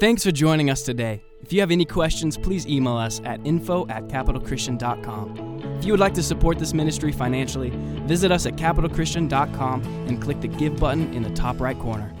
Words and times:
Thanks 0.00 0.24
for 0.24 0.32
joining 0.32 0.70
us 0.70 0.82
today. 0.82 1.22
If 1.40 1.52
you 1.52 1.60
have 1.60 1.70
any 1.70 1.84
questions, 1.84 2.36
please 2.36 2.66
email 2.66 2.96
us 2.96 3.20
at 3.24 3.38
info 3.46 3.86
at 3.86 4.08
capitalchristian.com. 4.08 5.60
If 5.78 5.84
you 5.84 5.92
would 5.92 6.00
like 6.00 6.14
to 6.14 6.22
support 6.22 6.58
this 6.58 6.74
ministry 6.74 7.12
financially, 7.12 7.70
visit 8.04 8.32
us 8.32 8.44
at 8.44 8.56
capitalchristian.com 8.56 9.82
and 10.08 10.20
click 10.20 10.40
the 10.40 10.48
Give 10.48 10.76
button 10.76 11.14
in 11.14 11.22
the 11.22 11.30
top 11.30 11.60
right 11.60 11.78
corner. 11.78 12.12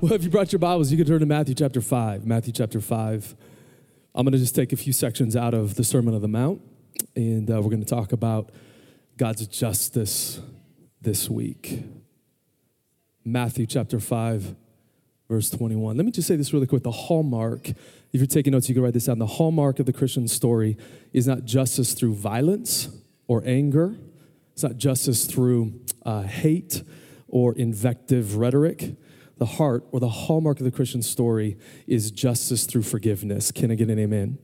Well, 0.00 0.14
if 0.14 0.24
you 0.24 0.30
brought 0.30 0.50
your 0.50 0.60
Bibles, 0.60 0.90
you 0.90 0.96
can 0.96 1.06
turn 1.06 1.20
to 1.20 1.26
Matthew 1.26 1.54
chapter 1.54 1.82
5. 1.82 2.24
Matthew 2.24 2.54
chapter 2.54 2.80
5. 2.80 3.36
I'm 4.14 4.24
going 4.24 4.32
to 4.32 4.38
just 4.38 4.54
take 4.54 4.72
a 4.72 4.76
few 4.76 4.94
sections 4.94 5.36
out 5.36 5.52
of 5.52 5.74
the 5.74 5.84
Sermon 5.84 6.14
on 6.14 6.22
the 6.22 6.28
Mount, 6.28 6.62
and 7.14 7.50
uh, 7.50 7.60
we're 7.60 7.70
going 7.70 7.84
to 7.84 7.94
talk 7.94 8.12
about 8.12 8.50
God's 9.18 9.46
justice 9.46 10.40
this 11.02 11.28
week. 11.28 11.82
Matthew 13.26 13.66
chapter 13.66 14.00
5, 14.00 14.54
verse 15.28 15.50
21. 15.50 15.96
Let 15.96 16.06
me 16.06 16.12
just 16.12 16.28
say 16.28 16.36
this 16.36 16.52
really 16.52 16.66
quick. 16.66 16.82
The 16.82 16.90
hallmark, 16.90 17.68
if 17.68 17.76
you're 18.12 18.26
taking 18.26 18.52
notes, 18.52 18.68
you 18.68 18.74
can 18.74 18.84
write 18.84 18.94
this 18.94 19.06
down. 19.06 19.18
The 19.18 19.26
hallmark 19.26 19.78
of 19.78 19.86
the 19.86 19.92
Christian 19.92 20.28
story 20.28 20.76
is 21.12 21.26
not 21.26 21.44
justice 21.44 21.94
through 21.94 22.14
violence 22.14 22.88
or 23.26 23.42
anger, 23.46 23.96
it's 24.52 24.62
not 24.62 24.76
justice 24.76 25.26
through 25.26 25.80
uh, 26.04 26.22
hate 26.22 26.82
or 27.28 27.54
invective 27.54 28.36
rhetoric. 28.36 28.96
The 29.38 29.46
heart 29.46 29.84
or 29.90 29.98
the 29.98 30.08
hallmark 30.08 30.60
of 30.60 30.64
the 30.64 30.70
Christian 30.70 31.02
story 31.02 31.58
is 31.88 32.12
justice 32.12 32.66
through 32.66 32.82
forgiveness. 32.82 33.50
Can 33.50 33.72
I 33.72 33.74
get 33.74 33.90
an 33.90 33.98
amen? 33.98 34.38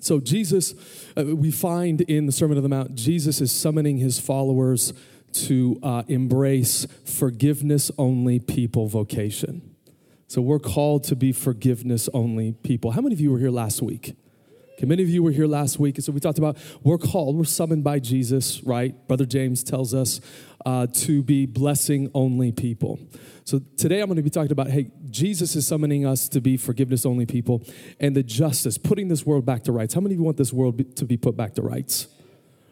So, 0.00 0.20
Jesus, 0.20 0.74
uh, 1.16 1.24
we 1.24 1.50
find 1.50 2.02
in 2.02 2.26
the 2.26 2.32
Sermon 2.32 2.56
on 2.58 2.62
the 2.62 2.68
Mount, 2.68 2.94
Jesus 2.94 3.40
is 3.40 3.50
summoning 3.50 3.98
his 3.98 4.18
followers 4.18 4.92
to 5.32 5.78
uh, 5.82 6.02
embrace 6.08 6.86
forgiveness 7.04 7.90
only 7.98 8.38
people 8.38 8.88
vocation. 8.88 9.74
So 10.26 10.40
we're 10.40 10.60
called 10.60 11.04
to 11.04 11.16
be 11.16 11.32
forgiveness 11.32 12.08
only 12.14 12.52
people. 12.52 12.92
How 12.92 13.00
many 13.00 13.14
of 13.14 13.20
you 13.20 13.32
were 13.32 13.38
here 13.38 13.50
last 13.50 13.82
week? 13.82 14.14
Okay, 14.80 14.86
many 14.86 15.02
of 15.02 15.10
you 15.10 15.22
were 15.22 15.30
here 15.30 15.46
last 15.46 15.78
week. 15.78 15.96
And 15.96 16.04
so 16.04 16.10
we 16.10 16.20
talked 16.20 16.38
about 16.38 16.56
we're 16.82 16.98
called, 16.98 17.36
we're 17.36 17.44
summoned 17.44 17.84
by 17.84 17.98
Jesus, 17.98 18.62
right? 18.62 18.94
Brother 19.08 19.26
James 19.26 19.62
tells 19.62 19.92
us 19.92 20.20
uh, 20.64 20.86
to 20.86 21.22
be 21.22 21.46
blessing 21.46 22.10
only 22.14 22.52
people. 22.52 22.98
So 23.44 23.60
today 23.76 24.00
I'm 24.00 24.06
going 24.06 24.16
to 24.16 24.22
be 24.22 24.30
talking 24.30 24.52
about 24.52 24.70
hey, 24.70 24.90
Jesus 25.10 25.56
is 25.56 25.66
summoning 25.66 26.06
us 26.06 26.28
to 26.30 26.40
be 26.40 26.56
forgiveness 26.56 27.04
only 27.04 27.26
people 27.26 27.62
and 27.98 28.16
the 28.16 28.22
justice, 28.22 28.78
putting 28.78 29.08
this 29.08 29.26
world 29.26 29.44
back 29.44 29.64
to 29.64 29.72
rights. 29.72 29.94
How 29.94 30.00
many 30.00 30.14
of 30.14 30.20
you 30.20 30.24
want 30.24 30.36
this 30.36 30.52
world 30.52 30.96
to 30.96 31.04
be 31.04 31.16
put 31.16 31.36
back 31.36 31.56
to 31.56 31.62
rights? 31.62 32.06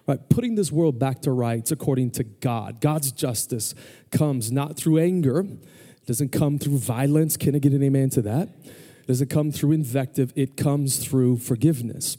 Right, 0.09 0.29
putting 0.31 0.55
this 0.55 0.73
world 0.73 0.99
back 0.99 1.21
to 1.23 1.33
rights 1.33 1.71
according 1.71 2.11
to 2.13 2.25
God. 2.25 2.81
God's 2.81 3.13
justice 3.13 3.75
comes 4.11 4.51
not 4.51 4.77
through 4.77 4.99
anger, 4.99 5.41
it 5.41 6.07
doesn't 6.07 6.33
come 6.33 6.59
through 6.59 6.79
violence. 6.79 7.37
Can 7.37 7.55
I 7.55 7.59
get 7.59 7.73
an 7.73 7.83
amen 7.83 8.11
to 8.11 8.23
that? 8.23 8.49
It 8.65 9.07
doesn't 9.07 9.29
come 9.29 9.53
through 9.53 9.73
invective, 9.73 10.33
it 10.35 10.57
comes 10.57 10.97
through 10.97 11.39
forgiveness. 11.39 12.17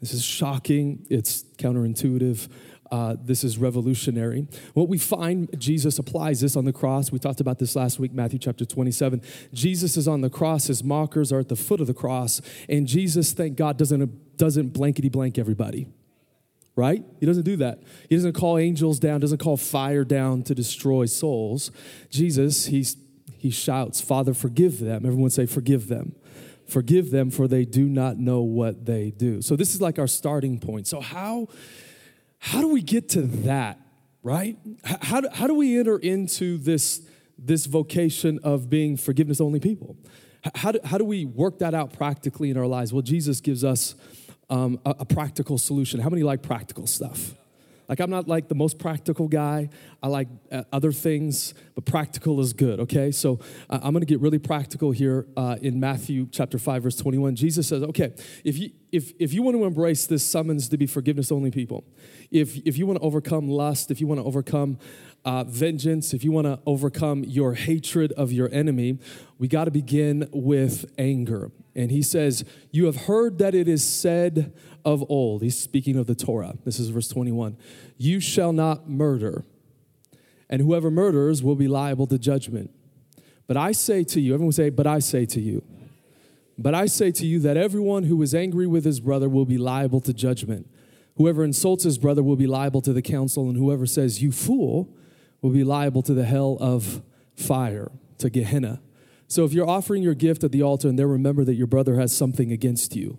This 0.00 0.14
is 0.14 0.24
shocking, 0.24 1.06
it's 1.10 1.44
counterintuitive. 1.58 2.48
Uh, 2.90 3.16
this 3.18 3.42
is 3.42 3.56
revolutionary. 3.56 4.46
What 4.74 4.86
we 4.86 4.98
find, 4.98 5.48
Jesus 5.58 5.98
applies 5.98 6.42
this 6.42 6.56
on 6.56 6.66
the 6.66 6.74
cross. 6.74 7.10
We 7.10 7.18
talked 7.18 7.40
about 7.40 7.58
this 7.58 7.74
last 7.74 7.98
week, 7.98 8.12
Matthew 8.12 8.38
chapter 8.38 8.66
27. 8.66 9.22
Jesus 9.54 9.96
is 9.96 10.06
on 10.06 10.20
the 10.20 10.28
cross, 10.28 10.66
his 10.66 10.84
mockers 10.84 11.32
are 11.32 11.38
at 11.38 11.48
the 11.48 11.56
foot 11.56 11.80
of 11.80 11.86
the 11.86 11.94
cross, 11.94 12.42
and 12.68 12.86
Jesus, 12.86 13.32
thank 13.32 13.56
God, 13.56 13.78
doesn't, 13.78 14.36
doesn't 14.36 14.74
blankety 14.74 15.08
blank 15.08 15.38
everybody 15.38 15.86
right? 16.74 17.04
He 17.20 17.26
doesn't 17.26 17.44
do 17.44 17.56
that. 17.56 17.82
He 18.08 18.16
doesn't 18.16 18.32
call 18.32 18.58
angels 18.58 18.98
down, 18.98 19.20
doesn't 19.20 19.38
call 19.38 19.56
fire 19.56 20.04
down 20.04 20.42
to 20.44 20.54
destroy 20.54 21.06
souls. 21.06 21.70
Jesus, 22.10 22.66
he's, 22.66 22.96
he 23.36 23.50
shouts, 23.50 24.00
Father, 24.00 24.34
forgive 24.34 24.80
them. 24.80 25.04
Everyone 25.04 25.30
say, 25.30 25.46
forgive 25.46 25.88
them. 25.88 26.14
Forgive 26.66 27.10
them, 27.10 27.30
for 27.30 27.48
they 27.48 27.64
do 27.64 27.88
not 27.88 28.16
know 28.16 28.40
what 28.40 28.86
they 28.86 29.10
do. 29.10 29.42
So 29.42 29.56
this 29.56 29.74
is 29.74 29.80
like 29.80 29.98
our 29.98 30.06
starting 30.06 30.58
point. 30.58 30.86
So 30.86 31.00
how, 31.00 31.48
how 32.38 32.60
do 32.60 32.68
we 32.68 32.80
get 32.80 33.10
to 33.10 33.22
that, 33.22 33.78
right? 34.22 34.56
How 34.84 35.20
do, 35.20 35.28
how 35.32 35.46
do 35.46 35.54
we 35.54 35.78
enter 35.78 35.98
into 35.98 36.56
this, 36.56 37.02
this 37.36 37.66
vocation 37.66 38.38
of 38.42 38.70
being 38.70 38.96
forgiveness 38.96 39.40
only 39.40 39.60
people? 39.60 39.96
How 40.54 40.72
do, 40.72 40.80
how 40.84 40.98
do 40.98 41.04
we 41.04 41.24
work 41.24 41.58
that 41.58 41.74
out 41.74 41.92
practically 41.92 42.50
in 42.50 42.56
our 42.56 42.66
lives? 42.66 42.92
Well, 42.92 43.02
Jesus 43.02 43.40
gives 43.40 43.62
us 43.62 43.94
um, 44.52 44.78
a, 44.84 44.94
a 45.00 45.04
practical 45.04 45.56
solution. 45.56 45.98
How 45.98 46.10
many 46.10 46.22
like 46.22 46.42
practical 46.42 46.86
stuff? 46.86 47.34
Like, 47.88 48.00
I'm 48.00 48.10
not 48.10 48.28
like 48.28 48.48
the 48.48 48.54
most 48.54 48.78
practical 48.78 49.28
guy. 49.28 49.70
I 50.02 50.08
like 50.08 50.28
uh, 50.50 50.64
other 50.72 50.90
things, 50.90 51.54
but 51.74 51.84
practical 51.84 52.40
is 52.40 52.52
good, 52.52 52.80
okay? 52.80 53.12
So 53.12 53.38
uh, 53.70 53.78
I'm 53.82 53.92
gonna 53.92 54.04
get 54.04 54.20
really 54.20 54.38
practical 54.38 54.90
here 54.90 55.26
uh, 55.36 55.56
in 55.62 55.78
Matthew 55.78 56.28
chapter 56.30 56.58
5, 56.58 56.82
verse 56.82 56.96
21. 56.96 57.36
Jesus 57.36 57.68
says, 57.68 57.82
okay, 57.84 58.12
if 58.44 58.58
you, 58.58 58.70
if, 58.90 59.12
if 59.18 59.32
you 59.32 59.42
want 59.42 59.56
to 59.56 59.64
embrace 59.64 60.06
this 60.06 60.24
summons 60.24 60.68
to 60.68 60.76
be 60.76 60.86
forgiveness 60.86 61.30
only 61.30 61.50
people, 61.50 61.84
if, 62.30 62.56
if 62.66 62.76
you 62.76 62.86
want 62.86 62.98
to 62.98 63.04
overcome 63.04 63.48
lust, 63.48 63.90
if 63.90 64.00
you 64.00 64.06
want 64.06 64.20
to 64.20 64.24
overcome 64.24 64.78
uh, 65.24 65.44
vengeance, 65.44 66.12
if 66.12 66.24
you 66.24 66.32
want 66.32 66.46
to 66.46 66.58
overcome 66.66 67.24
your 67.24 67.54
hatred 67.54 68.12
of 68.12 68.32
your 68.32 68.48
enemy, 68.52 68.98
we 69.38 69.48
got 69.48 69.64
to 69.64 69.70
begin 69.70 70.28
with 70.32 70.92
anger. 70.98 71.50
And 71.74 71.90
he 71.90 72.02
says, 72.02 72.44
You 72.70 72.86
have 72.86 72.96
heard 72.96 73.38
that 73.38 73.54
it 73.54 73.68
is 73.68 73.86
said 73.86 74.52
of 74.84 75.04
old. 75.08 75.42
He's 75.42 75.58
speaking 75.58 75.96
of 75.96 76.06
the 76.06 76.14
Torah. 76.14 76.54
This 76.64 76.78
is 76.78 76.88
verse 76.88 77.08
21. 77.08 77.56
You 77.96 78.20
shall 78.20 78.52
not 78.52 78.88
murder, 78.88 79.44
and 80.52 80.60
whoever 80.60 80.90
murders 80.90 81.42
will 81.42 81.56
be 81.56 81.66
liable 81.66 82.06
to 82.06 82.18
judgment. 82.18 82.70
But 83.46 83.56
I 83.56 83.72
say 83.72 84.04
to 84.04 84.20
you, 84.20 84.34
everyone 84.34 84.52
say, 84.52 84.68
But 84.68 84.86
I 84.86 84.98
say 84.98 85.24
to 85.24 85.40
you. 85.40 85.64
But 86.58 86.74
I 86.74 86.84
say 86.86 87.10
to 87.10 87.26
you 87.26 87.38
that 87.40 87.56
everyone 87.56 88.04
who 88.04 88.20
is 88.20 88.34
angry 88.34 88.66
with 88.66 88.84
his 88.84 89.00
brother 89.00 89.30
will 89.30 89.46
be 89.46 89.56
liable 89.56 90.02
to 90.02 90.12
judgment. 90.12 90.68
Whoever 91.16 91.42
insults 91.42 91.84
his 91.84 91.96
brother 91.96 92.22
will 92.22 92.36
be 92.36 92.46
liable 92.46 92.82
to 92.82 92.92
the 92.92 93.00
council, 93.00 93.48
and 93.48 93.56
whoever 93.56 93.86
says, 93.86 94.22
You 94.22 94.30
fool, 94.30 94.94
will 95.40 95.50
be 95.50 95.64
liable 95.64 96.02
to 96.02 96.12
the 96.12 96.24
hell 96.24 96.58
of 96.60 97.02
fire, 97.34 97.90
to 98.18 98.28
Gehenna. 98.28 98.82
So 99.28 99.46
if 99.46 99.54
you're 99.54 99.68
offering 99.68 100.02
your 100.02 100.14
gift 100.14 100.44
at 100.44 100.52
the 100.52 100.62
altar 100.62 100.86
and 100.86 100.98
there 100.98 101.08
remember 101.08 101.44
that 101.44 101.54
your 101.54 101.66
brother 101.66 101.98
has 101.98 102.14
something 102.14 102.52
against 102.52 102.94
you, 102.94 103.18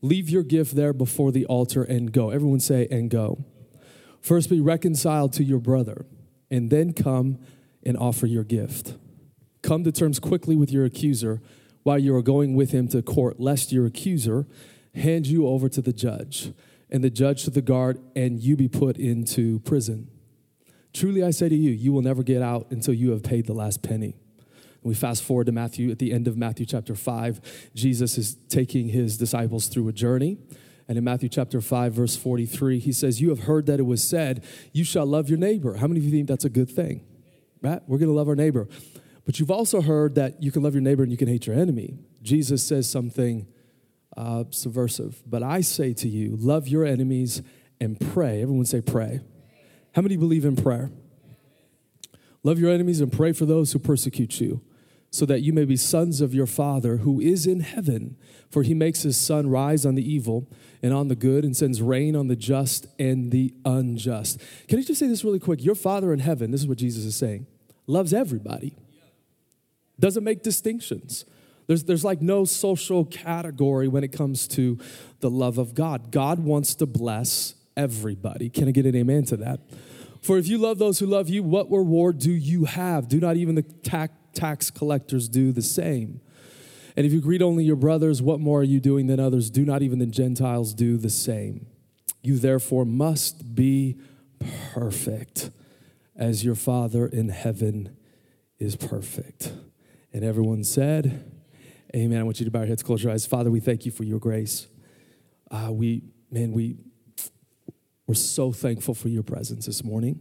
leave 0.00 0.30
your 0.30 0.42
gift 0.42 0.74
there 0.74 0.94
before 0.94 1.32
the 1.32 1.44
altar 1.44 1.84
and 1.84 2.10
go. 2.12 2.30
Everyone 2.30 2.60
say, 2.60 2.88
and 2.90 3.10
go. 3.10 3.44
First 4.22 4.48
be 4.48 4.60
reconciled 4.60 5.34
to 5.34 5.44
your 5.44 5.58
brother, 5.58 6.06
and 6.52 6.70
then 6.70 6.92
come 6.92 7.38
and 7.82 7.96
offer 7.96 8.26
your 8.26 8.44
gift. 8.44 8.94
Come 9.62 9.82
to 9.84 9.90
terms 9.90 10.20
quickly 10.20 10.54
with 10.54 10.70
your 10.70 10.84
accuser 10.84 11.40
while 11.82 11.98
you 11.98 12.14
are 12.14 12.22
going 12.22 12.54
with 12.54 12.70
him 12.70 12.86
to 12.88 13.02
court, 13.02 13.40
lest 13.40 13.72
your 13.72 13.86
accuser 13.86 14.46
hand 14.94 15.26
you 15.26 15.48
over 15.48 15.68
to 15.70 15.80
the 15.80 15.92
judge, 15.92 16.52
and 16.90 17.02
the 17.02 17.10
judge 17.10 17.44
to 17.44 17.50
the 17.50 17.62
guard, 17.62 17.98
and 18.14 18.38
you 18.38 18.54
be 18.54 18.68
put 18.68 18.98
into 18.98 19.60
prison. 19.60 20.08
Truly 20.92 21.24
I 21.24 21.30
say 21.30 21.48
to 21.48 21.54
you, 21.54 21.70
you 21.70 21.90
will 21.92 22.02
never 22.02 22.22
get 22.22 22.42
out 22.42 22.66
until 22.70 22.92
you 22.92 23.12
have 23.12 23.22
paid 23.22 23.46
the 23.46 23.54
last 23.54 23.82
penny. 23.82 24.14
we 24.82 24.94
fast 24.94 25.22
forward 25.22 25.46
to 25.46 25.52
Matthew, 25.52 25.90
at 25.90 26.00
the 26.00 26.12
end 26.12 26.28
of 26.28 26.36
Matthew 26.36 26.66
chapter 26.66 26.94
5, 26.94 27.70
Jesus 27.74 28.18
is 28.18 28.34
taking 28.48 28.88
his 28.88 29.16
disciples 29.16 29.68
through 29.68 29.88
a 29.88 29.92
journey. 29.92 30.38
And 30.92 30.98
in 30.98 31.04
Matthew 31.04 31.30
chapter 31.30 31.62
5, 31.62 31.94
verse 31.94 32.16
43, 32.16 32.78
he 32.78 32.92
says, 32.92 33.18
You 33.18 33.30
have 33.30 33.44
heard 33.44 33.64
that 33.64 33.80
it 33.80 33.84
was 33.84 34.06
said, 34.06 34.44
You 34.72 34.84
shall 34.84 35.06
love 35.06 35.30
your 35.30 35.38
neighbor. 35.38 35.76
How 35.76 35.86
many 35.86 36.00
of 36.00 36.04
you 36.04 36.10
think 36.10 36.28
that's 36.28 36.44
a 36.44 36.50
good 36.50 36.68
thing? 36.68 37.02
Right? 37.62 37.80
We're 37.86 37.96
going 37.96 38.10
to 38.10 38.14
love 38.14 38.28
our 38.28 38.36
neighbor. 38.36 38.68
But 39.24 39.40
you've 39.40 39.50
also 39.50 39.80
heard 39.80 40.16
that 40.16 40.42
you 40.42 40.52
can 40.52 40.62
love 40.62 40.74
your 40.74 40.82
neighbor 40.82 41.02
and 41.02 41.10
you 41.10 41.16
can 41.16 41.28
hate 41.28 41.46
your 41.46 41.56
enemy. 41.56 41.96
Jesus 42.20 42.62
says 42.62 42.90
something 42.90 43.46
uh, 44.18 44.44
subversive. 44.50 45.22
But 45.26 45.42
I 45.42 45.62
say 45.62 45.94
to 45.94 46.08
you, 46.08 46.36
love 46.38 46.68
your 46.68 46.84
enemies 46.84 47.40
and 47.80 47.98
pray. 47.98 48.42
Everyone 48.42 48.66
say, 48.66 48.82
pray 48.82 49.20
how 49.94 50.02
many 50.02 50.16
believe 50.16 50.44
in 50.44 50.56
prayer? 50.56 50.90
Love 52.42 52.58
your 52.58 52.70
enemies 52.70 53.00
and 53.00 53.12
pray 53.12 53.32
for 53.32 53.46
those 53.46 53.72
who 53.72 53.78
persecute 53.78 54.40
you, 54.40 54.62
so 55.12 55.26
that 55.26 55.42
you 55.42 55.52
may 55.52 55.66
be 55.66 55.76
sons 55.76 56.22
of 56.22 56.34
your 56.34 56.46
Father 56.46 56.96
who 56.96 57.20
is 57.20 57.46
in 57.46 57.60
heaven. 57.60 58.16
For 58.50 58.62
he 58.62 58.72
makes 58.72 59.02
his 59.02 59.16
sun 59.16 59.48
rise 59.50 59.84
on 59.84 59.94
the 59.94 60.02
evil 60.02 60.48
and 60.82 60.92
on 60.92 61.08
the 61.08 61.14
good, 61.14 61.44
and 61.44 61.56
sends 61.56 61.80
rain 61.80 62.16
on 62.16 62.26
the 62.26 62.34
just 62.34 62.86
and 62.98 63.30
the 63.30 63.54
unjust. 63.64 64.40
Can 64.68 64.78
I 64.78 64.82
just 64.82 64.98
say 64.98 65.06
this 65.06 65.22
really 65.22 65.38
quick? 65.38 65.62
Your 65.62 65.76
Father 65.76 66.12
in 66.12 66.18
heaven, 66.18 66.50
this 66.50 66.62
is 66.62 66.66
what 66.66 66.78
Jesus 66.78 67.04
is 67.04 67.14
saying, 67.14 67.46
loves 67.86 68.12
everybody, 68.12 68.74
doesn't 70.00 70.24
make 70.24 70.42
distinctions. 70.42 71.24
There's, 71.66 71.84
there's 71.84 72.04
like 72.04 72.20
no 72.20 72.44
social 72.44 73.04
category 73.04 73.86
when 73.86 74.02
it 74.02 74.12
comes 74.12 74.48
to 74.48 74.78
the 75.20 75.30
love 75.30 75.58
of 75.58 75.74
God. 75.74 76.10
God 76.10 76.40
wants 76.40 76.74
to 76.76 76.86
bless 76.86 77.54
everybody. 77.76 78.48
Can 78.48 78.66
I 78.66 78.72
get 78.72 78.86
an 78.86 78.96
amen 78.96 79.24
to 79.26 79.36
that? 79.36 79.60
For 80.20 80.38
if 80.38 80.48
you 80.48 80.58
love 80.58 80.78
those 80.78 80.98
who 80.98 81.06
love 81.06 81.28
you, 81.28 81.42
what 81.42 81.70
reward 81.70 82.18
do 82.18 82.32
you 82.32 82.64
have? 82.64 83.08
Do 83.08 83.20
not 83.20 83.36
even 83.36 83.54
the 83.54 83.62
tax 83.62 84.14
collectors 84.70 85.28
do 85.28 85.52
the 85.52 85.62
same? 85.62 86.20
And 86.96 87.06
if 87.06 87.12
you 87.12 87.20
greet 87.20 87.42
only 87.42 87.64
your 87.64 87.76
brothers, 87.76 88.20
what 88.20 88.40
more 88.40 88.60
are 88.60 88.64
you 88.64 88.80
doing 88.80 89.06
than 89.06 89.18
others? 89.18 89.50
Do 89.50 89.64
not 89.64 89.82
even 89.82 89.98
the 89.98 90.06
Gentiles 90.06 90.74
do 90.74 90.96
the 90.96 91.10
same? 91.10 91.66
You 92.22 92.38
therefore 92.38 92.84
must 92.84 93.54
be 93.54 93.96
perfect 94.74 95.50
as 96.16 96.44
your 96.44 96.54
Father 96.54 97.06
in 97.06 97.30
heaven 97.30 97.96
is 98.58 98.76
perfect. 98.76 99.52
And 100.12 100.24
everyone 100.24 100.64
said, 100.64 101.24
Amen. 101.94 102.18
I 102.18 102.22
want 102.22 102.40
you 102.40 102.46
to 102.46 102.50
bow 102.50 102.60
your 102.60 102.68
heads, 102.68 102.82
close 102.82 103.02
your 103.02 103.12
eyes. 103.12 103.26
Father, 103.26 103.50
we 103.50 103.60
thank 103.60 103.84
you 103.84 103.92
for 103.92 104.04
your 104.04 104.18
grace. 104.18 104.66
Uh, 105.50 105.68
we, 105.70 106.02
man, 106.30 106.52
we, 106.52 106.76
we're 108.06 108.14
so 108.14 108.50
thankful 108.50 108.94
for 108.94 109.08
your 109.08 109.22
presence 109.22 109.66
this 109.66 109.84
morning. 109.84 110.20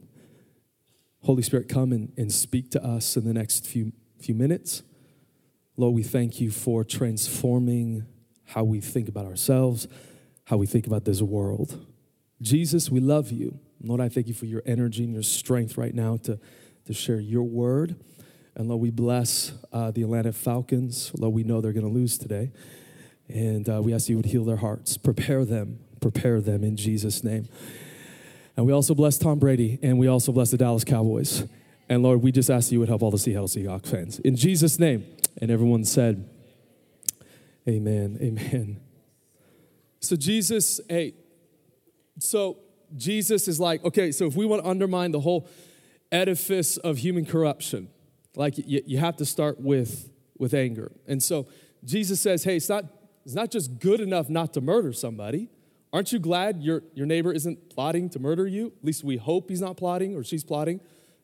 Holy 1.24 1.44
Spirit, 1.44 1.70
come 1.70 1.94
and, 1.94 2.12
and 2.18 2.30
speak 2.32 2.72
to 2.72 2.84
us 2.84 3.16
in 3.16 3.24
the 3.24 3.34
next 3.34 3.66
few, 3.66 3.94
few 4.22 4.36
minutes. 4.36 4.84
Lord, 5.78 5.96
we 5.96 6.04
thank 6.04 6.40
you 6.40 6.52
for 6.52 6.84
transforming 6.84 8.06
how 8.46 8.64
we 8.64 8.82
think 8.82 9.08
about 9.10 9.26
ourselves, 9.26 9.88
how 10.46 10.58
we 10.58 10.68
think 10.68 10.86
about 10.86 11.06
this 11.06 11.22
world. 11.22 11.86
Jesus, 12.42 12.90
we 12.90 13.00
love 13.00 13.32
you. 13.32 13.60
Lord, 13.82 14.02
I 14.02 14.10
thank 14.10 14.28
you 14.28 14.34
for 14.34 14.46
your 14.46 14.62
energy 14.66 15.04
and 15.04 15.14
your 15.14 15.24
strength 15.24 15.78
right 15.78 15.94
now 15.94 16.18
to, 16.18 16.40
to 16.86 16.94
share 16.94 17.20
your 17.20 17.44
word. 17.44 17.96
And 18.56 18.68
Lord, 18.68 18.82
we 18.82 18.92
bless 18.92 19.54
uh, 19.72 19.92
the 19.92 20.04
Atlanta 20.04 20.34
Falcons. 20.34 21.12
Lord, 21.18 21.34
we 21.34 21.44
know 21.44 21.62
they're 21.62 21.74
going 21.74 21.88
to 21.88 21.92
lose 21.92 22.18
today. 22.18 22.52
And 23.28 23.68
uh, 23.70 23.82
we 23.82 23.94
ask 23.94 24.10
you 24.10 24.18
would 24.18 24.26
heal 24.26 24.44
their 24.44 24.58
hearts. 24.58 24.98
Prepare 24.98 25.46
them, 25.46 25.80
prepare 26.00 26.42
them 26.42 26.64
in 26.64 26.76
Jesus' 26.76 27.24
name. 27.24 27.48
And 28.58 28.66
we 28.66 28.74
also 28.74 28.94
bless 28.94 29.18
Tom 29.18 29.40
Brady, 29.40 29.80
and 29.82 29.98
we 29.98 30.08
also 30.08 30.32
bless 30.32 30.52
the 30.52 30.58
Dallas 30.58 30.84
Cowboys. 30.84 31.48
And 31.92 32.04
Lord, 32.04 32.22
we 32.22 32.32
just 32.32 32.50
ask 32.50 32.72
you 32.72 32.80
would 32.80 32.88
help 32.88 33.04
all 33.04 33.12
the 33.12 33.18
Seattle 33.18 33.50
Seahawks 33.50 33.88
fans. 33.88 34.20
In 34.20 34.38
Jesus' 34.38 34.80
name. 34.80 35.06
And 35.42 35.52
everyone 35.52 35.84
said, 35.84 36.30
Amen, 37.68 38.18
amen. 38.22 38.80
So 40.00 40.16
Jesus, 40.16 40.80
hey, 40.88 41.16
so 42.18 42.60
Jesus 42.96 43.50
is 43.50 43.60
like, 43.60 43.84
okay, 43.84 44.14
so 44.14 44.26
if 44.26 44.38
we 44.38 44.46
want 44.46 44.64
to 44.64 44.70
undermine 44.70 45.12
the 45.12 45.20
whole 45.20 45.50
edifice 46.14 46.78
of 46.78 47.00
human 47.00 47.26
corruption, 47.26 47.90
like 48.38 48.58
you, 48.58 48.82
you 48.86 48.98
have 48.98 49.18
to 49.18 49.26
start 49.26 49.60
with, 49.60 50.10
with 50.38 50.54
anger. 50.54 50.94
And 51.08 51.22
so 51.22 51.46
Jesus 51.84 52.22
says, 52.22 52.46
hey, 52.46 52.56
it's 52.56 52.70
not, 52.70 52.86
it's 53.26 53.36
not 53.36 53.52
just 53.52 53.80
good 53.80 54.00
enough 54.00 54.30
not 54.30 54.54
to 54.54 54.62
murder 54.62 54.94
somebody. 54.94 55.50
Aren't 55.92 56.14
you 56.14 56.20
glad 56.20 56.64
your, 56.64 56.84
your 56.94 57.06
neighbor 57.06 57.34
isn't 57.34 57.70
plotting 57.70 58.10
to 58.12 58.20
murder 58.20 58.48
you? 58.48 58.68
At 58.68 58.86
least 58.86 59.04
we 59.04 59.18
hope 59.18 59.50
he's 59.50 59.62
not 59.62 59.76
plotting 59.76 60.16
or 60.16 60.24
she's 60.24 60.46
plotting 60.46 60.80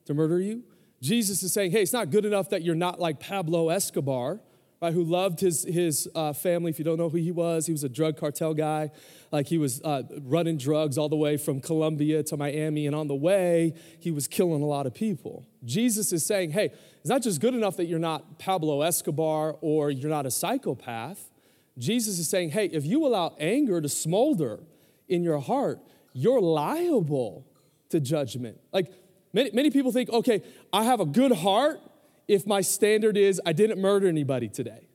to 0.08 0.14
murder 0.14 0.40
you. 0.40 0.64
Jesus 1.00 1.42
is 1.42 1.52
saying, 1.52 1.70
hey, 1.70 1.82
it's 1.82 1.92
not 1.92 2.10
good 2.10 2.24
enough 2.24 2.48
that 2.48 2.62
you're 2.62 2.74
not 2.74 2.98
like 2.98 3.20
Pablo 3.20 3.68
Escobar, 3.68 4.40
right, 4.80 4.92
who 4.92 5.04
loved 5.04 5.38
his, 5.38 5.64
his 5.64 6.08
uh, 6.14 6.32
family. 6.32 6.70
If 6.70 6.78
you 6.78 6.84
don't 6.84 6.96
know 6.96 7.10
who 7.10 7.18
he 7.18 7.30
was, 7.30 7.66
he 7.66 7.72
was 7.72 7.84
a 7.84 7.90
drug 7.90 8.16
cartel 8.16 8.54
guy. 8.54 8.90
Like 9.30 9.48
he 9.48 9.58
was 9.58 9.82
uh, 9.82 10.04
running 10.22 10.56
drugs 10.56 10.96
all 10.96 11.10
the 11.10 11.16
way 11.16 11.36
from 11.36 11.60
Colombia 11.60 12.22
to 12.24 12.38
Miami, 12.38 12.86
and 12.86 12.96
on 12.96 13.06
the 13.06 13.14
way, 13.14 13.74
he 14.00 14.10
was 14.10 14.26
killing 14.26 14.62
a 14.62 14.66
lot 14.66 14.86
of 14.86 14.94
people. 14.94 15.46
Jesus 15.62 16.10
is 16.10 16.24
saying, 16.24 16.52
hey, 16.52 16.72
it's 17.00 17.10
not 17.10 17.22
just 17.22 17.40
good 17.40 17.54
enough 17.54 17.76
that 17.76 17.84
you're 17.84 17.98
not 17.98 18.38
Pablo 18.38 18.80
Escobar 18.80 19.56
or 19.60 19.90
you're 19.90 20.10
not 20.10 20.24
a 20.24 20.30
psychopath. 20.30 21.30
Jesus 21.76 22.18
is 22.18 22.28
saying, 22.28 22.50
hey, 22.50 22.66
if 22.66 22.86
you 22.86 23.06
allow 23.06 23.36
anger 23.38 23.80
to 23.82 23.90
smolder 23.90 24.60
in 25.06 25.22
your 25.22 25.38
heart, 25.38 25.80
you're 26.14 26.40
liable 26.40 27.46
to 27.90 28.00
judgment. 28.00 28.58
Like 28.72 28.90
many, 29.32 29.50
many 29.52 29.70
people 29.70 29.92
think, 29.92 30.10
okay, 30.10 30.42
I 30.72 30.84
have 30.84 31.00
a 31.00 31.06
good 31.06 31.32
heart 31.32 31.80
if 32.26 32.46
my 32.46 32.60
standard 32.60 33.16
is 33.16 33.40
I 33.44 33.52
didn't 33.52 33.80
murder 33.80 34.06
anybody 34.06 34.48
today. 34.48 34.88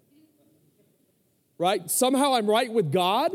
Right? 1.57 1.89
Somehow 1.89 2.33
I'm 2.33 2.47
right 2.47 2.71
with 2.71 2.91
God 2.91 3.31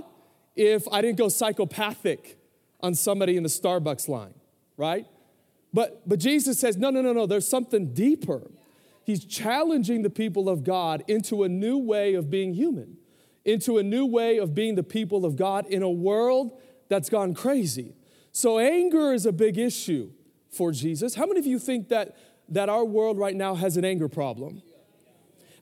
if 0.56 0.87
I 0.91 1.00
didn't 1.00 1.19
go 1.19 1.29
psychopathic 1.29 2.39
on 2.81 2.95
somebody 2.95 3.37
in 3.37 3.43
the 3.43 3.49
Starbucks 3.49 4.09
line, 4.09 4.35
right? 4.77 5.06
But 5.73 6.09
but 6.09 6.19
Jesus 6.19 6.59
says, 6.59 6.77
no, 6.77 6.91
no, 6.91 7.00
no, 7.00 7.12
no, 7.12 7.27
there's 7.27 7.47
something 7.47 7.93
deeper. 7.95 8.50
He's 9.05 9.25
challenging 9.25 10.03
the 10.03 10.11
people 10.11 10.49
of 10.49 10.65
God 10.65 11.03
into 11.09 11.43
a 11.43 11.49
new 11.49 11.79
way 11.79 12.15
of 12.15 12.29
being 12.29 12.55
human, 12.55 12.99
into 13.45 13.79
a 13.79 13.83
new 13.83 14.05
way 14.05 14.39
of 14.39 14.55
being 14.55 14.75
the 14.75 14.83
people 14.83 15.25
of 15.25 15.37
God 15.37 15.67
in 15.67 15.83
a 15.83 15.91
world 15.91 16.61
that's 16.89 17.09
gone 17.09 17.35
crazy. 17.35 17.95
So 18.33 18.59
anger 18.59 19.12
is 19.12 19.27
a 19.27 19.33
big 19.33 19.59
issue 19.59 20.11
for 20.50 20.73
Jesus. 20.73 21.15
How 21.15 21.27
many 21.27 21.41
of 21.41 21.47
you 21.47 21.59
think 21.59 21.89
that 21.89 22.17
that 22.49 22.69
our 22.69 22.85
world 22.85 23.19
right 23.19 23.37
now 23.37 23.55
has 23.55 23.77
an 23.77 23.85
anger 23.85 24.09
problem. 24.09 24.62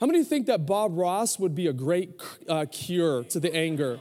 How 0.01 0.07
many 0.07 0.21
of 0.21 0.25
you 0.25 0.29
think 0.29 0.47
that 0.47 0.67
Bob 0.67 0.97
Ross 0.97 1.39
would 1.39 1.55
be 1.55 1.67
a 1.67 1.73
great 1.73 2.21
uh, 2.49 2.67
cure 2.71 3.25
to 3.25 3.41
the 3.41 3.55
anger? 3.55 3.99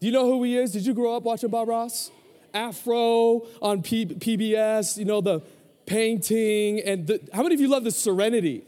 Do 0.00 0.06
you 0.06 0.12
know 0.12 0.26
who 0.26 0.42
he 0.42 0.56
is? 0.56 0.72
Did 0.72 0.84
you 0.84 0.94
grow 0.94 1.16
up 1.16 1.22
watching 1.22 1.50
Bob 1.50 1.68
Ross? 1.68 2.10
Afro 2.52 3.46
on 3.62 3.82
P- 3.82 4.06
PBS, 4.06 4.96
you 4.96 5.04
know, 5.04 5.20
the 5.20 5.42
painting. 5.86 6.80
And 6.80 7.06
the, 7.06 7.20
how 7.32 7.42
many 7.42 7.54
of 7.54 7.60
you 7.60 7.68
love 7.68 7.84
the 7.84 7.90
serenity? 7.90 8.64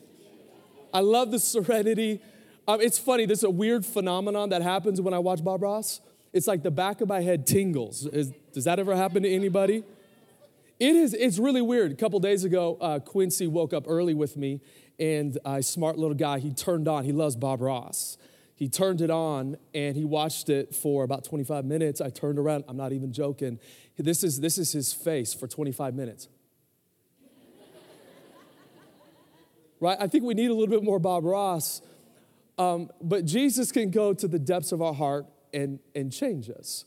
I 0.92 1.00
love 1.00 1.30
the 1.30 1.38
serenity. 1.38 2.20
Um, 2.66 2.80
it's 2.80 2.98
funny, 2.98 3.26
there's 3.26 3.44
a 3.44 3.50
weird 3.50 3.84
phenomenon 3.84 4.50
that 4.50 4.62
happens 4.62 5.00
when 5.00 5.14
I 5.14 5.18
watch 5.18 5.42
Bob 5.42 5.62
Ross. 5.62 6.00
It's 6.32 6.46
like 6.46 6.62
the 6.62 6.70
back 6.70 7.00
of 7.00 7.08
my 7.08 7.20
head 7.20 7.46
tingles. 7.46 8.06
Is, 8.06 8.32
does 8.52 8.64
that 8.64 8.78
ever 8.78 8.94
happen 8.94 9.24
to 9.24 9.30
anybody? 9.30 9.82
It 10.80 10.96
is, 10.96 11.12
it's 11.12 11.38
really 11.38 11.60
weird. 11.60 11.92
A 11.92 11.94
couple 11.94 12.18
days 12.20 12.42
ago, 12.42 12.78
uh, 12.80 13.00
Quincy 13.00 13.46
woke 13.46 13.74
up 13.74 13.84
early 13.86 14.14
with 14.14 14.38
me, 14.38 14.62
and 14.98 15.36
a 15.44 15.62
smart 15.62 15.98
little 15.98 16.14
guy, 16.14 16.38
he 16.38 16.54
turned 16.54 16.88
on, 16.88 17.04
he 17.04 17.12
loves 17.12 17.36
Bob 17.36 17.60
Ross. 17.60 18.16
He 18.54 18.68
turned 18.68 19.00
it 19.00 19.10
on 19.10 19.56
and 19.72 19.96
he 19.96 20.04
watched 20.04 20.50
it 20.50 20.74
for 20.74 21.02
about 21.02 21.24
25 21.24 21.64
minutes. 21.64 22.02
I 22.02 22.10
turned 22.10 22.38
around, 22.38 22.64
I'm 22.68 22.76
not 22.76 22.92
even 22.92 23.10
joking. 23.10 23.58
This 23.96 24.22
is, 24.22 24.38
this 24.38 24.58
is 24.58 24.70
his 24.70 24.92
face 24.92 25.32
for 25.32 25.48
25 25.48 25.94
minutes. 25.94 26.28
right? 29.80 29.96
I 29.98 30.08
think 30.08 30.24
we 30.24 30.34
need 30.34 30.50
a 30.50 30.54
little 30.54 30.68
bit 30.68 30.84
more 30.84 30.98
Bob 30.98 31.24
Ross. 31.24 31.80
Um, 32.58 32.90
but 33.00 33.24
Jesus 33.24 33.72
can 33.72 33.90
go 33.90 34.12
to 34.12 34.28
the 34.28 34.38
depths 34.38 34.72
of 34.72 34.82
our 34.82 34.92
heart 34.92 35.24
and, 35.54 35.78
and 35.94 36.12
change 36.12 36.50
us. 36.50 36.84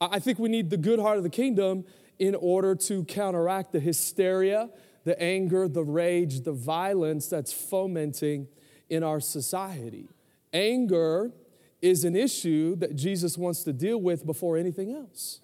I 0.00 0.20
think 0.20 0.38
we 0.38 0.48
need 0.48 0.70
the 0.70 0.76
good 0.76 1.00
heart 1.00 1.16
of 1.16 1.24
the 1.24 1.30
kingdom 1.30 1.84
in 2.18 2.34
order 2.34 2.74
to 2.74 3.04
counteract 3.04 3.72
the 3.72 3.80
hysteria, 3.80 4.70
the 5.04 5.20
anger, 5.22 5.68
the 5.68 5.84
rage, 5.84 6.40
the 6.40 6.52
violence 6.52 7.28
that's 7.28 7.52
fomenting 7.52 8.48
in 8.88 9.02
our 9.02 9.20
society. 9.20 10.08
Anger 10.52 11.32
is 11.80 12.04
an 12.04 12.16
issue 12.16 12.74
that 12.76 12.96
Jesus 12.96 13.38
wants 13.38 13.62
to 13.64 13.72
deal 13.72 14.00
with 14.00 14.26
before 14.26 14.56
anything 14.56 14.92
else. 14.92 15.40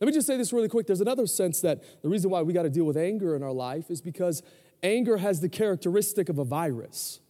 Let 0.00 0.06
me 0.06 0.12
just 0.12 0.26
say 0.26 0.36
this 0.36 0.52
really 0.52 0.68
quick. 0.68 0.86
There's 0.86 1.00
another 1.00 1.26
sense 1.26 1.60
that 1.62 2.02
the 2.02 2.08
reason 2.08 2.30
why 2.30 2.42
we 2.42 2.52
got 2.52 2.64
to 2.64 2.70
deal 2.70 2.84
with 2.84 2.98
anger 2.98 3.34
in 3.34 3.42
our 3.42 3.52
life 3.52 3.90
is 3.90 4.02
because 4.02 4.42
anger 4.82 5.16
has 5.16 5.40
the 5.40 5.48
characteristic 5.48 6.28
of 6.28 6.38
a 6.38 6.44
virus. 6.44 7.20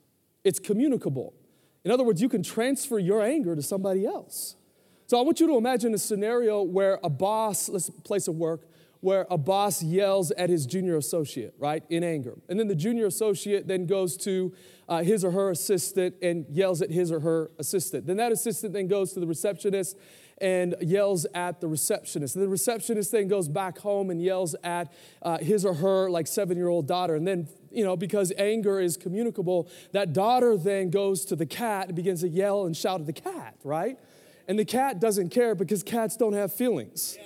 It's 0.43 0.59
communicable. 0.59 1.33
In 1.85 1.93
other 1.93 2.03
words, 2.03 2.21
you 2.21 2.29
can 2.29 2.43
transfer 2.43 2.99
your 2.99 3.23
anger 3.23 3.55
to 3.55 3.63
somebody 3.63 4.05
else. 4.05 4.57
So 5.07 5.19
I 5.19 5.23
want 5.23 5.39
you 5.39 5.47
to 5.47 5.57
imagine 5.57 5.95
a 5.95 5.99
scenario 5.99 6.63
where 6.63 6.99
a 7.05 7.09
boss, 7.09 7.69
let's 7.69 7.89
place 7.91 8.27
of 8.27 8.35
work, 8.35 8.67
where 9.01 9.25
a 9.31 9.39
boss 9.39 9.81
yells 9.81 10.33
at 10.33 10.51
his 10.51 10.67
junior 10.67 10.97
associate, 10.97 11.55
right, 11.59 11.85
in 11.89 12.03
anger. 12.03 12.35
And 12.49 12.59
then 12.59 12.67
the 12.67 12.75
junior 12.75 13.07
associate 13.07 13.69
then 13.69 13.87
goes 13.87 14.17
to 14.19 14.53
uh, 14.89 15.05
his 15.05 15.25
or 15.25 15.31
her 15.31 15.51
assistant 15.51 16.17
and 16.23 16.45
yells 16.51 16.83
at 16.83 16.91
his 16.91 17.13
or 17.13 17.21
her 17.21 17.53
assistant. 17.61 18.07
Then 18.07 18.17
that 18.17 18.33
assistant 18.33 18.73
then 18.73 18.89
goes 18.89 19.13
to 19.13 19.21
the 19.21 19.29
receptionist 19.29 19.97
and 20.39 20.75
yells 20.81 21.25
at 21.35 21.61
the 21.61 21.69
receptionist. 21.69 22.35
And 22.35 22.45
the 22.45 22.49
receptionist 22.49 23.13
then 23.13 23.29
goes 23.29 23.49
back 23.49 23.79
home 23.79 24.11
and 24.11 24.21
yells 24.21 24.57
at 24.65 24.93
uh, 25.23 25.39
his 25.39 25.65
or 25.65 25.75
her 25.75 26.11
like 26.11 26.27
seven 26.27 26.57
year 26.57 26.69
old 26.69 26.89
daughter. 26.89 27.15
And 27.15 27.29
then, 27.29 27.49
you 27.71 27.85
know, 27.85 27.97
because 27.97 28.33
anger 28.37 28.81
is 28.81 28.97
communicable, 28.97 29.69
that 29.93 30.13
daughter 30.13 30.57
then 30.57 30.91
goes 30.91 31.25
to 31.27 31.37
the 31.37 31.47
cat 31.47 31.87
and 31.87 31.95
begins 31.95 32.23
to 32.23 32.29
yell 32.29 32.67
and 32.67 32.77
shout 32.77 32.99
at 32.99 33.07
the 33.07 33.13
cat, 33.13 33.55
right? 33.63 33.99
And 34.49 34.59
the 34.59 34.65
cat 34.65 35.01
doesn't 35.01 35.31
care 35.31 35.55
because 35.55 35.83
cats 35.83 36.17
don't 36.17 36.35
have 36.35 36.53
feelings. 36.53 37.19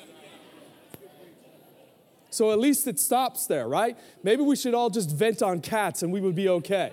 So 2.30 2.52
at 2.52 2.58
least 2.58 2.86
it 2.86 2.98
stops 2.98 3.46
there, 3.46 3.68
right? 3.68 3.98
Maybe 4.22 4.42
we 4.42 4.56
should 4.56 4.72
all 4.72 4.88
just 4.88 5.10
vent 5.10 5.42
on 5.42 5.60
cats 5.60 6.02
and 6.02 6.12
we 6.12 6.20
would 6.20 6.36
be 6.36 6.48
okay 6.48 6.92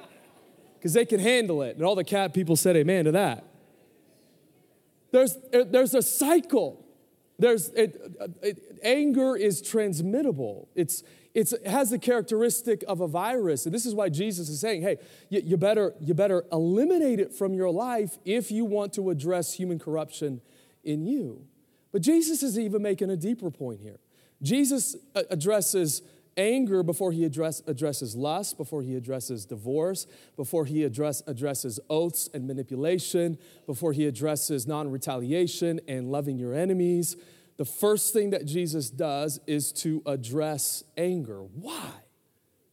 because 0.78 0.94
they 0.94 1.06
can 1.06 1.20
handle 1.20 1.62
it. 1.62 1.76
And 1.76 1.86
all 1.86 1.96
the 1.96 2.04
cat 2.04 2.34
people 2.34 2.56
said 2.56 2.76
amen 2.76 3.06
to 3.06 3.12
that. 3.12 3.44
There's, 5.12 5.38
eh, 5.54 5.64
there's 5.68 5.94
a 5.94 6.02
cycle. 6.02 6.84
There's, 7.40 7.70
it, 7.70 8.02
it, 8.42 8.80
anger 8.84 9.36
is 9.36 9.62
transmittable. 9.62 10.68
It's, 10.76 11.04
it's, 11.38 11.53
it 11.53 11.67
has 11.67 11.91
the 11.91 12.00
characteristic 12.00 12.84
of 12.88 13.00
a 13.00 13.08
virus. 13.08 13.67
And 13.67 13.75
this 13.75 13.86
is 13.86 13.94
why 13.94 14.10
Jesus 14.10 14.50
is 14.50 14.60
saying, 14.60 14.82
hey, 14.82 14.98
you, 15.29 15.39
you, 15.46 15.56
better, 15.56 15.94
you 16.01 16.15
better 16.15 16.44
eliminate 16.51 17.20
it 17.20 17.32
from 17.32 17.53
your 17.53 17.70
life 17.70 18.17
if 18.25 18.50
you 18.50 18.65
want 18.65 18.91
to 18.94 19.12
address 19.12 19.53
human 19.53 19.77
corruption 19.77 20.41
in 20.84 21.06
you. 21.06 21.46
But 21.91 22.01
Jesus 22.01 22.41
is 22.41 22.58
even 22.58 22.82
making 22.82 23.12
a 23.12 23.15
deeper 23.15 23.51
point 23.51 23.82
here. 23.82 24.00
Jesus 24.41 24.96
uh, 25.13 25.22
addresses 25.29 26.01
anger 26.38 26.82
before 26.82 27.12
he 27.12 27.24
address, 27.24 27.62
addresses 27.67 28.15
lust, 28.15 28.58
before 28.58 28.82
he 28.82 28.96
addresses 28.96 29.46
divorce, 29.46 30.08
before 30.38 30.65
he 30.65 30.84
address, 30.84 31.22
addresses 31.27 31.79
oaths 31.88 32.27
and 32.34 32.48
manipulation, 32.48 33.38
before 33.67 33.94
he 33.94 34.08
addresses 34.08 34.65
non 34.65 34.89
retaliation 34.89 35.82
and 35.88 36.10
loving 36.12 36.39
your 36.39 36.56
enemies 36.56 37.15
the 37.58 37.66
first 37.66 38.14
thing 38.14 38.30
that 38.30 38.46
Jesus 38.46 38.90
does 38.90 39.40
is 39.48 39.72
to 39.74 40.02
address 40.06 40.84
anger. 40.96 41.42
Why? 41.42 41.92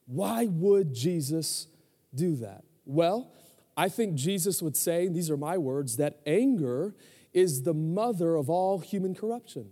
Why 0.07 0.47
would 0.47 0.95
Jesus 0.95 1.67
do 2.14 2.37
that? 2.37 2.64
Well, 2.85 3.33
I 3.76 3.88
think 3.88 4.14
Jesus 4.14 4.62
would 4.62 4.76
say, 4.76 5.09
these 5.09 5.31
are 5.31 5.37
my 5.37 5.59
words, 5.59 5.97
that 5.97 6.21
anger 6.26 6.95
is 7.33 7.62
the 7.62 7.75
mother 7.75 8.37
of 8.37 8.49
all 8.49 8.79
human 8.79 9.14
corruption. 9.14 9.71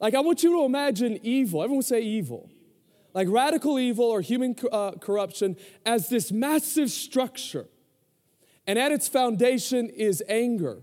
Like, 0.00 0.14
I 0.14 0.20
want 0.20 0.42
you 0.42 0.50
to 0.58 0.64
imagine 0.64 1.20
evil. 1.22 1.62
Everyone 1.62 1.82
say 1.82 2.00
evil. 2.00 2.50
Like 3.14 3.28
radical 3.30 3.78
evil 3.78 4.06
or 4.06 4.22
human 4.22 4.56
uh, 4.72 4.92
corruption 4.92 5.56
as 5.84 6.08
this 6.08 6.32
massive 6.32 6.90
structure. 6.90 7.66
And 8.66 8.78
at 8.78 8.90
its 8.90 9.06
foundation 9.06 9.90
is 9.90 10.22
anger. 10.28 10.82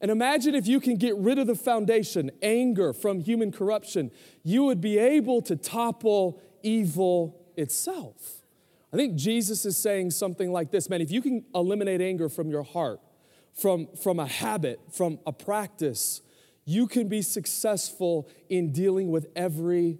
And 0.00 0.10
imagine 0.10 0.54
if 0.54 0.66
you 0.66 0.80
can 0.80 0.96
get 0.96 1.16
rid 1.16 1.38
of 1.38 1.46
the 1.46 1.54
foundation, 1.54 2.30
anger 2.40 2.92
from 2.92 3.20
human 3.20 3.50
corruption, 3.50 4.10
you 4.44 4.64
would 4.64 4.80
be 4.80 4.98
able 4.98 5.42
to 5.42 5.56
topple 5.56 6.40
evil 6.62 7.40
itself. 7.56 8.42
I 8.92 8.96
think 8.96 9.16
Jesus 9.16 9.66
is 9.66 9.76
saying 9.76 10.12
something 10.12 10.52
like 10.52 10.70
this 10.70 10.88
man, 10.88 11.00
if 11.00 11.10
you 11.10 11.20
can 11.20 11.44
eliminate 11.54 12.00
anger 12.00 12.28
from 12.28 12.48
your 12.48 12.62
heart, 12.62 13.00
from, 13.52 13.88
from 14.00 14.20
a 14.20 14.26
habit, 14.26 14.80
from 14.92 15.18
a 15.26 15.32
practice, 15.32 16.22
you 16.64 16.86
can 16.86 17.08
be 17.08 17.22
successful 17.22 18.28
in 18.48 18.72
dealing 18.72 19.10
with 19.10 19.26
every 19.34 19.98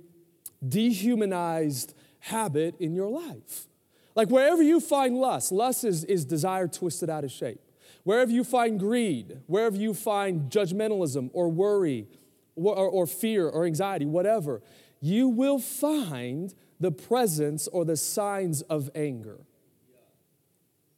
dehumanized 0.67 1.95
habit 2.21 2.77
in 2.79 2.95
your 2.95 3.09
life. 3.09 3.67
Like 4.15 4.29
wherever 4.29 4.63
you 4.63 4.81
find 4.81 5.17
lust, 5.17 5.53
lust 5.53 5.85
is, 5.85 6.05
is 6.05 6.25
desire 6.25 6.69
twisted 6.69 7.11
out 7.11 7.25
of 7.25 7.31
shape. 7.31 7.61
Wherever 8.05 8.31
you 8.31 8.45
find 8.45 8.79
greed, 8.79 9.39
wherever 9.47 9.77
you 9.77 9.95
find 9.95 10.51
judgmentalism 10.51 11.31
or 11.33 11.49
worry 11.49 12.09
or, 12.57 12.75
or 12.75 13.07
fear 13.07 13.49
or 13.49 13.65
anxiety, 13.65 14.07
whatever, 14.07 14.63
you 15.01 15.29
will 15.29 15.59
find 15.59 16.55
the 16.81 16.91
presence 16.91 17.69
or 17.69 17.85
the 17.85 17.97
signs 17.97 18.63
of 18.63 18.91
anger. 18.95 19.39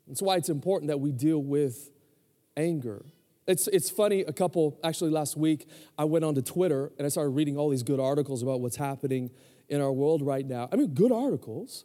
That's 0.06 0.22
why 0.22 0.36
it's 0.36 0.48
important 0.48 0.88
that 0.88 0.98
we 0.98 1.12
deal 1.12 1.42
with 1.42 1.90
anger. 2.56 3.04
It's, 3.46 3.66
it's 3.68 3.90
funny, 3.90 4.22
a 4.22 4.32
couple, 4.32 4.78
actually 4.84 5.10
last 5.10 5.36
week, 5.36 5.68
I 5.98 6.04
went 6.04 6.24
onto 6.24 6.42
Twitter 6.42 6.92
and 6.98 7.06
I 7.06 7.08
started 7.08 7.30
reading 7.30 7.56
all 7.56 7.68
these 7.68 7.82
good 7.82 8.00
articles 8.00 8.42
about 8.42 8.60
what's 8.60 8.76
happening 8.76 9.30
in 9.68 9.80
our 9.80 9.92
world 9.92 10.22
right 10.22 10.46
now. 10.46 10.68
I 10.72 10.76
mean, 10.76 10.94
good 10.94 11.12
articles. 11.12 11.84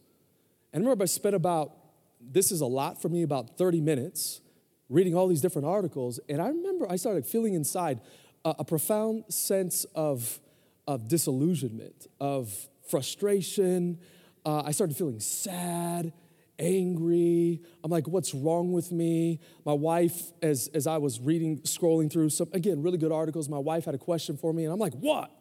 And 0.73 0.81
I 0.81 0.85
remember 0.85 1.03
I 1.03 1.05
spent 1.05 1.35
about, 1.35 1.71
this 2.19 2.51
is 2.51 2.61
a 2.61 2.65
lot 2.65 3.01
for 3.01 3.09
me, 3.09 3.23
about 3.23 3.57
30 3.57 3.81
minutes 3.81 4.41
reading 4.89 5.15
all 5.15 5.27
these 5.27 5.41
different 5.41 5.67
articles. 5.67 6.19
And 6.29 6.41
I 6.41 6.47
remember 6.47 6.89
I 6.89 6.95
started 6.95 7.25
feeling 7.25 7.53
inside 7.53 8.01
a, 8.43 8.55
a 8.59 8.65
profound 8.65 9.25
sense 9.29 9.85
of, 9.95 10.39
of 10.87 11.07
disillusionment, 11.07 12.07
of 12.19 12.53
frustration. 12.89 13.99
Uh, 14.45 14.63
I 14.65 14.71
started 14.71 14.95
feeling 14.95 15.19
sad 15.19 16.13
angry. 16.59 17.61
I'm 17.83 17.91
like, 17.91 18.07
what's 18.07 18.33
wrong 18.33 18.71
with 18.71 18.91
me? 18.91 19.39
My 19.65 19.73
wife, 19.73 20.31
as, 20.41 20.69
as 20.73 20.87
I 20.87 20.97
was 20.97 21.19
reading, 21.19 21.59
scrolling 21.61 22.11
through 22.11 22.29
some, 22.29 22.49
again, 22.53 22.81
really 22.81 22.97
good 22.97 23.11
articles, 23.11 23.49
my 23.49 23.57
wife 23.57 23.85
had 23.85 23.95
a 23.95 23.97
question 23.99 24.37
for 24.37 24.53
me, 24.53 24.63
and 24.63 24.71
I'm 24.71 24.79
like, 24.79 24.93
what? 24.93 25.31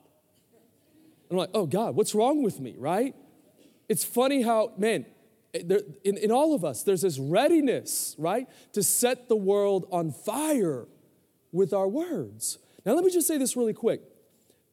And 1.28 1.32
I'm 1.32 1.36
like, 1.38 1.50
oh 1.54 1.66
God, 1.66 1.94
what's 1.94 2.14
wrong 2.14 2.42
with 2.42 2.60
me, 2.60 2.74
right? 2.78 3.14
It's 3.88 4.04
funny 4.04 4.42
how, 4.42 4.72
man, 4.76 5.06
there, 5.62 5.80
in, 6.02 6.16
in 6.16 6.32
all 6.32 6.54
of 6.54 6.64
us, 6.64 6.82
there's 6.82 7.02
this 7.02 7.18
readiness, 7.18 8.16
right, 8.18 8.48
to 8.72 8.82
set 8.82 9.28
the 9.28 9.36
world 9.36 9.86
on 9.92 10.10
fire 10.10 10.86
with 11.52 11.72
our 11.72 11.88
words. 11.88 12.58
Now, 12.84 12.94
let 12.94 13.04
me 13.04 13.10
just 13.10 13.28
say 13.28 13.38
this 13.38 13.56
really 13.56 13.72
quick. 13.72 14.02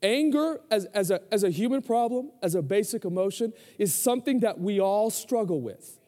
Anger, 0.04 0.60
as, 0.72 0.86
as, 0.86 1.12
a, 1.12 1.22
as 1.32 1.44
a 1.44 1.52
human 1.52 1.84
problem, 1.84 2.32
as 2.42 2.56
a 2.56 2.62
basic 2.62 3.06
emotion, 3.06 3.54
is 3.78 3.94
something 3.94 4.40
that 4.40 4.60
we 4.60 4.80
all 4.80 5.12
struggle 5.12 5.62
with. 5.62 6.00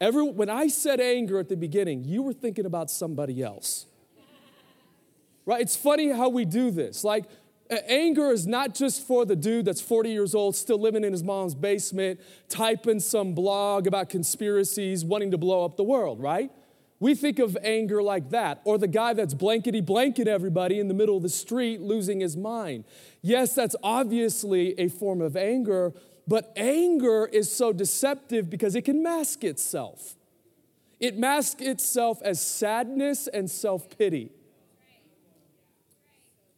Every, 0.00 0.22
when 0.22 0.50
I 0.50 0.68
said 0.68 1.00
anger 1.00 1.38
at 1.38 1.48
the 1.48 1.56
beginning, 1.56 2.04
you 2.04 2.22
were 2.22 2.34
thinking 2.34 2.66
about 2.66 2.90
somebody 2.90 3.42
else. 3.42 3.86
Right? 5.46 5.62
It's 5.62 5.76
funny 5.76 6.10
how 6.10 6.28
we 6.28 6.44
do 6.44 6.70
this. 6.70 7.02
Like, 7.02 7.24
anger 7.70 8.30
is 8.30 8.46
not 8.46 8.74
just 8.74 9.06
for 9.06 9.24
the 9.24 9.36
dude 9.36 9.64
that's 9.64 9.80
40 9.80 10.10
years 10.10 10.34
old, 10.34 10.56
still 10.56 10.80
living 10.80 11.04
in 11.04 11.12
his 11.12 11.22
mom's 11.22 11.54
basement, 11.54 12.20
typing 12.48 13.00
some 13.00 13.34
blog 13.34 13.86
about 13.86 14.08
conspiracies, 14.08 15.04
wanting 15.04 15.30
to 15.30 15.38
blow 15.38 15.64
up 15.64 15.76
the 15.76 15.84
world, 15.84 16.20
right? 16.20 16.50
We 16.98 17.14
think 17.14 17.38
of 17.38 17.56
anger 17.62 18.02
like 18.02 18.30
that, 18.30 18.60
or 18.64 18.76
the 18.76 18.86
guy 18.88 19.14
that's 19.14 19.32
blankety 19.32 19.80
blanket 19.80 20.28
everybody 20.28 20.78
in 20.78 20.88
the 20.88 20.94
middle 20.94 21.16
of 21.16 21.22
the 21.22 21.30
street 21.30 21.80
losing 21.80 22.20
his 22.20 22.36
mind. 22.36 22.84
Yes, 23.22 23.54
that's 23.54 23.76
obviously 23.82 24.78
a 24.78 24.88
form 24.88 25.22
of 25.22 25.36
anger, 25.36 25.94
but 26.28 26.52
anger 26.56 27.26
is 27.26 27.50
so 27.50 27.72
deceptive 27.72 28.50
because 28.50 28.74
it 28.74 28.82
can 28.82 29.02
mask 29.02 29.44
itself. 29.44 30.16
It 31.00 31.16
masks 31.16 31.62
itself 31.62 32.20
as 32.22 32.44
sadness 32.44 33.26
and 33.28 33.50
self 33.50 33.96
pity. 33.96 34.32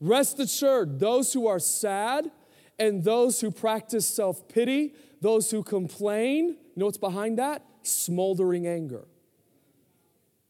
Rest 0.03 0.41
assured, 0.41 0.99
those 0.99 1.33
who 1.33 1.47
are 1.47 1.61
sad 1.61 2.29
and 2.77 3.05
those 3.05 3.41
who 3.41 3.53
practice 3.53 4.05
self 4.05 4.49
pity, 4.49 4.95
those 5.21 5.53
who 5.53 5.63
complain, 5.63 6.49
you 6.49 6.57
know 6.75 6.87
what's 6.87 6.99
behind 6.99 7.39
that? 7.39 7.65
Smoldering 7.83 8.67
anger. 8.67 9.07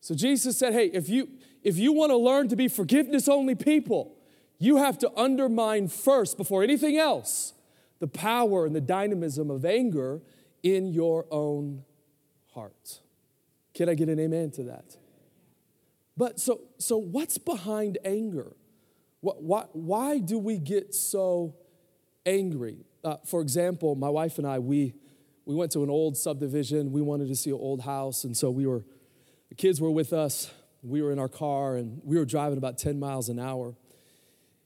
So 0.00 0.14
Jesus 0.14 0.56
said, 0.56 0.72
hey, 0.72 0.86
if 0.86 1.10
you, 1.10 1.28
if 1.62 1.76
you 1.76 1.92
want 1.92 2.10
to 2.12 2.16
learn 2.16 2.48
to 2.48 2.56
be 2.56 2.66
forgiveness 2.66 3.28
only 3.28 3.54
people, 3.54 4.16
you 4.58 4.78
have 4.78 4.96
to 5.00 5.12
undermine 5.18 5.88
first, 5.88 6.38
before 6.38 6.62
anything 6.62 6.96
else, 6.96 7.52
the 7.98 8.08
power 8.08 8.64
and 8.64 8.74
the 8.74 8.80
dynamism 8.80 9.50
of 9.50 9.66
anger 9.66 10.22
in 10.62 10.94
your 10.94 11.26
own 11.30 11.84
heart. 12.54 13.00
Can 13.74 13.90
I 13.90 13.94
get 13.94 14.08
an 14.08 14.18
amen 14.18 14.50
to 14.52 14.62
that? 14.62 14.96
But 16.16 16.40
so, 16.40 16.62
so 16.78 16.96
what's 16.96 17.36
behind 17.36 17.98
anger? 18.02 18.56
Why, 19.22 19.66
why 19.72 20.18
do 20.18 20.38
we 20.38 20.58
get 20.58 20.94
so 20.94 21.54
angry? 22.26 22.84
Uh, 23.04 23.16
for 23.24 23.40
example, 23.40 23.94
my 23.94 24.08
wife 24.08 24.38
and 24.38 24.46
I, 24.46 24.58
we, 24.58 24.94
we 25.44 25.54
went 25.54 25.72
to 25.72 25.82
an 25.82 25.90
old 25.90 26.16
subdivision. 26.16 26.92
We 26.92 27.02
wanted 27.02 27.28
to 27.28 27.36
see 27.36 27.50
an 27.50 27.58
old 27.58 27.82
house. 27.82 28.24
And 28.24 28.36
so 28.36 28.50
we 28.50 28.66
were, 28.66 28.84
the 29.48 29.54
kids 29.54 29.80
were 29.80 29.90
with 29.90 30.12
us. 30.12 30.50
We 30.82 31.02
were 31.02 31.12
in 31.12 31.20
our 31.20 31.28
car 31.28 31.76
and 31.76 32.00
we 32.04 32.18
were 32.18 32.24
driving 32.24 32.58
about 32.58 32.78
10 32.78 32.98
miles 32.98 33.28
an 33.28 33.38
hour. 33.38 33.76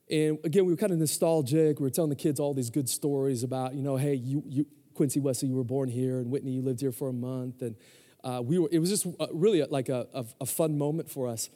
And 0.08 0.38
again, 0.42 0.64
we 0.64 0.72
were 0.72 0.78
kind 0.78 0.92
of 0.92 0.98
nostalgic. 0.98 1.78
We 1.78 1.84
were 1.84 1.90
telling 1.90 2.10
the 2.10 2.16
kids 2.16 2.40
all 2.40 2.54
these 2.54 2.70
good 2.70 2.88
stories 2.88 3.42
about, 3.42 3.74
you 3.74 3.82
know, 3.82 3.96
hey, 3.96 4.14
you, 4.14 4.42
you 4.46 4.66
Quincy 4.94 5.20
Wesley, 5.20 5.48
you 5.48 5.54
were 5.54 5.64
born 5.64 5.90
here, 5.90 6.18
and 6.18 6.30
Whitney, 6.30 6.52
you 6.52 6.62
lived 6.62 6.80
here 6.80 6.92
for 6.92 7.08
a 7.08 7.12
month. 7.12 7.60
And 7.60 7.76
uh, 8.24 8.40
we 8.42 8.58
were, 8.58 8.68
it 8.72 8.78
was 8.78 8.88
just 8.88 9.06
uh, 9.20 9.26
really 9.32 9.62
like 9.64 9.90
a, 9.90 10.06
a, 10.14 10.24
a, 10.40 10.46
fun 10.46 10.78
moment 10.78 11.10
for 11.10 11.28
us. 11.28 11.50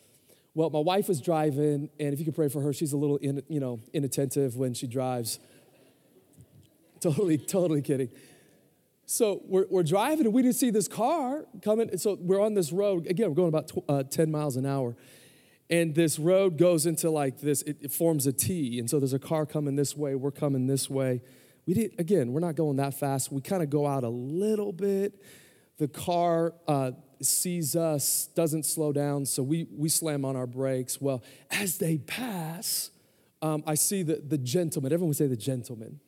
Well, 0.55 0.71
my 0.71 0.81
wife 0.81 1.09
was 1.09 1.21
driving, 1.21 1.91
and 2.01 2.13
if 2.13 2.19
you 2.19 2.25
could 2.25 2.35
pray 2.35 2.49
for 2.49 2.61
her, 2.63 2.73
she's 2.73 2.93
a 2.93 2.97
little, 2.97 3.17
in, 3.19 3.43
you 3.49 3.61
know, 3.61 3.81
inattentive 3.93 4.57
when 4.57 4.75
she 4.75 4.87
drives. 4.87 5.39
totally, 7.01 7.39
totally 7.39 7.83
kidding. 7.83 8.11
So 9.07 9.43
we're, 9.47 9.67
we're 9.71 9.83
driving, 9.83 10.27
and 10.27 10.35
we 10.35 10.43
didn't 10.43 10.57
see 10.57 10.71
this 10.71 10.89
car 10.89 11.45
coming. 11.63 11.97
So 11.99 12.19
we're 12.21 12.41
on 12.41 12.55
this 12.55 12.73
road. 12.73 13.07
Again, 13.07 13.29
we're 13.29 13.37
going 13.37 13.49
about 13.49 13.69
tw- 13.69 13.85
uh, 13.89 14.03
10 14.03 14.31
miles 14.31 14.57
an 14.57 14.67
hour 14.67 14.97
and 15.71 15.95
this 15.95 16.19
road 16.19 16.59
goes 16.59 16.85
into 16.85 17.11
like 17.11 17.41
this 17.41 17.63
it, 17.63 17.77
it, 17.81 17.93
forms 17.93 18.27
a 18.27 18.33
t 18.33 18.79
and 18.79 18.91
so 18.91 18.99
there's 18.99 19.15
a 19.15 19.19
car 19.19 19.47
coming 19.47 19.77
this 19.77 19.97
way 19.97 20.15
we're 20.15 20.31
coming 20.31 20.67
this 20.67 20.91
way 20.91 21.23
we 21.65 21.73
did 21.73 21.93
again 21.99 22.33
we're 22.33 22.41
not 22.41 22.57
going 22.57 22.77
that 22.77 22.93
fast 22.93 23.33
we 23.33 23.41
kind 23.41 23.63
of 23.63 23.71
go 23.71 23.87
out 23.87 24.05
a 24.05 24.09
little 24.09 24.73
bit 24.73 25.23
the 25.79 25.89
car 25.89 26.53
uh, 26.69 26.91
sees 27.25 27.77
us 27.77 28.29
doesn't 28.35 28.65
slow 28.65 28.93
down 28.93 29.27
so 29.27 29.43
we 29.43 29.67
we 29.77 29.89
slam 29.89 30.25
on 30.25 30.37
our 30.37 30.47
brakes. 30.47 31.01
Well 31.01 31.23
as 31.51 31.79
they 31.79 31.99
pass 31.99 32.91
um, 33.43 33.63
i 33.67 33.75
see 33.75 34.03
the, 34.03 34.17
the 34.17 34.39
gentleman. 34.39 34.93
Everyone 34.93 35.15
say 35.15 35.27
the 35.27 35.37
gentleman. 35.37 36.01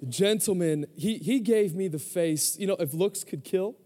The 0.00 0.06
gentleman 0.06 0.86
he, 0.96 1.18
he 1.18 1.40
gave 1.40 1.74
me 1.74 1.88
the 1.88 1.98
face 1.98 2.58
you 2.58 2.66
know 2.66 2.76
if 2.78 2.94
looks 2.94 3.24
could 3.24 3.44
kill. 3.44 3.76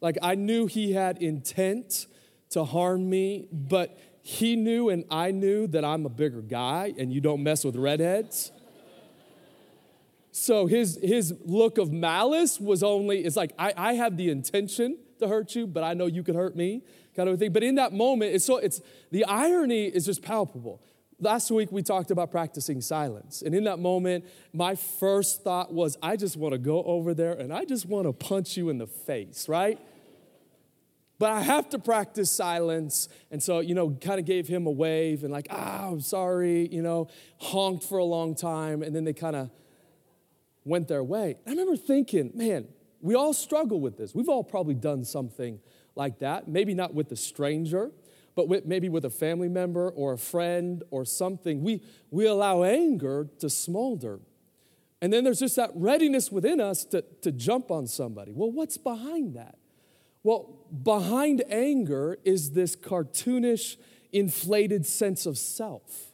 Like 0.00 0.18
i 0.22 0.34
knew 0.34 0.66
he 0.66 0.92
had 0.92 1.22
intent 1.22 2.06
to 2.50 2.64
harm 2.64 3.08
me 3.08 3.48
but 3.52 3.98
he 4.22 4.54
knew 4.54 4.88
and 4.88 5.04
I 5.10 5.32
knew 5.32 5.66
that 5.68 5.84
I'm 5.84 6.06
a 6.06 6.08
bigger 6.08 6.42
guy 6.42 6.94
and 6.96 7.12
you 7.12 7.20
don't 7.20 7.42
mess 7.42 7.64
with 7.64 7.76
redheads. 7.76 8.52
So 10.30 10.66
his, 10.66 10.98
his 11.02 11.34
look 11.44 11.76
of 11.76 11.92
malice 11.92 12.58
was 12.58 12.82
only, 12.82 13.24
it's 13.24 13.36
like, 13.36 13.52
I, 13.58 13.74
I 13.76 13.92
have 13.94 14.16
the 14.16 14.30
intention 14.30 14.96
to 15.22 15.28
hurt 15.28 15.54
you, 15.54 15.66
but 15.66 15.82
I 15.82 15.94
know 15.94 16.06
you 16.06 16.22
could 16.22 16.34
hurt 16.34 16.54
me, 16.54 16.82
kind 17.16 17.28
of 17.28 17.38
thing. 17.38 17.52
But 17.52 17.62
in 17.62 17.76
that 17.76 17.92
moment, 17.92 18.34
it's 18.34 18.44
so, 18.44 18.58
it's, 18.58 18.80
the 19.10 19.24
irony 19.24 19.86
is 19.86 20.06
just 20.06 20.22
palpable. 20.22 20.82
Last 21.18 21.50
week 21.50 21.72
we 21.72 21.82
talked 21.82 22.10
about 22.10 22.30
practicing 22.30 22.80
silence. 22.80 23.42
And 23.42 23.54
in 23.54 23.64
that 23.64 23.78
moment, 23.78 24.24
my 24.52 24.74
first 24.74 25.42
thought 25.42 25.72
was, 25.72 25.96
I 26.02 26.16
just 26.16 26.36
want 26.36 26.52
to 26.52 26.58
go 26.58 26.82
over 26.82 27.14
there 27.14 27.32
and 27.32 27.52
I 27.52 27.64
just 27.64 27.86
want 27.86 28.06
to 28.06 28.12
punch 28.12 28.56
you 28.56 28.68
in 28.68 28.78
the 28.78 28.86
face, 28.86 29.48
right? 29.48 29.78
but 31.22 31.30
I 31.30 31.42
have 31.42 31.68
to 31.68 31.78
practice 31.78 32.32
silence. 32.32 33.08
And 33.30 33.40
so, 33.40 33.60
you 33.60 33.76
know, 33.76 33.90
kind 33.90 34.18
of 34.18 34.26
gave 34.26 34.48
him 34.48 34.66
a 34.66 34.72
wave 34.72 35.22
and 35.22 35.32
like, 35.32 35.46
ah, 35.50 35.86
I'm 35.86 36.00
sorry, 36.00 36.66
you 36.66 36.82
know, 36.82 37.06
honked 37.38 37.84
for 37.84 37.98
a 37.98 38.04
long 38.04 38.34
time. 38.34 38.82
And 38.82 38.92
then 38.92 39.04
they 39.04 39.12
kind 39.12 39.36
of 39.36 39.48
went 40.64 40.88
their 40.88 41.04
way. 41.04 41.36
I 41.46 41.50
remember 41.50 41.76
thinking, 41.76 42.32
man, 42.34 42.66
We 43.02 43.14
all 43.16 43.34
struggle 43.34 43.80
with 43.80 43.98
this. 43.98 44.14
We've 44.14 44.28
all 44.28 44.44
probably 44.44 44.74
done 44.74 45.04
something 45.04 45.58
like 45.94 46.20
that. 46.20 46.48
Maybe 46.48 46.72
not 46.72 46.94
with 46.94 47.10
a 47.12 47.16
stranger, 47.16 47.90
but 48.34 48.48
with, 48.48 48.64
maybe 48.64 48.88
with 48.88 49.04
a 49.04 49.10
family 49.10 49.48
member 49.48 49.90
or 49.90 50.14
a 50.14 50.18
friend 50.18 50.82
or 50.90 51.04
something. 51.04 51.62
We, 51.62 51.82
we 52.10 52.26
allow 52.26 52.62
anger 52.62 53.28
to 53.40 53.50
smolder. 53.50 54.20
And 55.02 55.12
then 55.12 55.24
there's 55.24 55.40
just 55.40 55.56
that 55.56 55.70
readiness 55.74 56.30
within 56.30 56.60
us 56.60 56.84
to, 56.86 57.02
to 57.22 57.32
jump 57.32 57.72
on 57.72 57.88
somebody. 57.88 58.32
Well, 58.32 58.52
what's 58.52 58.78
behind 58.78 59.34
that? 59.34 59.58
Well, 60.22 60.60
behind 60.82 61.42
anger 61.50 62.18
is 62.24 62.52
this 62.52 62.76
cartoonish, 62.76 63.76
inflated 64.12 64.86
sense 64.86 65.26
of 65.26 65.36
self. 65.36 66.12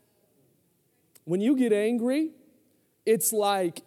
When 1.25 1.43
you 1.43 1.55
get 1.55 1.75
angry, 1.75 2.31
it's 3.05 3.31
like 3.35 3.83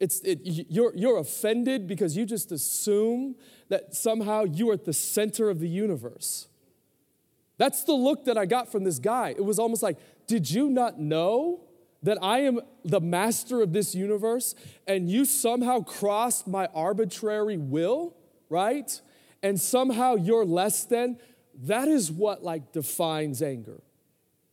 it's, 0.00 0.20
it, 0.20 0.40
you're, 0.42 0.92
you're 0.96 1.18
offended 1.18 1.86
because 1.86 2.16
you 2.16 2.24
just 2.24 2.50
assume 2.50 3.36
that 3.68 3.94
somehow 3.94 4.44
you 4.44 4.70
are 4.70 4.72
at 4.72 4.86
the 4.86 4.94
center 4.94 5.50
of 5.50 5.60
the 5.60 5.68
universe. 5.68 6.48
That's 7.58 7.84
the 7.84 7.92
look 7.92 8.24
that 8.24 8.38
I 8.38 8.46
got 8.46 8.72
from 8.72 8.84
this 8.84 8.98
guy. 8.98 9.30
It 9.36 9.44
was 9.44 9.58
almost 9.58 9.82
like, 9.82 9.98
Did 10.26 10.50
you 10.50 10.70
not 10.70 10.98
know 10.98 11.66
that 12.02 12.16
I 12.22 12.40
am 12.40 12.60
the 12.82 13.00
master 13.00 13.60
of 13.60 13.74
this 13.74 13.94
universe 13.94 14.54
and 14.86 15.10
you 15.10 15.26
somehow 15.26 15.80
crossed 15.80 16.48
my 16.48 16.66
arbitrary 16.74 17.58
will, 17.58 18.16
right? 18.48 18.98
And 19.42 19.60
somehow 19.60 20.14
you're 20.14 20.46
less 20.46 20.84
than? 20.84 21.18
That 21.64 21.88
is 21.88 22.10
what 22.10 22.42
like 22.42 22.72
defines 22.72 23.42
anger. 23.42 23.82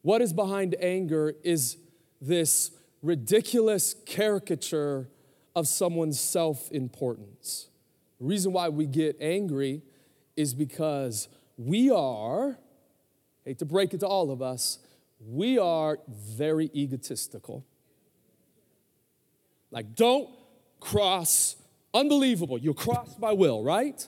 What 0.02 0.22
is 0.22 0.34
behind 0.34 0.76
anger 0.82 1.36
is 1.44 1.78
this 2.20 2.72
ridiculous 3.02 3.96
caricature 4.06 5.10
of 5.58 5.68
someone's 5.68 6.20
self 6.20 6.72
importance. 6.72 7.70
The 8.20 8.26
reason 8.26 8.54
why 8.54 8.70
we 8.70 8.86
get 8.86 9.18
angry 9.20 9.82
is 10.36 10.54
because 10.54 11.30
we 11.58 11.90
are, 11.90 12.60
hate 13.44 13.58
to 13.58 13.66
break 13.66 13.96
it 13.96 14.02
to 14.02 14.08
all 14.08 14.30
of 14.30 14.40
us, 14.40 14.78
we 15.20 15.58
are 15.58 15.98
very 16.08 16.70
egotistical. 16.76 17.66
Like, 19.72 19.96
don't 19.96 20.30
cross, 20.80 21.56
unbelievable, 21.92 22.60
you'll 22.60 22.76
cross 22.76 23.18
my 23.18 23.32
will, 23.32 23.64
right? 23.64 24.08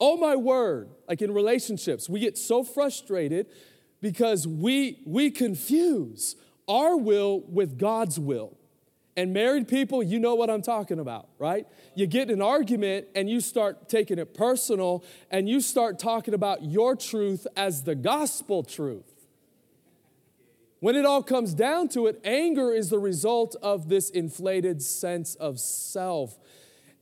Oh 0.00 0.16
my 0.16 0.36
word, 0.36 0.88
like 1.06 1.20
in 1.20 1.34
relationships, 1.34 2.08
we 2.08 2.20
get 2.20 2.38
so 2.38 2.64
frustrated 2.64 3.48
because 4.00 4.48
we, 4.48 5.02
we 5.04 5.30
confuse 5.30 6.34
our 6.66 6.96
will 6.96 7.42
with 7.42 7.78
God's 7.78 8.18
will. 8.18 8.57
And 9.18 9.32
married 9.32 9.66
people, 9.66 10.00
you 10.00 10.20
know 10.20 10.36
what 10.36 10.48
I'm 10.48 10.62
talking 10.62 11.00
about, 11.00 11.28
right? 11.40 11.66
You 11.96 12.06
get 12.06 12.30
an 12.30 12.40
argument 12.40 13.08
and 13.16 13.28
you 13.28 13.40
start 13.40 13.88
taking 13.88 14.16
it 14.16 14.32
personal 14.32 15.02
and 15.28 15.48
you 15.48 15.60
start 15.60 15.98
talking 15.98 16.34
about 16.34 16.62
your 16.62 16.94
truth 16.94 17.44
as 17.56 17.82
the 17.82 17.96
gospel 17.96 18.62
truth. 18.62 19.26
When 20.78 20.94
it 20.94 21.04
all 21.04 21.24
comes 21.24 21.52
down 21.52 21.88
to 21.88 22.06
it, 22.06 22.20
anger 22.22 22.72
is 22.72 22.90
the 22.90 23.00
result 23.00 23.56
of 23.60 23.88
this 23.88 24.08
inflated 24.08 24.82
sense 24.82 25.34
of 25.34 25.58
self. 25.58 26.38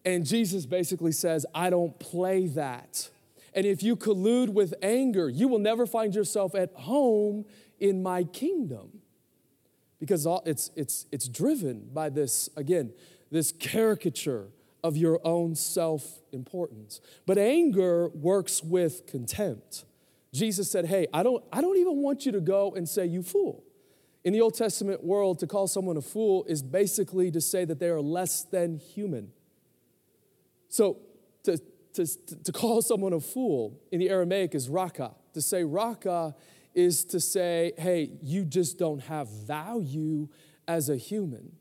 And 0.03 0.25
Jesus 0.25 0.65
basically 0.65 1.13
says, 1.13 1.45
I 1.55 1.69
don't 1.69 1.99
play 1.99 2.47
that. 2.47 3.11
And 3.53 3.67
if 3.67 3.83
you 3.83 3.95
collude 3.95 4.49
with 4.49 4.73
anger, 4.81 5.29
you 5.29 5.49
will 5.49 5.59
never 5.59 5.85
find 5.85 6.15
yourself 6.15 6.55
at 6.55 6.73
home 6.77 7.45
in 7.79 8.03
my 8.03 8.25
kingdom 8.25 9.03
because 9.99 10.27
it's, 10.45 10.71
it's, 10.77 11.07
it's 11.11 11.29
driven 11.29 11.89
by 11.93 12.09
this, 12.09 12.49
again, 12.57 12.93
this 13.31 13.53
caricature 13.53 14.49
of 14.85 14.97
your 14.97 15.21
own 15.25 15.55
self 15.55 16.21
importance. 16.33 17.01
But 17.27 17.39
anger 17.39 18.09
works 18.09 18.63
with 18.63 19.07
contempt. 19.07 19.85
Jesus 20.33 20.71
said, 20.71 20.87
Hey, 20.87 21.07
I 21.13 21.23
don't, 21.23 21.43
I 21.53 21.61
don't 21.61 21.79
even 21.79 21.97
want 22.03 22.27
you 22.27 22.33
to 22.33 22.41
go 22.41 22.73
and 22.73 22.89
say, 22.89 23.07
You 23.07 23.23
fool. 23.23 23.65
In 24.25 24.33
the 24.33 24.41
Old 24.41 24.55
Testament 24.55 25.05
world, 25.05 25.39
to 25.39 25.47
call 25.47 25.69
someone 25.69 25.97
a 25.97 26.03
fool 26.03 26.45
is 26.49 26.63
basically 26.63 27.31
to 27.31 27.41
say 27.41 27.65
that 27.65 27.79
they 27.79 27.89
are 27.89 28.01
less 28.01 28.43
than 28.43 28.79
human. 28.79 29.31
So 30.69 30.99
to, 31.45 31.59
to, 31.95 32.07
to 32.43 32.53
call 32.53 32.83
someone 32.83 33.13
a 33.13 33.21
fool 33.21 33.81
in 33.93 34.01
the 34.01 34.11
Aramaic 34.11 34.55
is 34.55 34.69
raka. 34.69 35.15
To 35.35 35.41
say 35.41 35.63
raka 35.63 36.35
is 36.77 37.05
to 37.07 37.19
say, 37.19 37.73
hey, 37.79 38.11
you 38.23 38.45
just 38.45 38.79
don't 38.79 39.01
have 39.01 39.29
value 39.29 40.29
as 40.69 40.89
a 40.89 40.97
human. 40.97 41.57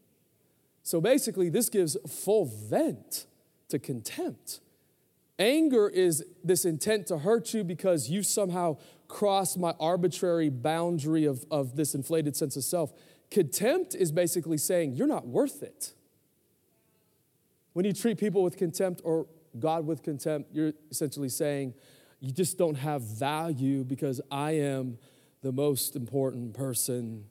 So 0.83 1.01
basically, 1.01 1.49
this 1.49 1.69
gives 1.69 1.97
full 2.07 2.45
vent 2.45 3.25
to 3.69 3.79
contempt. 3.79 4.59
Anger 5.39 5.89
is 5.89 6.23
this 6.43 6.65
intent 6.65 7.07
to 7.07 7.19
hurt 7.19 7.53
you 7.53 7.63
because 7.63 8.09
you 8.09 8.21
somehow 8.23 8.77
crossed 9.07 9.57
my 9.57 9.73
arbitrary 9.79 10.49
boundary 10.49 11.25
of, 11.25 11.45
of 11.49 11.75
this 11.75 11.95
inflated 11.95 12.35
sense 12.35 12.55
of 12.55 12.63
self. 12.63 12.93
Contempt 13.31 13.95
is 13.95 14.11
basically 14.11 14.57
saying, 14.57 14.93
you're 14.93 15.07
not 15.07 15.27
worth 15.27 15.63
it. 15.63 15.93
When 17.73 17.85
you 17.85 17.93
treat 17.93 18.17
people 18.17 18.43
with 18.43 18.57
contempt 18.57 19.01
or 19.03 19.27
God 19.59 19.85
with 19.85 20.03
contempt, 20.03 20.53
you're 20.53 20.73
essentially 20.91 21.29
saying, 21.29 21.73
you 22.25 22.31
just 22.31 22.57
don't 22.57 22.75
have 22.75 23.03
value 23.03 23.83
because 23.83 24.19
I 24.31 24.51
am 24.51 24.97
the 25.43 25.51
most 25.51 25.95
important 25.95 26.55
person 26.55 27.25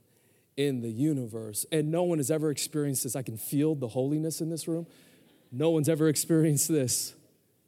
in 0.56 0.82
the 0.82 0.90
universe. 0.90 1.66
And 1.72 1.90
no 1.90 2.04
one 2.04 2.18
has 2.18 2.30
ever 2.30 2.50
experienced 2.50 3.02
this. 3.02 3.16
I 3.16 3.22
can 3.22 3.36
feel 3.36 3.74
the 3.74 3.88
holiness 3.88 4.40
in 4.40 4.50
this 4.50 4.68
room. 4.68 4.86
No 5.50 5.70
one's 5.70 5.88
ever 5.88 6.08
experienced 6.08 6.68
this 6.68 7.14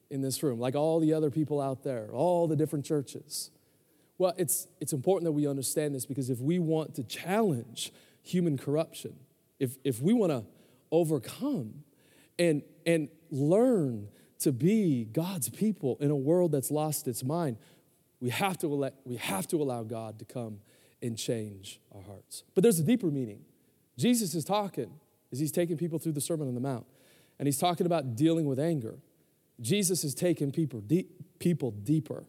in 0.09 0.23
this 0.23 0.41
room, 0.45 0.61
like 0.61 0.77
all 0.77 1.01
the 1.01 1.13
other 1.13 1.31
people 1.31 1.61
out 1.61 1.83
there, 1.83 2.09
all 2.13 2.47
the 2.47 2.55
different 2.55 2.85
churches. 2.85 3.51
Well, 4.19 4.33
it's, 4.37 4.69
it's 4.81 4.93
important 4.93 5.25
that 5.25 5.33
we 5.33 5.49
understand 5.49 5.97
this 5.97 6.07
because 6.07 6.31
if 6.31 6.39
we 6.39 6.61
want 6.61 6.95
to 6.95 7.03
challenge 7.03 7.93
human 8.23 8.57
corruption, 8.57 9.15
if, 9.59 9.77
if 9.83 10.01
we 10.01 10.13
want 10.13 10.31
to 10.31 10.45
overcome 10.93 11.83
and, 12.39 12.63
and 12.87 13.09
learn 13.33 14.09
to 14.41 14.53
be 14.53 15.05
God's 15.05 15.49
people 15.49 15.97
in 16.01 16.11
a 16.11 16.17
world 16.17 16.53
that's 16.53 16.71
lost 16.71 17.09
its 17.09 17.25
mind, 17.25 17.57
we 18.21 18.31
have 18.31 18.59
to, 18.59 18.69
let, 18.69 18.95
we 19.05 19.17
have 19.17 19.47
to 19.49 19.57
allow 19.57 19.83
God 19.83 20.19
to 20.19 20.25
come 20.25 20.61
and 21.03 21.17
change 21.17 21.81
our 21.95 22.03
hearts. 22.03 22.45
But 22.55 22.63
there's 22.63 22.79
a 22.79 22.85
deeper 22.85 23.07
meaning. 23.07 23.41
Jesus 23.99 24.35
is 24.35 24.45
talking 24.45 24.91
as 25.33 25.39
he's 25.39 25.53
taking 25.53 25.77
people 25.77 25.99
through 25.99 26.13
the 26.13 26.21
Sermon 26.21 26.49
on 26.49 26.55
the 26.55 26.61
Mount, 26.61 26.87
and 27.39 27.47
he's 27.47 27.59
talking 27.59 27.87
about 27.87 28.17
dealing 28.17 28.47
with 28.47 28.59
anger. 28.59 28.99
Jesus 29.61 30.05
is 30.05 30.15
taking 30.15 30.53
people, 30.53 30.81
deep, 30.81 31.39
people 31.39 31.71
deeper. 31.71 32.25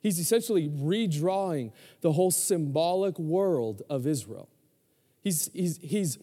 He's 0.00 0.18
essentially 0.18 0.68
redrawing 0.68 1.72
the 2.02 2.12
whole 2.12 2.30
symbolic 2.30 3.18
world 3.18 3.82
of 3.88 4.06
Israel. 4.06 4.48
He's, 5.22 5.50
he's, 5.54 5.78
he's 5.78 6.18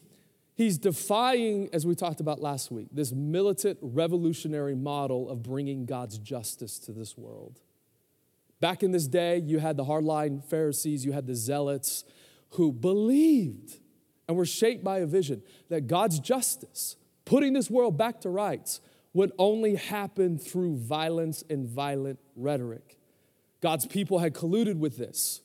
He's 0.53 0.77
defying, 0.77 1.69
as 1.73 1.85
we 1.85 1.95
talked 1.95 2.19
about 2.19 2.41
last 2.41 2.71
week, 2.71 2.89
this 2.91 3.11
militant 3.11 3.79
revolutionary 3.81 4.75
model 4.75 5.29
of 5.29 5.41
bringing 5.41 5.85
God's 5.85 6.17
justice 6.17 6.77
to 6.79 6.91
this 6.91 7.17
world. 7.17 7.61
Back 8.59 8.83
in 8.83 8.91
this 8.91 9.07
day, 9.07 9.39
you 9.39 9.59
had 9.59 9.77
the 9.77 9.85
hardline 9.85 10.43
Pharisees, 10.43 11.03
you 11.05 11.13
had 11.13 11.25
the 11.25 11.35
zealots 11.35 12.03
who 12.51 12.71
believed 12.71 13.79
and 14.27 14.37
were 14.37 14.45
shaped 14.45 14.83
by 14.83 14.99
a 14.99 15.05
vision 15.05 15.41
that 15.69 15.87
God's 15.87 16.19
justice, 16.19 16.95
putting 17.25 17.53
this 17.53 17.69
world 17.69 17.97
back 17.97 18.21
to 18.21 18.29
rights, 18.29 18.81
would 19.13 19.31
only 19.37 19.75
happen 19.75 20.37
through 20.37 20.77
violence 20.77 21.43
and 21.49 21.65
violent 21.65 22.19
rhetoric. 22.35 22.97
God's 23.61 23.85
people 23.85 24.19
had 24.19 24.33
colluded 24.33 24.77
with 24.77 24.97
this 24.97 25.41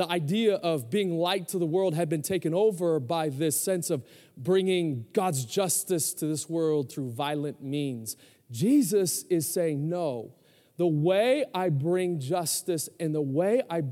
the 0.00 0.10
idea 0.10 0.54
of 0.54 0.88
being 0.88 1.18
light 1.18 1.48
to 1.48 1.58
the 1.58 1.66
world 1.66 1.92
had 1.92 2.08
been 2.08 2.22
taken 2.22 2.54
over 2.54 2.98
by 2.98 3.28
this 3.28 3.60
sense 3.60 3.90
of 3.90 4.02
bringing 4.34 5.04
God's 5.12 5.44
justice 5.44 6.14
to 6.14 6.26
this 6.26 6.48
world 6.48 6.90
through 6.90 7.10
violent 7.10 7.62
means. 7.62 8.16
Jesus 8.50 9.24
is 9.24 9.46
saying, 9.46 9.90
no, 9.90 10.32
the 10.78 10.86
way 10.86 11.44
I 11.54 11.68
bring 11.68 12.18
justice 12.18 12.88
and 12.98 13.14
the 13.14 13.20
way 13.20 13.60
I 13.68 13.82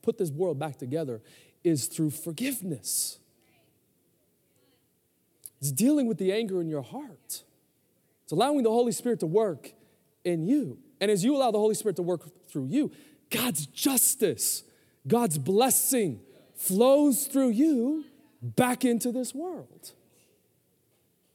put 0.00 0.16
this 0.16 0.30
world 0.30 0.58
back 0.58 0.78
together 0.78 1.20
is 1.62 1.86
through 1.86 2.12
forgiveness. 2.12 3.18
It's 5.60 5.70
dealing 5.70 6.06
with 6.06 6.16
the 6.16 6.32
anger 6.32 6.62
in 6.62 6.68
your 6.70 6.80
heart. 6.80 7.42
It's 8.22 8.32
allowing 8.32 8.62
the 8.62 8.70
Holy 8.70 8.92
Spirit 8.92 9.20
to 9.20 9.26
work 9.26 9.74
in 10.24 10.46
you. 10.46 10.78
And 10.98 11.10
as 11.10 11.22
you 11.22 11.36
allow 11.36 11.50
the 11.50 11.58
Holy 11.58 11.74
Spirit 11.74 11.96
to 11.96 12.02
work 12.02 12.48
through 12.48 12.68
you, 12.68 12.90
God's 13.28 13.66
justice 13.66 14.64
God's 15.08 15.38
blessing 15.38 16.20
flows 16.54 17.26
through 17.26 17.50
you 17.50 18.04
back 18.42 18.84
into 18.84 19.10
this 19.10 19.34
world. 19.34 19.92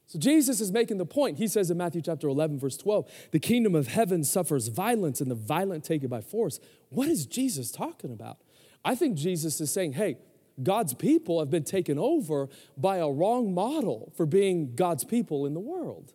So 0.06 0.18
Jesus 0.18 0.60
is 0.60 0.70
making 0.70 0.98
the 0.98 1.06
point. 1.06 1.38
He 1.38 1.48
says 1.48 1.70
in 1.70 1.76
Matthew 1.76 2.00
chapter 2.00 2.28
11, 2.28 2.60
verse 2.60 2.76
12, 2.76 3.10
the 3.32 3.40
kingdom 3.40 3.74
of 3.74 3.88
heaven 3.88 4.22
suffers 4.22 4.68
violence 4.68 5.20
and 5.20 5.30
the 5.30 5.34
violent 5.34 5.82
take 5.82 6.04
it 6.04 6.08
by 6.08 6.20
force. 6.20 6.60
What 6.90 7.08
is 7.08 7.26
Jesus 7.26 7.72
talking 7.72 8.12
about? 8.12 8.38
I 8.84 8.94
think 8.94 9.16
Jesus 9.16 9.60
is 9.60 9.72
saying, 9.72 9.94
hey, 9.94 10.18
God's 10.62 10.94
people 10.94 11.40
have 11.40 11.50
been 11.50 11.64
taken 11.64 11.98
over 11.98 12.48
by 12.76 12.98
a 12.98 13.10
wrong 13.10 13.52
model 13.54 14.12
for 14.16 14.24
being 14.24 14.76
God's 14.76 15.02
people 15.02 15.46
in 15.46 15.54
the 15.54 15.60
world. 15.60 16.12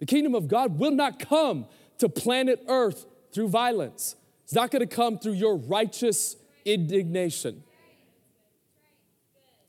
The 0.00 0.06
kingdom 0.06 0.34
of 0.34 0.48
God 0.48 0.80
will 0.80 0.90
not 0.90 1.20
come 1.20 1.66
to 1.98 2.08
planet 2.08 2.64
Earth 2.66 3.06
through 3.32 3.48
violence. 3.48 4.16
It's 4.42 4.54
not 4.54 4.72
going 4.72 4.86
to 4.86 4.92
come 4.92 5.18
through 5.18 5.34
your 5.34 5.56
righteous 5.56 6.36
indignation. 6.64 7.62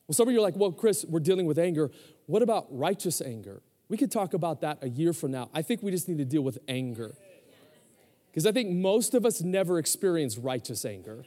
Well, 0.08 0.14
some 0.14 0.28
of 0.28 0.34
you 0.34 0.40
are 0.40 0.44
like, 0.44 0.56
well, 0.56 0.72
Chris, 0.72 1.06
we're 1.08 1.20
dealing 1.20 1.46
with 1.46 1.58
anger. 1.58 1.92
What 2.28 2.42
about 2.42 2.68
righteous 2.70 3.22
anger? 3.22 3.62
We 3.90 3.98
could 3.98 4.12
talk 4.12 4.34
about 4.34 4.62
that 4.62 4.80
a 4.82 4.90
year 4.90 5.14
from 5.14 5.32
now. 5.32 5.50
I 5.54 5.62
think 5.62 5.82
we 5.82 5.92
just 5.92 6.08
need 6.08 6.18
to 6.20 6.26
deal 6.26 6.42
with 6.42 6.58
anger. 6.68 7.16
Because 8.32 8.46
I 8.46 8.52
think 8.52 8.70
most 8.70 9.14
of 9.14 9.26
us 9.26 9.42
never 9.42 9.80
experience 9.80 10.38
righteous 10.38 10.86
anger. 10.86 11.26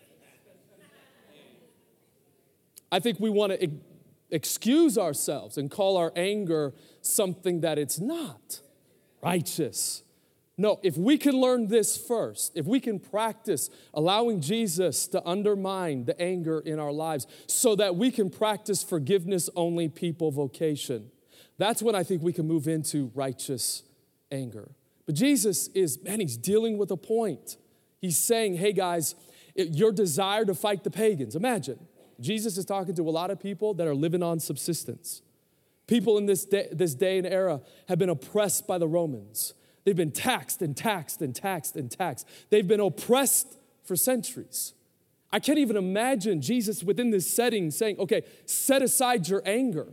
I 2.91 3.01
think 3.01 3.21
we 3.21 3.31
want 3.31 3.59
to 3.59 3.71
excuse 4.31 4.97
ourselves 4.99 5.59
and 5.59 5.71
call 5.71 5.97
our 5.97 6.13
anger 6.17 6.75
something 7.01 7.61
that 7.61 7.79
it's 7.79 7.99
not 7.99 8.61
righteous. 9.23 10.03
No, 10.61 10.81
if 10.83 10.97
we 10.97 11.18
can 11.18 11.40
learn 11.40 11.68
this 11.68 11.97
first, 11.97 12.53
if 12.57 12.66
we 12.66 12.81
can 12.81 12.99
practice 12.99 13.71
allowing 13.94 14.40
Jesus 14.40 15.07
to 15.09 15.25
undermine 15.25 16.05
the 16.05 16.21
anger 16.21 16.59
in 16.59 16.81
our 16.81 16.90
lives 16.90 17.29
so 17.47 17.77
that 17.77 17.94
we 17.94 18.11
can 18.11 18.29
practice 18.29 18.83
forgiveness 18.83 19.49
only 19.55 19.88
people 19.88 20.33
vocation, 20.33 21.12
that's 21.59 21.81
when 21.81 21.94
I 21.94 22.03
think 22.03 22.23
we 22.23 22.33
can 22.33 22.49
move 22.49 22.66
into 22.66 23.12
righteous 23.14 23.85
anger. 24.33 24.73
But 25.07 25.14
Jesus 25.14 25.68
is, 25.68 26.03
man, 26.03 26.18
he's 26.18 26.37
dealing 26.37 26.77
with 26.77 26.90
a 26.90 26.97
point. 26.97 27.57
He's 28.01 28.18
saying, 28.18 28.57
hey 28.57 28.73
guys, 28.73 29.14
your 29.55 29.92
desire 29.92 30.44
to 30.44 30.55
fight 30.55 30.83
the 30.83 30.90
pagans, 30.90 31.37
imagine, 31.37 31.79
Jesus 32.21 32.59
is 32.59 32.64
talking 32.64 32.97
to 32.97 33.09
a 33.09 33.11
lot 33.11 33.31
of 33.31 33.38
people 33.38 33.75
that 33.75 33.87
are 33.87 33.94
living 33.94 34.25
on 34.25 34.40
subsistence. 34.40 35.23
People 35.87 36.18
in 36.18 36.27
this 36.27 36.44
day, 36.44 36.68
this 36.73 36.94
day 36.94 37.18
and 37.18 37.27
era 37.27 37.61
have 37.88 37.99
been 37.99 38.09
oppressed 38.09 38.66
by 38.66 38.77
the 38.77 38.88
Romans. 38.88 39.55
They've 39.85 39.97
been 39.97 40.12
taxed 40.12 40.62
and 40.62 40.77
taxed 40.77 41.23
and 41.23 41.35
taxed 41.35 41.77
and 41.77 41.91
taxed. 41.91 42.29
They've 42.51 42.67
been 42.67 42.81
oppressed 42.81 43.57
for 43.85 43.97
centuries. 43.97 44.75
I 45.31 45.41
can't 45.41 45.59
even 45.59 45.77
imagine 45.77 46.41
Jesus 46.41 46.83
within 46.83 47.11
this 47.11 47.31
setting 47.31 47.71
saying, 47.71 47.99
okay, 47.99 48.23
set 48.47 48.83
aside 48.83 49.29
your 49.29 49.43
anger. 49.45 49.88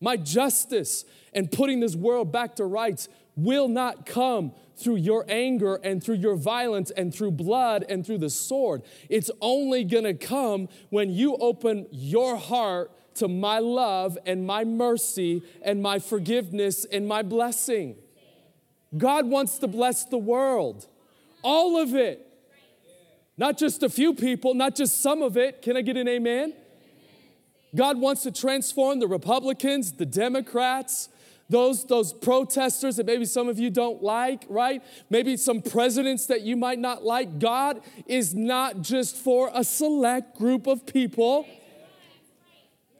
My 0.00 0.16
justice 0.16 1.04
and 1.32 1.50
putting 1.50 1.80
this 1.80 1.96
world 1.96 2.30
back 2.30 2.56
to 2.56 2.64
rights 2.64 3.08
will 3.34 3.68
not 3.68 4.06
come 4.06 4.52
through 4.76 4.96
your 4.96 5.24
anger 5.28 5.76
and 5.82 6.02
through 6.02 6.16
your 6.16 6.36
violence 6.36 6.90
and 6.92 7.12
through 7.12 7.32
blood 7.32 7.84
and 7.88 8.06
through 8.06 8.18
the 8.18 8.30
sword. 8.30 8.82
It's 9.08 9.30
only 9.40 9.82
gonna 9.84 10.14
come 10.14 10.68
when 10.90 11.10
you 11.10 11.36
open 11.36 11.86
your 11.90 12.36
heart 12.36 12.92
to 13.16 13.26
my 13.26 13.58
love 13.58 14.16
and 14.26 14.46
my 14.46 14.64
mercy 14.64 15.42
and 15.62 15.82
my 15.82 15.98
forgiveness 15.98 16.84
and 16.84 17.08
my 17.08 17.22
blessing. 17.22 17.96
God 18.96 19.26
wants 19.26 19.58
to 19.58 19.68
bless 19.68 20.04
the 20.04 20.18
world, 20.18 20.86
all 21.42 21.80
of 21.80 21.94
it. 21.94 22.24
Not 23.36 23.56
just 23.56 23.82
a 23.82 23.88
few 23.88 24.14
people, 24.14 24.54
not 24.54 24.74
just 24.74 25.00
some 25.00 25.22
of 25.22 25.36
it. 25.36 25.62
Can 25.62 25.76
I 25.76 25.82
get 25.82 25.96
an 25.96 26.08
amen? 26.08 26.54
God 27.74 28.00
wants 28.00 28.22
to 28.22 28.32
transform 28.32 28.98
the 28.98 29.06
Republicans, 29.06 29.92
the 29.92 30.06
Democrats, 30.06 31.08
those, 31.50 31.84
those 31.84 32.12
protesters 32.12 32.96
that 32.96 33.06
maybe 33.06 33.24
some 33.24 33.48
of 33.48 33.58
you 33.58 33.70
don't 33.70 34.02
like, 34.02 34.44
right? 34.48 34.82
Maybe 35.08 35.36
some 35.36 35.62
presidents 35.62 36.26
that 36.26 36.42
you 36.42 36.56
might 36.56 36.78
not 36.78 37.04
like. 37.04 37.38
God 37.38 37.80
is 38.06 38.34
not 38.34 38.82
just 38.82 39.16
for 39.16 39.50
a 39.54 39.64
select 39.64 40.36
group 40.36 40.66
of 40.66 40.84
people. 40.86 41.46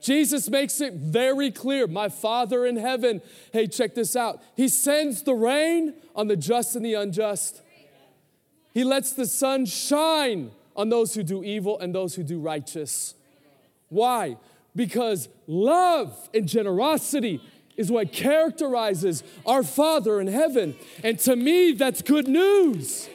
Jesus 0.01 0.49
makes 0.49 0.81
it 0.81 0.95
very 0.95 1.51
clear. 1.51 1.87
My 1.87 2.09
Father 2.09 2.65
in 2.67 2.77
heaven, 2.77 3.21
hey, 3.53 3.67
check 3.67 3.95
this 3.95 4.15
out. 4.15 4.43
He 4.57 4.69
sends 4.69 5.23
the 5.23 5.35
rain 5.35 5.95
on 6.15 6.29
the 6.29 6.37
just 6.37 6.77
and 6.77 6.85
the 6.85 6.95
unjust. 6.95 7.63
He 8.73 8.85
lets 8.85 9.13
the 9.13 9.27
sun 9.27 9.67
shine 9.67 10.53
on 10.77 10.89
those 10.89 11.15
who 11.15 11.23
do 11.23 11.43
evil 11.43 11.79
and 11.81 11.95
those 11.95 12.15
who 12.15 12.23
do 12.23 12.39
righteous. 12.39 13.15
Why? 13.89 14.37
Because 14.77 15.29
love 15.47 16.29
and 16.33 16.47
generosity 16.47 17.41
is 17.77 17.91
what 17.91 18.13
characterizes 18.13 19.23
our 19.47 19.63
Father 19.63 20.21
in 20.21 20.27
heaven. 20.27 20.77
And 21.03 21.19
to 21.21 21.35
me, 21.37 21.73
that's 21.73 22.03
good 22.03 22.29
news. 22.29 23.09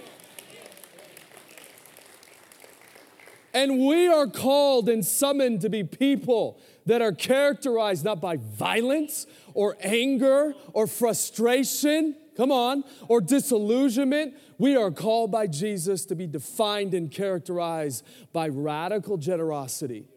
And 3.53 3.85
we 3.85 4.07
are 4.07 4.25
called 4.25 4.89
and 4.89 5.05
summoned 5.05 5.61
to 5.61 5.69
be 5.69 5.83
people 5.83 6.59
that 6.85 7.01
are 7.01 7.11
characterized 7.11 8.03
not 8.03 8.21
by 8.21 8.37
violence 8.37 9.25
or 9.53 9.77
anger 9.81 10.53
or 10.73 10.87
frustration, 10.87 12.15
come 12.35 12.51
on, 12.51 12.83
or 13.07 13.21
disillusionment. 13.21 14.35
We 14.57 14.75
are 14.75 14.91
called 14.91 15.31
by 15.31 15.47
Jesus 15.47 16.05
to 16.05 16.15
be 16.15 16.27
defined 16.27 16.93
and 16.93 17.09
characterized 17.09 18.05
by 18.31 18.49
radical 18.49 19.17
generosity, 19.17 20.07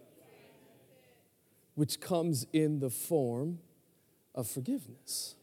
which 1.75 2.01
comes 2.01 2.47
in 2.53 2.81
the 2.81 2.91
form 2.91 3.59
of 4.35 4.47
forgiveness. 4.47 5.35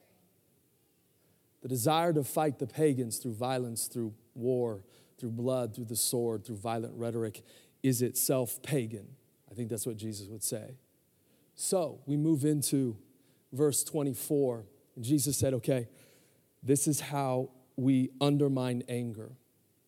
The 1.62 1.70
desire 1.70 2.12
to 2.14 2.24
fight 2.24 2.60
the 2.60 2.68
pagans 2.68 3.18
through 3.18 3.36
violence, 3.36 3.88
through 3.88 4.14
war, 4.36 4.84
through 5.18 5.32
blood, 5.32 5.74
through 5.74 5.86
the 5.86 5.96
sword, 5.96 6.46
through 6.46 6.58
violent 6.58 6.94
rhetoric 6.98 7.42
is 7.82 8.02
itself 8.02 8.62
pagan. 8.62 9.08
I 9.50 9.54
think 9.54 9.70
that's 9.70 9.86
what 9.86 9.96
Jesus 9.98 10.28
would 10.28 10.44
say. 10.44 10.76
So 11.56 12.00
we 12.06 12.18
move 12.18 12.46
into 12.46 12.98
verse 13.52 13.84
24. 13.84 14.66
And 14.96 15.04
Jesus 15.04 15.38
said, 15.38 15.54
okay, 15.56 15.88
this 16.62 16.88
is 16.88 17.00
how 17.00 17.50
we 17.76 18.12
undermine 18.22 18.84
anger. 18.88 19.32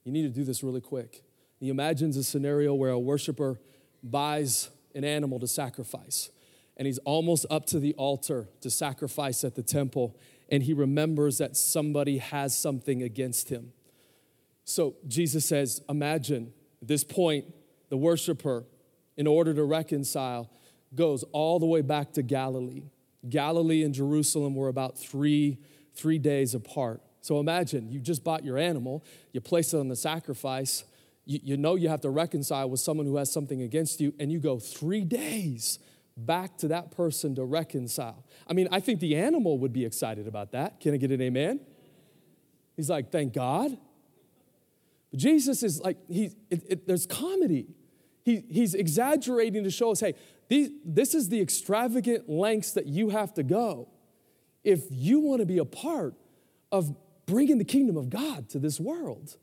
You 0.04 0.12
need 0.12 0.24
to 0.24 0.30
do 0.30 0.44
this 0.44 0.64
really 0.64 0.82
quick. 0.82 1.24
He 1.60 1.70
imagines 1.70 2.18
a 2.18 2.24
scenario 2.24 2.74
where 2.74 2.92
a 2.92 3.00
worshiper 3.00 3.60
buys 4.04 4.70
an 4.94 5.04
animal 5.04 5.40
to 5.40 5.48
sacrifice, 5.48 6.30
and 6.78 6.86
he's 6.86 7.00
almost 7.00 7.46
up 7.50 7.66
to 7.68 7.80
the 7.80 7.94
altar 7.96 8.50
to 8.62 8.70
sacrifice 8.70 9.44
at 9.44 9.56
the 9.56 9.64
temple, 9.64 10.18
and 10.50 10.64
he 10.64 10.74
remembers 10.74 11.38
that 11.40 11.58
somebody 11.58 12.20
has 12.20 12.56
something 12.56 13.02
against 13.02 13.50
him. 13.50 13.74
So 14.64 14.96
Jesus 15.08 15.46
says, 15.46 15.82
Imagine 15.90 16.54
at 16.82 16.88
this 16.88 17.04
point, 17.04 17.46
the 17.90 17.98
worshiper, 17.98 18.66
in 19.18 19.28
order 19.28 19.54
to 19.54 19.64
reconcile, 19.64 20.52
goes 20.94 21.24
all 21.32 21.60
the 21.60 21.66
way 21.66 21.82
back 21.82 22.14
to 22.14 22.22
Galilee. 22.22 22.84
Galilee 23.28 23.84
and 23.84 23.94
Jerusalem 23.94 24.56
were 24.56 24.68
about 24.68 24.98
three, 24.98 25.58
three 25.94 26.20
days 26.20 26.54
apart. 26.54 27.02
So 27.22 27.40
imagine 27.40 27.92
you 27.92 28.00
just 28.00 28.24
bought 28.24 28.44
your 28.44 28.58
animal, 28.58 29.04
you 29.32 29.42
place 29.42 29.74
it 29.74 29.80
on 29.80 29.88
the 29.88 29.96
sacrifice, 29.96 30.84
you, 31.26 31.40
you 31.42 31.58
know 31.58 31.76
you 31.76 31.90
have 31.90 32.02
to 32.02 32.10
reconcile 32.10 32.70
with 32.70 32.80
someone 32.80 33.08
who 33.08 33.18
has 33.18 33.32
something 33.32 33.64
against 33.64 34.00
you, 34.00 34.14
and 34.20 34.32
you 34.32 34.40
go 34.40 34.60
three 34.60 35.04
days 35.04 35.80
back 36.16 36.58
to 36.60 36.68
that 36.70 36.92
person 36.92 37.36
to 37.36 37.44
reconcile. 37.44 38.24
I 38.48 38.54
mean, 38.54 38.68
I 38.72 38.80
think 38.80 39.00
the 39.00 39.16
animal 39.16 39.58
would 39.60 39.74
be 39.74 39.86
excited 39.86 40.28
about 40.28 40.52
that. 40.52 40.80
Can 40.80 40.94
I 40.94 40.98
get 40.98 41.12
an 41.12 41.22
amen? 41.22 41.60
He's 42.76 42.90
like, 42.90 43.12
thank 43.12 43.34
God. 43.34 43.78
But 45.12 45.20
Jesus 45.20 45.64
is 45.64 45.82
like, 45.82 45.98
he, 46.08 46.32
it, 46.50 46.64
it, 46.70 46.88
there's 46.88 47.06
comedy. 47.06 47.68
He, 48.26 48.44
he's 48.50 48.74
exaggerating 48.74 49.64
to 49.64 49.70
show 49.70 49.92
us, 49.92 50.00
hey, 50.00 50.16
these, 50.48 50.72
this 50.84 51.14
is 51.14 51.30
the 51.30 51.40
extravagant 51.40 52.28
lengths 52.28 52.72
that 52.72 52.88
you 52.88 53.10
have 53.10 53.36
to 53.36 53.44
go 53.44 53.88
if 54.64 54.82
you 54.90 55.20
want 55.20 55.42
to 55.42 55.46
be 55.46 55.60
a 55.60 55.66
part 55.66 56.16
of 56.72 56.96
bringing 57.28 57.60
the 57.60 57.66
kingdom 57.66 57.98
of 57.98 58.10
God 58.10 58.50
to 58.50 58.60
this 58.60 58.80
world. 58.80 59.38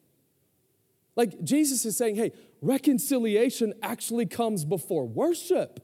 Like 1.14 1.44
Jesus 1.44 1.84
is 1.84 1.96
saying, 1.96 2.16
hey, 2.16 2.32
reconciliation 2.60 3.72
actually 3.82 4.26
comes 4.26 4.64
before 4.64 5.06
worship 5.06 5.80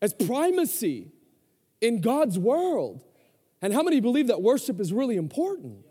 as 0.00 0.14
primacy 0.14 1.12
in 1.82 2.00
God's 2.00 2.38
world. 2.38 3.04
And 3.60 3.74
how 3.74 3.82
many 3.82 4.00
believe 4.00 4.28
that 4.28 4.40
worship 4.40 4.80
is 4.80 4.90
really 4.90 5.16
important? 5.16 5.84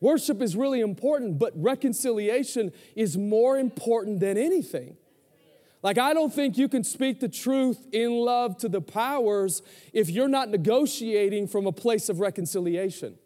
Worship 0.00 0.42
is 0.42 0.56
really 0.56 0.80
important, 0.80 1.38
but 1.38 1.52
reconciliation 1.54 2.72
is 2.94 3.16
more 3.16 3.58
important 3.58 4.20
than 4.20 4.36
anything. 4.36 4.96
Like, 5.82 5.98
I 5.98 6.14
don't 6.14 6.34
think 6.34 6.58
you 6.58 6.68
can 6.68 6.84
speak 6.84 7.20
the 7.20 7.28
truth 7.28 7.86
in 7.92 8.10
love 8.10 8.56
to 8.58 8.68
the 8.68 8.80
powers 8.80 9.62
if 9.92 10.10
you're 10.10 10.28
not 10.28 10.48
negotiating 10.48 11.46
from 11.48 11.66
a 11.66 11.72
place 11.72 12.08
of 12.08 12.20
reconciliation. 12.20 13.16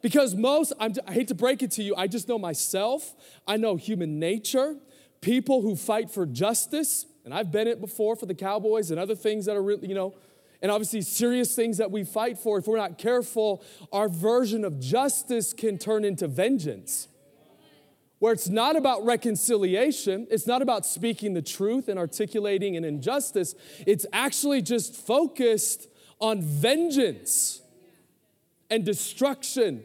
Because 0.00 0.34
most, 0.34 0.72
I'm, 0.80 0.94
i 1.06 1.12
hate 1.12 1.28
to 1.28 1.34
break 1.34 1.62
it 1.62 1.70
to 1.72 1.82
you, 1.82 1.94
I 1.96 2.08
just 2.08 2.28
know 2.28 2.38
myself, 2.38 3.14
I 3.46 3.56
know 3.56 3.76
human 3.76 4.18
nature, 4.18 4.76
people 5.20 5.62
who 5.62 5.76
fight 5.76 6.10
for 6.10 6.26
justice, 6.26 7.06
and 7.24 7.32
I've 7.32 7.50
been 7.50 7.66
it 7.66 7.80
before 7.80 8.16
for 8.16 8.26
the 8.26 8.34
Cowboys 8.34 8.90
and 8.90 9.00
other 9.00 9.14
things 9.14 9.46
that 9.46 9.56
are 9.56 9.62
really, 9.62 9.88
you 9.88 9.94
know, 9.94 10.14
and 10.64 10.72
obviously 10.72 11.02
serious 11.02 11.54
things 11.54 11.76
that 11.76 11.90
we 11.90 12.02
fight 12.02 12.38
for. 12.38 12.56
If 12.56 12.66
we're 12.66 12.78
not 12.78 12.96
careful, 12.96 13.62
our 13.92 14.08
version 14.08 14.64
of 14.64 14.80
justice 14.80 15.52
can 15.52 15.76
turn 15.76 16.06
into 16.06 16.26
vengeance 16.26 17.08
where 18.18 18.32
it's 18.32 18.48
not 18.48 18.74
about 18.74 19.04
reconciliation, 19.04 20.26
it's 20.30 20.46
not 20.46 20.62
about 20.62 20.86
speaking 20.86 21.34
the 21.34 21.42
truth 21.42 21.88
and 21.88 21.98
articulating 21.98 22.74
an 22.74 22.82
injustice, 22.82 23.54
it's 23.86 24.06
actually 24.14 24.62
just 24.62 24.96
focused 24.96 25.88
on 26.18 26.40
vengeance. 26.40 27.60
and 28.70 28.82
destruction. 28.86 29.84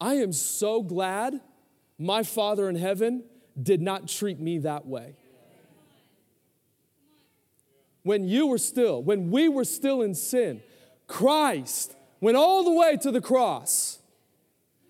I 0.00 0.14
am 0.14 0.32
so 0.32 0.82
glad 0.82 1.38
my 1.98 2.22
Father 2.22 2.70
in 2.70 2.76
heaven 2.76 3.24
did 3.62 3.82
not 3.82 4.08
treat 4.08 4.40
me 4.40 4.56
that 4.60 4.86
way. 4.86 5.16
When 8.02 8.26
you 8.26 8.46
were 8.46 8.58
still, 8.58 9.02
when 9.02 9.30
we 9.30 9.48
were 9.48 9.64
still 9.64 10.02
in 10.02 10.14
sin, 10.14 10.62
Christ 11.06 11.94
went 12.20 12.36
all 12.36 12.64
the 12.64 12.72
way 12.72 12.96
to 12.98 13.10
the 13.10 13.20
cross. 13.20 13.98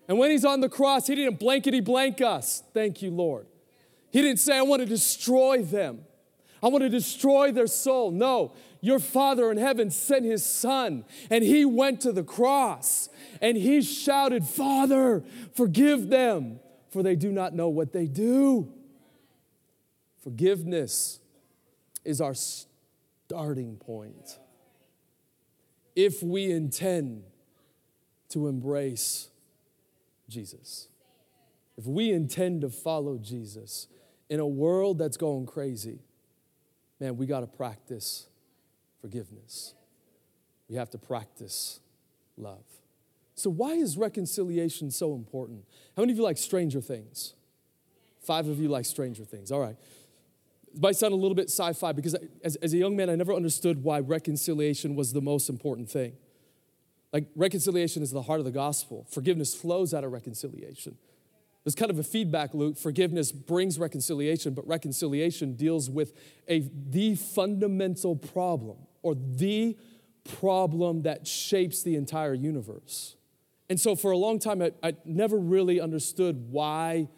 And 0.07 0.17
when 0.17 0.31
he's 0.31 0.45
on 0.45 0.61
the 0.61 0.69
cross, 0.69 1.07
he 1.07 1.15
didn't 1.15 1.39
blankety 1.39 1.79
blank 1.79 2.21
us. 2.21 2.63
Thank 2.73 3.01
you, 3.01 3.11
Lord. 3.11 3.47
He 4.11 4.21
didn't 4.21 4.39
say, 4.39 4.57
I 4.57 4.61
want 4.61 4.81
to 4.81 4.85
destroy 4.85 5.63
them. 5.63 6.01
I 6.63 6.67
want 6.67 6.83
to 6.83 6.89
destroy 6.89 7.51
their 7.51 7.67
soul. 7.67 8.11
No, 8.11 8.53
your 8.81 8.99
Father 8.99 9.51
in 9.51 9.57
heaven 9.57 9.89
sent 9.89 10.25
his 10.25 10.45
Son, 10.45 11.05
and 11.29 11.43
he 11.43 11.65
went 11.65 12.01
to 12.01 12.11
the 12.11 12.23
cross 12.23 13.09
and 13.41 13.57
he 13.57 13.81
shouted, 13.81 14.45
Father, 14.45 15.23
forgive 15.55 16.09
them, 16.09 16.59
for 16.89 17.01
they 17.01 17.15
do 17.15 17.31
not 17.31 17.53
know 17.53 17.69
what 17.69 17.93
they 17.93 18.05
do. 18.05 18.71
Forgiveness 20.23 21.19
is 22.05 22.21
our 22.21 22.35
starting 23.31 23.77
point. 23.77 24.39
If 25.95 26.21
we 26.21 26.51
intend 26.51 27.23
to 28.27 28.47
embrace 28.47 29.29
Jesus, 30.27 30.89
if 31.77 31.85
we 31.85 32.11
intend 32.11 32.59
to 32.61 32.69
follow 32.69 33.17
Jesus 33.17 33.87
in 34.29 34.41
a 34.41 34.45
world 34.45 34.97
that's 34.97 35.15
going 35.15 35.45
crazy, 35.45 35.99
man, 36.99 37.15
we 37.15 37.25
got 37.25 37.39
to 37.39 37.47
practice 37.47 38.27
forgiveness. 38.99 39.73
We 40.67 40.75
have 40.75 40.89
to 40.89 40.97
practice 40.97 41.79
love. 42.35 42.65
So, 43.35 43.49
why 43.49 43.71
is 43.71 43.97
reconciliation 43.97 44.91
so 44.91 45.15
important? 45.15 45.63
How 45.95 46.01
many 46.01 46.11
of 46.11 46.17
you 46.17 46.23
like 46.23 46.37
Stranger 46.37 46.81
Things? 46.81 47.33
Five 48.19 48.49
of 48.49 48.59
you 48.59 48.67
like 48.67 48.83
Stranger 48.83 49.23
Things. 49.23 49.53
All 49.53 49.61
right. 49.61 49.77
It 50.73 50.81
might 50.81 50.95
sound 50.95 51.13
a 51.13 51.17
little 51.17 51.35
bit 51.35 51.49
sci 51.49 51.73
fi 51.73 51.91
because 51.91 52.15
as, 52.43 52.55
as 52.57 52.73
a 52.73 52.77
young 52.77 52.95
man, 52.95 53.09
I 53.09 53.15
never 53.15 53.33
understood 53.33 53.83
why 53.83 53.99
reconciliation 53.99 54.95
was 54.95 55.13
the 55.13 55.21
most 55.21 55.49
important 55.49 55.89
thing. 55.89 56.13
Like, 57.11 57.25
reconciliation 57.35 58.03
is 58.03 58.11
the 58.11 58.21
heart 58.21 58.39
of 58.39 58.45
the 58.45 58.51
gospel, 58.51 59.05
forgiveness 59.09 59.53
flows 59.53 59.93
out 59.93 60.03
of 60.03 60.11
reconciliation. 60.11 60.97
There's 61.63 61.75
kind 61.75 61.91
of 61.91 61.99
a 61.99 62.03
feedback 62.03 62.53
loop. 62.55 62.77
Forgiveness 62.77 63.31
brings 63.31 63.77
reconciliation, 63.77 64.53
but 64.53 64.67
reconciliation 64.67 65.55
deals 65.55 65.89
with 65.89 66.13
a, 66.47 66.67
the 66.89 67.15
fundamental 67.15 68.15
problem 68.15 68.77
or 69.03 69.15
the 69.15 69.77
problem 70.23 71.03
that 71.03 71.27
shapes 71.27 71.83
the 71.83 71.95
entire 71.95 72.33
universe. 72.33 73.15
And 73.69 73.79
so, 73.79 73.95
for 73.95 74.11
a 74.11 74.17
long 74.17 74.39
time, 74.39 74.61
I, 74.61 74.71
I 74.81 74.95
never 75.05 75.37
really 75.37 75.79
understood 75.79 76.51
why 76.51 77.09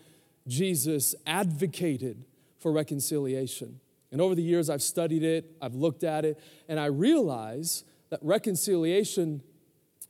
Jesus 0.47 1.15
advocated 1.25 2.25
for 2.63 2.71
reconciliation. 2.71 3.80
And 4.12 4.21
over 4.21 4.34
the 4.34 4.41
years, 4.41 4.69
I've 4.69 4.82
studied 4.82 5.23
it, 5.23 5.56
I've 5.62 5.76
looked 5.76 6.04
at 6.04 6.26
it, 6.26 6.39
and 6.67 6.80
I 6.80 6.86
realize 6.86 7.84
that 8.10 8.19
reconciliation 8.23 9.43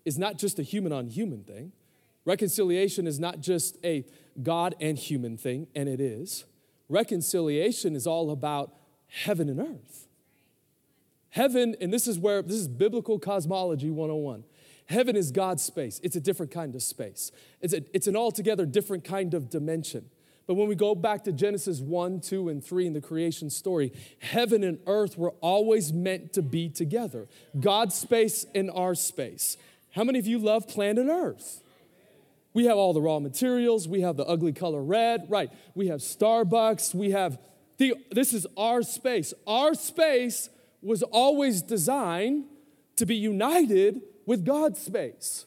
is 0.05 0.17
not 0.17 0.37
just 0.37 0.59
a 0.59 0.63
human 0.63 0.91
on 0.91 1.07
human 1.07 1.43
thing. 1.43 1.71
Reconciliation 2.25 3.07
is 3.07 3.19
not 3.19 3.39
just 3.39 3.77
a 3.83 4.05
God 4.41 4.75
and 4.79 4.97
human 4.97 5.37
thing, 5.37 5.67
and 5.75 5.89
it 5.89 5.99
is. 5.99 6.45
Reconciliation 6.89 7.95
is 7.95 8.07
all 8.07 8.29
about 8.31 8.73
heaven 9.07 9.49
and 9.49 9.59
earth. 9.59 10.07
Heaven, 11.29 11.75
and 11.81 11.91
this 11.91 12.07
is 12.07 12.19
where 12.19 12.41
this 12.41 12.57
is 12.57 12.67
biblical 12.67 13.19
cosmology 13.19 13.89
101. 13.89 14.43
Heaven 14.85 15.15
is 15.15 15.31
God's 15.31 15.63
space. 15.63 15.99
It's 16.03 16.15
a 16.15 16.19
different 16.19 16.51
kind 16.51 16.75
of 16.75 16.83
space. 16.83 17.31
It's, 17.61 17.73
a, 17.73 17.83
it's 17.95 18.07
an 18.07 18.15
altogether 18.15 18.65
different 18.65 19.03
kind 19.03 19.33
of 19.33 19.49
dimension. 19.49 20.09
But 20.45 20.55
when 20.55 20.67
we 20.67 20.75
go 20.75 20.93
back 20.93 21.23
to 21.23 21.31
Genesis 21.31 21.79
1, 21.79 22.19
2, 22.19 22.49
and 22.49 22.63
3 22.63 22.87
in 22.87 22.93
the 22.93 23.01
creation 23.01 23.49
story, 23.49 23.93
heaven 24.19 24.63
and 24.63 24.79
earth 24.87 25.17
were 25.17 25.33
always 25.39 25.93
meant 25.93 26.33
to 26.33 26.41
be 26.41 26.69
together 26.69 27.27
God's 27.59 27.95
space 27.95 28.45
and 28.53 28.69
our 28.71 28.95
space. 28.95 29.57
How 29.91 30.03
many 30.03 30.19
of 30.19 30.25
you 30.25 30.39
love 30.39 30.67
planet 30.67 31.07
Earth? 31.07 31.61
We 32.53 32.65
have 32.65 32.77
all 32.77 32.93
the 32.93 33.01
raw 33.01 33.19
materials, 33.19 33.87
we 33.87 34.01
have 34.01 34.17
the 34.17 34.25
ugly 34.25 34.53
color 34.53 34.81
red, 34.81 35.25
right? 35.29 35.51
We 35.75 35.87
have 35.87 35.99
Starbucks, 36.01 36.93
we 36.93 37.11
have 37.11 37.39
the, 37.77 37.95
this 38.11 38.33
is 38.33 38.45
our 38.57 38.83
space. 38.83 39.33
Our 39.47 39.73
space 39.73 40.49
was 40.81 41.01
always 41.03 41.61
designed 41.61 42.45
to 42.97 43.05
be 43.05 43.15
united 43.15 44.01
with 44.25 44.45
God's 44.45 44.79
space. 44.79 45.45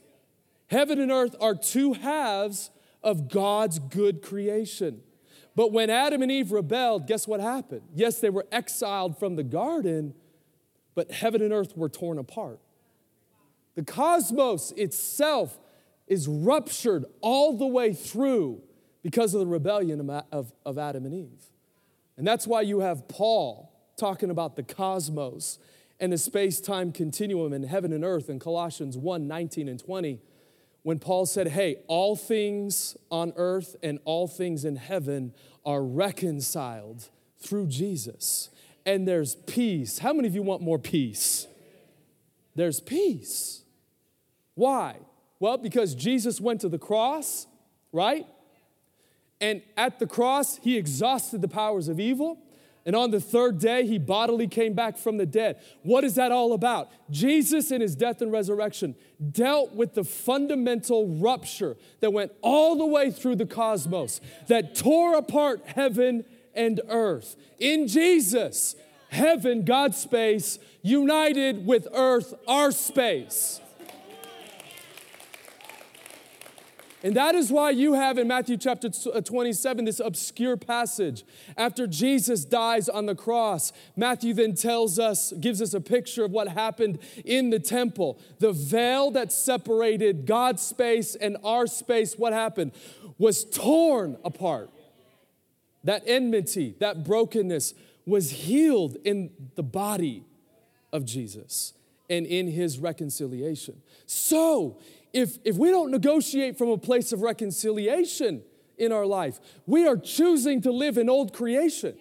Heaven 0.68 1.00
and 1.00 1.12
earth 1.12 1.36
are 1.40 1.54
two 1.54 1.92
halves 1.92 2.70
of 3.06 3.28
God's 3.30 3.78
good 3.78 4.20
creation. 4.20 5.00
But 5.54 5.72
when 5.72 5.88
Adam 5.88 6.22
and 6.22 6.30
Eve 6.30 6.50
rebelled, 6.50 7.06
guess 7.06 7.26
what 7.26 7.40
happened? 7.40 7.82
Yes, 7.94 8.18
they 8.18 8.28
were 8.28 8.46
exiled 8.50 9.16
from 9.18 9.36
the 9.36 9.44
garden, 9.44 10.12
but 10.94 11.10
heaven 11.12 11.40
and 11.40 11.52
earth 11.52 11.76
were 11.76 11.88
torn 11.88 12.18
apart. 12.18 12.60
The 13.76 13.84
cosmos 13.84 14.72
itself 14.72 15.58
is 16.08 16.26
ruptured 16.26 17.04
all 17.20 17.56
the 17.56 17.66
way 17.66 17.94
through 17.94 18.62
because 19.02 19.34
of 19.34 19.40
the 19.40 19.46
rebellion 19.46 20.10
of, 20.32 20.52
of 20.64 20.76
Adam 20.76 21.04
and 21.04 21.14
Eve. 21.14 21.44
And 22.16 22.26
that's 22.26 22.46
why 22.46 22.62
you 22.62 22.80
have 22.80 23.06
Paul 23.06 23.72
talking 23.96 24.30
about 24.30 24.56
the 24.56 24.62
cosmos 24.62 25.58
and 26.00 26.12
the 26.12 26.18
space 26.18 26.60
time 26.60 26.90
continuum 26.90 27.52
in 27.52 27.62
heaven 27.62 27.92
and 27.92 28.04
earth 28.04 28.28
in 28.28 28.38
Colossians 28.38 28.98
1 28.98 29.28
19 29.28 29.68
and 29.68 29.78
20, 29.78 30.20
when 30.86 31.00
Paul 31.00 31.26
said, 31.26 31.48
Hey, 31.48 31.78
all 31.88 32.14
things 32.14 32.96
on 33.10 33.32
earth 33.34 33.74
and 33.82 33.98
all 34.04 34.28
things 34.28 34.64
in 34.64 34.76
heaven 34.76 35.34
are 35.64 35.82
reconciled 35.82 37.08
through 37.40 37.66
Jesus. 37.66 38.50
And 38.86 39.06
there's 39.06 39.34
peace. 39.34 39.98
How 39.98 40.12
many 40.12 40.28
of 40.28 40.36
you 40.36 40.44
want 40.44 40.62
more 40.62 40.78
peace? 40.78 41.48
There's 42.54 42.78
peace. 42.78 43.62
Why? 44.54 44.98
Well, 45.40 45.58
because 45.58 45.92
Jesus 45.92 46.40
went 46.40 46.60
to 46.60 46.68
the 46.68 46.78
cross, 46.78 47.48
right? 47.90 48.24
And 49.40 49.62
at 49.76 49.98
the 49.98 50.06
cross, 50.06 50.58
he 50.58 50.76
exhausted 50.76 51.42
the 51.42 51.48
powers 51.48 51.88
of 51.88 51.98
evil. 51.98 52.38
And 52.86 52.94
on 52.94 53.10
the 53.10 53.20
third 53.20 53.58
day, 53.58 53.84
he 53.84 53.98
bodily 53.98 54.46
came 54.46 54.72
back 54.72 54.96
from 54.96 55.16
the 55.16 55.26
dead. 55.26 55.60
What 55.82 56.04
is 56.04 56.14
that 56.14 56.30
all 56.30 56.52
about? 56.52 56.88
Jesus, 57.10 57.72
in 57.72 57.80
his 57.80 57.96
death 57.96 58.22
and 58.22 58.30
resurrection, 58.30 58.94
dealt 59.32 59.74
with 59.74 59.94
the 59.94 60.04
fundamental 60.04 61.18
rupture 61.18 61.76
that 61.98 62.12
went 62.12 62.30
all 62.42 62.76
the 62.76 62.86
way 62.86 63.10
through 63.10 63.36
the 63.36 63.46
cosmos, 63.46 64.20
that 64.46 64.76
tore 64.76 65.16
apart 65.16 65.66
heaven 65.66 66.24
and 66.54 66.80
earth. 66.88 67.34
In 67.58 67.88
Jesus, 67.88 68.76
heaven, 69.08 69.64
God's 69.64 69.96
space, 69.96 70.60
united 70.82 71.66
with 71.66 71.88
earth, 71.92 72.34
our 72.46 72.70
space. 72.70 73.60
And 77.02 77.14
that 77.14 77.34
is 77.34 77.52
why 77.52 77.70
you 77.70 77.92
have 77.92 78.16
in 78.18 78.26
Matthew 78.26 78.56
chapter 78.56 78.88
uh, 79.12 79.20
27 79.20 79.84
this 79.84 80.00
obscure 80.00 80.56
passage. 80.56 81.24
After 81.56 81.86
Jesus 81.86 82.44
dies 82.44 82.88
on 82.88 83.06
the 83.06 83.14
cross, 83.14 83.72
Matthew 83.96 84.32
then 84.32 84.54
tells 84.54 84.98
us, 84.98 85.32
gives 85.38 85.60
us 85.60 85.74
a 85.74 85.80
picture 85.80 86.24
of 86.24 86.30
what 86.30 86.48
happened 86.48 86.98
in 87.24 87.50
the 87.50 87.60
temple. 87.60 88.18
The 88.38 88.52
veil 88.52 89.10
that 89.10 89.30
separated 89.30 90.26
God's 90.26 90.62
space 90.62 91.14
and 91.14 91.36
our 91.44 91.66
space, 91.66 92.16
what 92.16 92.32
happened? 92.32 92.72
Was 93.18 93.44
torn 93.44 94.16
apart. 94.24 94.70
That 95.84 96.02
enmity, 96.06 96.74
that 96.80 97.04
brokenness 97.04 97.74
was 98.06 98.30
healed 98.30 98.96
in 99.04 99.30
the 99.54 99.62
body 99.62 100.24
of 100.92 101.04
Jesus 101.04 101.74
and 102.08 102.24
in 102.26 102.48
his 102.48 102.78
reconciliation. 102.78 103.82
So, 104.06 104.78
if, 105.16 105.38
if 105.44 105.56
we 105.56 105.70
don't 105.70 105.90
negotiate 105.90 106.58
from 106.58 106.68
a 106.68 106.76
place 106.76 107.10
of 107.10 107.22
reconciliation 107.22 108.42
in 108.76 108.92
our 108.92 109.06
life, 109.06 109.40
we 109.64 109.86
are 109.86 109.96
choosing 109.96 110.60
to 110.60 110.70
live 110.70 110.98
in 110.98 111.08
old 111.08 111.32
creation. 111.32 111.96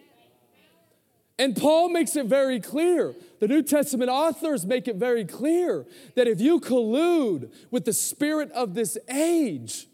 And 1.39 1.55
Paul 1.55 1.87
makes 1.87 2.17
it 2.17 2.25
very 2.25 2.59
clear. 2.59 3.15
The 3.39 3.47
New 3.47 3.63
Testament 3.63 4.09
authors 4.09 4.65
make 4.65 4.89
it 4.89 4.97
very 4.97 5.23
clear 5.23 5.85
that 6.15 6.27
if 6.27 6.41
you 6.41 6.59
collude 6.59 7.53
with 7.71 7.85
the 7.85 7.93
spirit 7.93 8.51
of 8.51 8.73
this 8.73 8.97
age, 9.09 9.87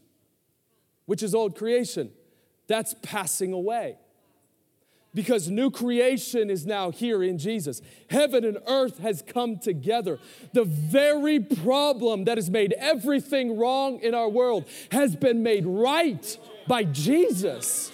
which 1.06 1.22
is 1.22 1.36
old 1.36 1.56
creation, 1.56 2.10
that's 2.68 2.96
passing 3.04 3.54
away 3.54 3.98
because 5.14 5.50
new 5.50 5.70
creation 5.70 6.50
is 6.50 6.66
now 6.66 6.92
here 6.92 7.22
in 7.24 7.38
Jesus. 7.38 7.82
Heaven 8.10 8.46
and 8.46 8.58
earth 8.68 9.00
has 9.00 9.22
come 9.22 9.58
together. 9.58 10.20
The 10.54 10.64
very 10.64 11.40
problem 11.40 12.26
that 12.26 12.38
has 12.38 12.50
made 12.50 12.74
everything 12.78 13.58
wrong 13.58 14.00
in 14.00 14.14
our 14.14 14.30
world 14.30 14.68
has 14.92 15.16
been 15.16 15.44
made 15.44 15.66
right 15.66 16.38
by 16.68 16.84
Jesus. 16.86 17.91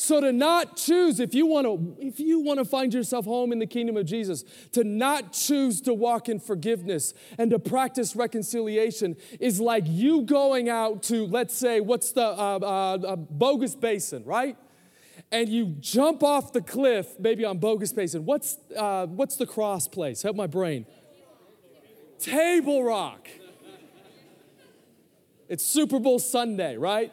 So 0.00 0.20
to 0.20 0.30
not 0.30 0.76
choose, 0.76 1.18
if 1.18 1.34
you 1.34 1.44
want 1.44 1.66
to, 1.66 1.96
if 1.98 2.20
you 2.20 2.38
want 2.38 2.60
to 2.60 2.64
find 2.64 2.94
yourself 2.94 3.24
home 3.24 3.50
in 3.50 3.58
the 3.58 3.66
kingdom 3.66 3.96
of 3.96 4.06
Jesus, 4.06 4.44
to 4.70 4.84
not 4.84 5.32
choose 5.32 5.80
to 5.80 5.92
walk 5.92 6.28
in 6.28 6.38
forgiveness 6.38 7.14
and 7.36 7.50
to 7.50 7.58
practice 7.58 8.14
reconciliation 8.14 9.16
is 9.40 9.60
like 9.60 9.82
you 9.88 10.22
going 10.22 10.68
out 10.68 11.02
to, 11.02 11.26
let's 11.26 11.52
say, 11.52 11.80
what's 11.80 12.12
the 12.12 12.22
uh, 12.22 12.60
uh, 12.62 12.98
uh, 13.08 13.16
bogus 13.16 13.74
basin, 13.74 14.24
right? 14.24 14.56
And 15.32 15.48
you 15.48 15.74
jump 15.80 16.22
off 16.22 16.52
the 16.52 16.62
cliff, 16.62 17.18
maybe 17.18 17.44
on 17.44 17.58
bogus 17.58 17.92
basin. 17.92 18.24
What's 18.24 18.56
uh, 18.76 19.06
what's 19.06 19.34
the 19.34 19.46
cross 19.46 19.88
place? 19.88 20.22
Help 20.22 20.36
my 20.36 20.46
brain. 20.46 20.86
Table 22.20 22.84
Rock. 22.84 23.28
It's 25.48 25.64
Super 25.64 25.98
Bowl 25.98 26.20
Sunday, 26.20 26.76
right? 26.76 27.12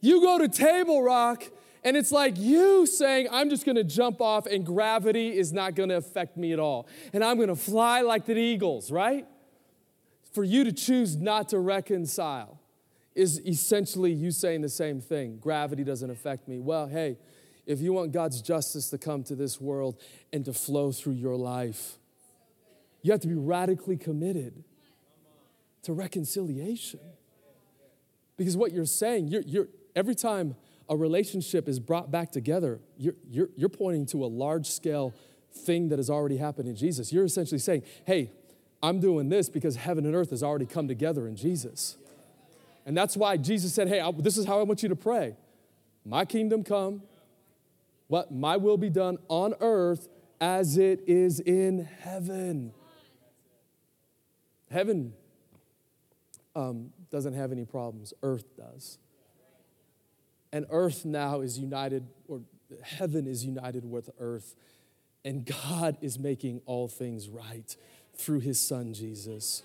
You 0.00 0.20
go 0.20 0.38
to 0.38 0.48
Table 0.48 1.02
Rock, 1.02 1.44
and 1.84 1.96
it's 1.96 2.12
like 2.12 2.38
you 2.38 2.86
saying, 2.86 3.28
I'm 3.30 3.50
just 3.50 3.66
gonna 3.66 3.84
jump 3.84 4.20
off, 4.20 4.46
and 4.46 4.64
gravity 4.64 5.36
is 5.36 5.52
not 5.52 5.74
gonna 5.74 5.96
affect 5.96 6.36
me 6.36 6.52
at 6.52 6.58
all. 6.58 6.86
And 7.12 7.24
I'm 7.24 7.38
gonna 7.38 7.56
fly 7.56 8.02
like 8.02 8.26
the 8.26 8.36
eagles, 8.36 8.90
right? 8.90 9.26
For 10.32 10.44
you 10.44 10.64
to 10.64 10.72
choose 10.72 11.16
not 11.16 11.48
to 11.50 11.58
reconcile 11.58 12.60
is 13.14 13.40
essentially 13.44 14.12
you 14.12 14.30
saying 14.30 14.60
the 14.60 14.68
same 14.68 15.00
thing 15.00 15.38
gravity 15.38 15.82
doesn't 15.82 16.10
affect 16.10 16.46
me. 16.46 16.60
Well, 16.60 16.86
hey, 16.86 17.18
if 17.66 17.80
you 17.80 17.92
want 17.92 18.12
God's 18.12 18.40
justice 18.40 18.90
to 18.90 18.98
come 18.98 19.24
to 19.24 19.34
this 19.34 19.60
world 19.60 20.00
and 20.32 20.44
to 20.44 20.52
flow 20.52 20.92
through 20.92 21.14
your 21.14 21.34
life, 21.34 21.98
you 23.02 23.12
have 23.12 23.20
to 23.22 23.28
be 23.28 23.34
radically 23.34 23.96
committed 23.96 24.64
to 25.82 25.92
reconciliation. 25.92 27.00
Because 28.36 28.56
what 28.56 28.72
you're 28.72 28.86
saying, 28.86 29.28
you're, 29.28 29.42
you're, 29.42 29.68
every 29.94 30.14
time 30.14 30.56
a 30.88 30.96
relationship 30.96 31.68
is 31.68 31.78
brought 31.78 32.10
back 32.10 32.30
together, 32.30 32.80
you're, 32.96 33.14
you're, 33.28 33.48
you're 33.56 33.68
pointing 33.68 34.06
to 34.06 34.24
a 34.24 34.26
large 34.26 34.66
scale 34.66 35.14
thing 35.52 35.88
that 35.88 35.98
has 35.98 36.08
already 36.08 36.36
happened 36.36 36.68
in 36.68 36.76
Jesus. 36.76 37.12
You're 37.12 37.24
essentially 37.24 37.58
saying, 37.58 37.82
hey, 38.06 38.30
I'm 38.82 39.00
doing 39.00 39.28
this 39.28 39.48
because 39.48 39.76
heaven 39.76 40.06
and 40.06 40.14
earth 40.14 40.30
has 40.30 40.42
already 40.42 40.66
come 40.66 40.88
together 40.88 41.26
in 41.26 41.36
Jesus. 41.36 41.96
And 42.86 42.96
that's 42.96 43.16
why 43.16 43.36
Jesus 43.36 43.74
said, 43.74 43.88
hey, 43.88 44.00
I, 44.00 44.10
this 44.12 44.38
is 44.38 44.46
how 44.46 44.60
I 44.60 44.62
want 44.62 44.82
you 44.82 44.88
to 44.88 44.96
pray. 44.96 45.36
My 46.04 46.24
kingdom 46.24 46.64
come, 46.64 47.02
what 48.06 48.32
my 48.32 48.56
will 48.56 48.78
be 48.78 48.88
done 48.88 49.18
on 49.28 49.54
earth 49.60 50.08
as 50.40 50.78
it 50.78 51.02
is 51.06 51.40
in 51.40 51.88
heaven. 52.00 52.72
Heaven 54.70 55.12
um, 56.54 56.90
doesn't 57.10 57.34
have 57.34 57.52
any 57.52 57.64
problems, 57.64 58.14
earth 58.22 58.56
does. 58.56 58.98
And 60.52 60.66
earth 60.70 61.04
now 61.04 61.40
is 61.40 61.58
united, 61.58 62.06
or 62.26 62.42
heaven 62.82 63.26
is 63.26 63.44
united 63.44 63.84
with 63.84 64.10
earth. 64.18 64.54
And 65.24 65.44
God 65.44 65.98
is 66.00 66.18
making 66.18 66.62
all 66.64 66.88
things 66.88 67.28
right 67.28 67.76
through 68.14 68.40
his 68.40 68.60
son 68.60 68.94
Jesus. 68.94 69.62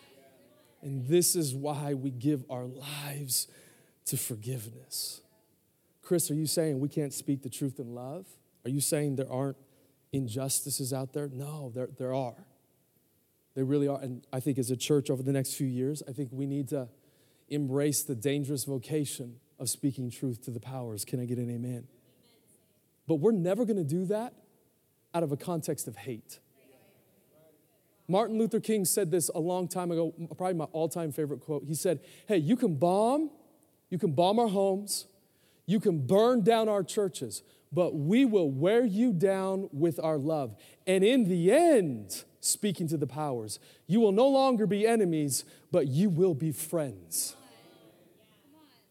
And 0.82 1.08
this 1.08 1.36
is 1.36 1.56
why 1.56 1.94
we 1.94 2.12
give 2.12 2.44
our 2.50 2.66
lives 2.66 3.48
to 4.06 4.18
forgiveness. 4.18 5.22
Chris, 6.02 6.30
are 6.30 6.36
you 6.36 6.46
saying 6.46 6.80
we 6.80 6.90
can't 6.90 7.14
speak 7.14 7.42
the 7.42 7.50
truth 7.50 7.80
in 7.80 7.96
love? 7.96 8.28
Are 8.66 8.70
you 8.70 8.82
saying 8.82 9.16
there 9.16 9.32
aren't 9.32 9.58
injustices 10.12 10.92
out 10.92 11.14
there? 11.14 11.30
No, 11.32 11.72
there, 11.74 11.88
there 11.98 12.14
are. 12.14 12.46
They 13.56 13.64
really 13.64 13.88
are. 13.88 14.02
And 14.02 14.26
I 14.34 14.40
think 14.40 14.58
as 14.58 14.72
a 14.72 14.76
church 14.78 15.10
over 15.10 15.24
the 15.24 15.32
next 15.32 15.54
few 15.56 15.68
years, 15.68 16.04
I 16.08 16.12
think 16.12 16.30
we 16.32 16.46
need 16.46 16.68
to 16.70 16.90
embrace 17.50 18.04
the 18.04 18.16
dangerous 18.16 18.66
vocation 18.66 19.40
of 19.60 19.70
speaking 19.70 20.10
truth 20.10 20.44
to 20.46 20.52
the 20.52 20.60
powers. 20.60 21.06
Can 21.06 21.20
I 21.20 21.26
get 21.26 21.38
an 21.38 21.50
amen? 21.50 21.88
But 23.08 23.16
we're 23.16 23.32
never 23.32 23.66
going 23.66 23.78
to 23.78 23.84
do 23.84 24.06
that 24.06 24.34
out 25.14 25.24
of 25.24 25.32
a 25.32 25.38
context 25.38 25.88
of 25.88 25.96
hate. 25.96 26.40
Martin 28.08 28.38
Luther 28.38 28.60
King 28.60 28.86
said 28.86 29.12
this 29.12 29.30
a 29.34 29.40
long 29.40 29.68
time 29.68 29.92
ago, 29.92 30.14
probably 30.38 30.56
my 30.56 30.66
all 30.66 30.90
time 30.90 31.12
favorite 31.12 31.40
quote. 31.40 31.64
He 31.66 31.74
said, 31.74 32.00
Hey, 32.28 32.38
you 32.38 32.56
can 32.56 32.76
bomb, 32.76 33.30
you 33.90 33.98
can 33.98 34.12
bomb 34.12 34.40
our 34.40 34.50
homes, 34.50 35.08
you 35.66 35.80
can 35.80 36.06
burn 36.06 36.42
down 36.42 36.68
our 36.68 36.84
churches, 36.84 37.44
but 37.72 37.96
we 37.96 38.26
will 38.26 38.52
wear 38.52 38.86
you 38.86 39.14
down 39.14 39.70
with 39.72 40.00
our 40.00 40.18
love. 40.18 40.56
And 40.86 41.04
in 41.04 41.24
the 41.30 41.52
end, 41.52 42.24
speaking 42.42 42.88
to 42.90 42.98
the 42.98 43.08
powers, 43.08 43.60
you 43.88 44.02
will 44.02 44.12
no 44.12 44.28
longer 44.28 44.68
be 44.68 44.86
enemies, 44.86 45.46
but 45.72 45.88
you 45.88 46.10
will 46.10 46.34
be 46.34 46.52
friends. 46.52 47.36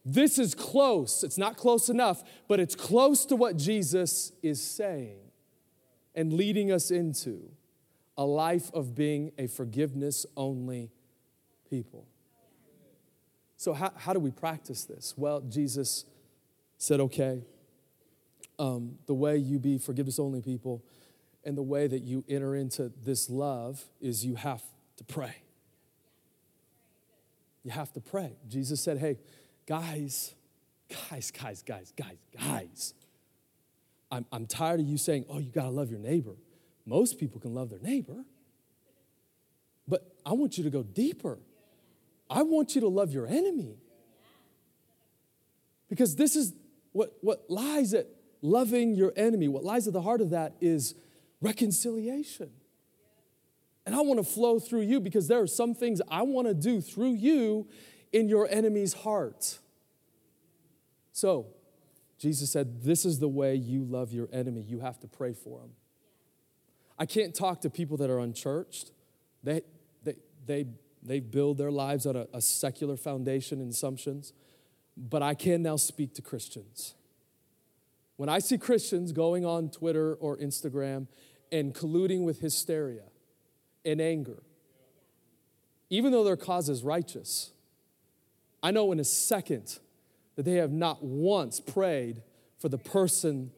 This 0.05 0.37
is 0.37 0.53
close. 0.53 1.23
It's 1.23 1.37
not 1.37 1.55
close 1.55 1.89
enough, 1.89 2.23
but 2.47 2.59
it's 2.59 2.75
close 2.75 3.25
to 3.27 3.35
what 3.35 3.57
Jesus 3.57 4.33
is 4.41 4.61
saying 4.61 5.19
and 6.13 6.33
leading 6.33 6.71
us 6.71 6.91
into 6.91 7.49
a 8.17 8.25
life 8.25 8.69
of 8.73 8.95
being 8.95 9.31
a 9.37 9.47
forgiveness 9.47 10.25
only 10.35 10.91
people. 11.69 12.05
So, 13.55 13.73
how, 13.73 13.93
how 13.95 14.13
do 14.13 14.19
we 14.19 14.31
practice 14.31 14.83
this? 14.83 15.13
Well, 15.15 15.41
Jesus 15.41 16.05
said, 16.77 16.99
okay, 16.99 17.45
um, 18.59 18.97
the 19.05 19.13
way 19.13 19.37
you 19.37 19.57
be 19.57 19.77
forgiveness 19.77 20.19
only 20.19 20.41
people 20.41 20.83
and 21.45 21.57
the 21.57 21.63
way 21.63 21.87
that 21.87 22.03
you 22.03 22.23
enter 22.27 22.55
into 22.55 22.91
this 23.03 23.29
love 23.29 23.83
is 24.01 24.25
you 24.25 24.35
have 24.35 24.61
to 24.97 25.03
pray. 25.03 25.37
You 27.63 27.71
have 27.71 27.91
to 27.93 28.01
pray. 28.01 28.33
Jesus 28.47 28.81
said, 28.81 28.97
hey, 28.97 29.17
guys, 29.65 30.33
guys, 31.09 31.31
guys, 31.31 31.63
guys, 31.63 31.93
guys, 31.95 32.17
guys, 32.37 32.93
I'm, 34.11 34.25
I'm 34.31 34.45
tired 34.45 34.79
of 34.79 34.85
you 34.85 34.97
saying, 34.97 35.25
oh, 35.29 35.39
you 35.39 35.51
got 35.51 35.63
to 35.63 35.69
love 35.69 35.89
your 35.89 35.99
neighbor. 35.99 36.35
Most 36.85 37.19
people 37.19 37.39
can 37.39 37.53
love 37.53 37.69
their 37.69 37.79
neighbor. 37.79 38.25
But 39.87 40.13
I 40.25 40.33
want 40.33 40.57
you 40.57 40.63
to 40.63 40.69
go 40.69 40.83
deeper. 40.83 41.39
I 42.29 42.43
want 42.43 42.75
you 42.75 42.81
to 42.81 42.87
love 42.87 43.11
your 43.11 43.27
enemy. 43.27 43.77
Because 45.89 46.15
this 46.15 46.35
is 46.35 46.53
what, 46.91 47.13
what 47.21 47.45
lies 47.49 47.93
at 47.93 48.07
loving 48.41 48.93
your 48.93 49.13
enemy, 49.15 49.47
what 49.47 49.63
lies 49.63 49.87
at 49.87 49.93
the 49.93 50.01
heart 50.01 50.21
of 50.21 50.31
that 50.31 50.55
is 50.61 50.95
reconciliation. 51.41 52.49
And 53.85 53.95
I 53.95 54.01
want 54.01 54.19
to 54.19 54.23
flow 54.23 54.59
through 54.59 54.81
you 54.81 54.99
because 54.99 55.27
there 55.27 55.41
are 55.41 55.47
some 55.47 55.75
things 55.75 56.01
I 56.09 56.21
want 56.21 56.47
to 56.47 56.53
do 56.53 56.81
through 56.81 57.13
you 57.13 57.67
in 58.13 58.29
your 58.29 58.47
enemy's 58.49 58.93
heart. 58.93 59.59
So, 61.11 61.47
Jesus 62.17 62.51
said, 62.51 62.83
This 62.83 63.03
is 63.03 63.19
the 63.19 63.27
way 63.27 63.55
you 63.55 63.83
love 63.83 64.13
your 64.13 64.29
enemy. 64.31 64.61
You 64.61 64.79
have 64.79 64.99
to 65.01 65.07
pray 65.07 65.33
for 65.33 65.59
them. 65.59 65.71
I 66.97 67.05
can't 67.05 67.35
talk 67.35 67.61
to 67.61 67.69
people 67.69 67.97
that 67.97 68.09
are 68.09 68.19
unchurched. 68.19 68.91
They, 69.43 69.63
they, 70.03 70.15
they, 70.45 70.65
they 71.01 71.19
build 71.19 71.57
their 71.57 71.71
lives 71.71 72.05
on 72.05 72.15
a, 72.15 72.27
a 72.33 72.39
secular 72.39 72.95
foundation 72.95 73.59
and 73.59 73.71
assumptions, 73.71 74.31
but 74.95 75.21
I 75.21 75.33
can 75.33 75.63
now 75.63 75.75
speak 75.75 76.13
to 76.15 76.21
Christians. 76.21 76.93
When 78.15 78.29
I 78.29 78.39
see 78.39 78.57
Christians 78.57 79.11
going 79.11 79.43
on 79.43 79.69
Twitter 79.69 80.13
or 80.15 80.37
Instagram 80.37 81.07
and 81.51 81.73
colluding 81.73 82.23
with 82.23 82.39
hysteria 82.39 83.03
and 83.83 83.99
anger, 83.99 84.43
even 85.89 86.11
though 86.11 86.23
their 86.23 86.37
cause 86.37 86.69
is 86.69 86.83
righteous, 86.83 87.52
I 88.63 88.71
know 88.71 88.91
in 88.93 88.99
a 88.99 89.03
second 89.03 89.77
that 90.35 90.43
they 90.43 90.53
have 90.53 90.71
not 90.71 91.03
once 91.03 91.59
prayed 91.59 92.23
for 92.57 92.69
the 92.69 92.77
person 92.79 93.51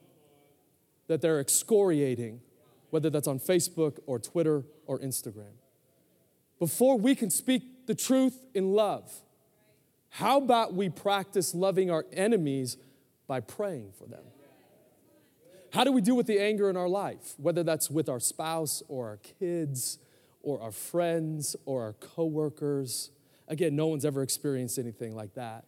that 1.08 1.22
they're 1.22 1.40
excoriating 1.40 2.42
whether 2.90 3.10
that's 3.10 3.28
on 3.28 3.40
Facebook 3.40 4.00
or 4.06 4.20
Twitter 4.20 4.64
or 4.86 5.00
Instagram. 5.00 5.52
Before 6.60 6.98
we 6.98 7.14
can 7.14 7.30
speak 7.30 7.88
the 7.88 7.94
truth 7.94 8.46
in 8.54 8.72
love, 8.72 9.12
how 10.10 10.38
about 10.38 10.74
we 10.74 10.90
practice 10.90 11.54
loving 11.54 11.92
our 11.92 12.06
enemies 12.14 12.78
by 13.28 13.42
praying 13.42 13.92
for 14.00 14.08
them? 14.08 14.24
How 15.74 15.84
do 15.84 15.92
we 15.92 16.00
deal 16.00 16.16
with 16.16 16.28
the 16.28 16.40
anger 16.40 16.70
in 16.70 16.78
our 16.78 16.88
life, 16.88 17.34
whether 17.38 17.64
that's 17.64 17.92
with 17.92 18.08
our 18.08 18.22
spouse 18.22 18.82
or 18.88 19.08
our 19.10 19.18
kids 19.18 20.00
or 20.42 20.62
our 20.62 20.72
friends 20.72 21.58
or 21.66 21.84
our 21.84 21.94
coworkers? 21.94 23.12
Again, 23.48 23.76
no 23.76 23.88
one's 23.88 24.06
ever 24.06 24.22
experienced 24.22 24.80
anything 24.80 25.16
like 25.16 25.36
that. 25.36 25.66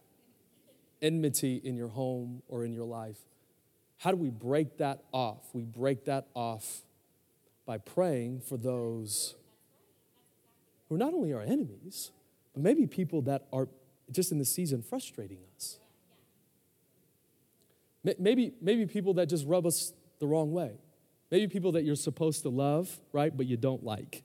Enmity 1.00 1.60
in 1.62 1.76
your 1.76 1.88
home 1.88 2.42
or 2.48 2.64
in 2.64 2.72
your 2.72 2.84
life. 2.84 3.18
How 3.98 4.10
do 4.10 4.16
we 4.16 4.30
break 4.30 4.78
that 4.78 5.02
off? 5.12 5.44
We 5.52 5.64
break 5.64 6.04
that 6.06 6.26
off 6.34 6.82
by 7.66 7.78
praying 7.78 8.40
for 8.40 8.56
those 8.56 9.34
who 10.88 10.94
are 10.94 10.98
not 10.98 11.14
only 11.14 11.32
our 11.32 11.42
enemies, 11.42 12.10
but 12.54 12.62
maybe 12.62 12.86
people 12.86 13.22
that 13.22 13.46
are 13.52 13.68
just 14.10 14.32
in 14.32 14.38
the 14.38 14.44
season 14.44 14.82
frustrating 14.82 15.38
us. 15.56 15.78
Maybe, 18.18 18.54
maybe 18.60 18.86
people 18.86 19.14
that 19.14 19.26
just 19.26 19.46
rub 19.46 19.66
us 19.66 19.92
the 20.18 20.26
wrong 20.26 20.52
way. 20.52 20.72
Maybe 21.30 21.46
people 21.46 21.72
that 21.72 21.84
you're 21.84 21.96
supposed 21.96 22.42
to 22.42 22.48
love, 22.48 22.98
right, 23.12 23.36
but 23.36 23.46
you 23.46 23.56
don't 23.56 23.84
like. 23.84 24.22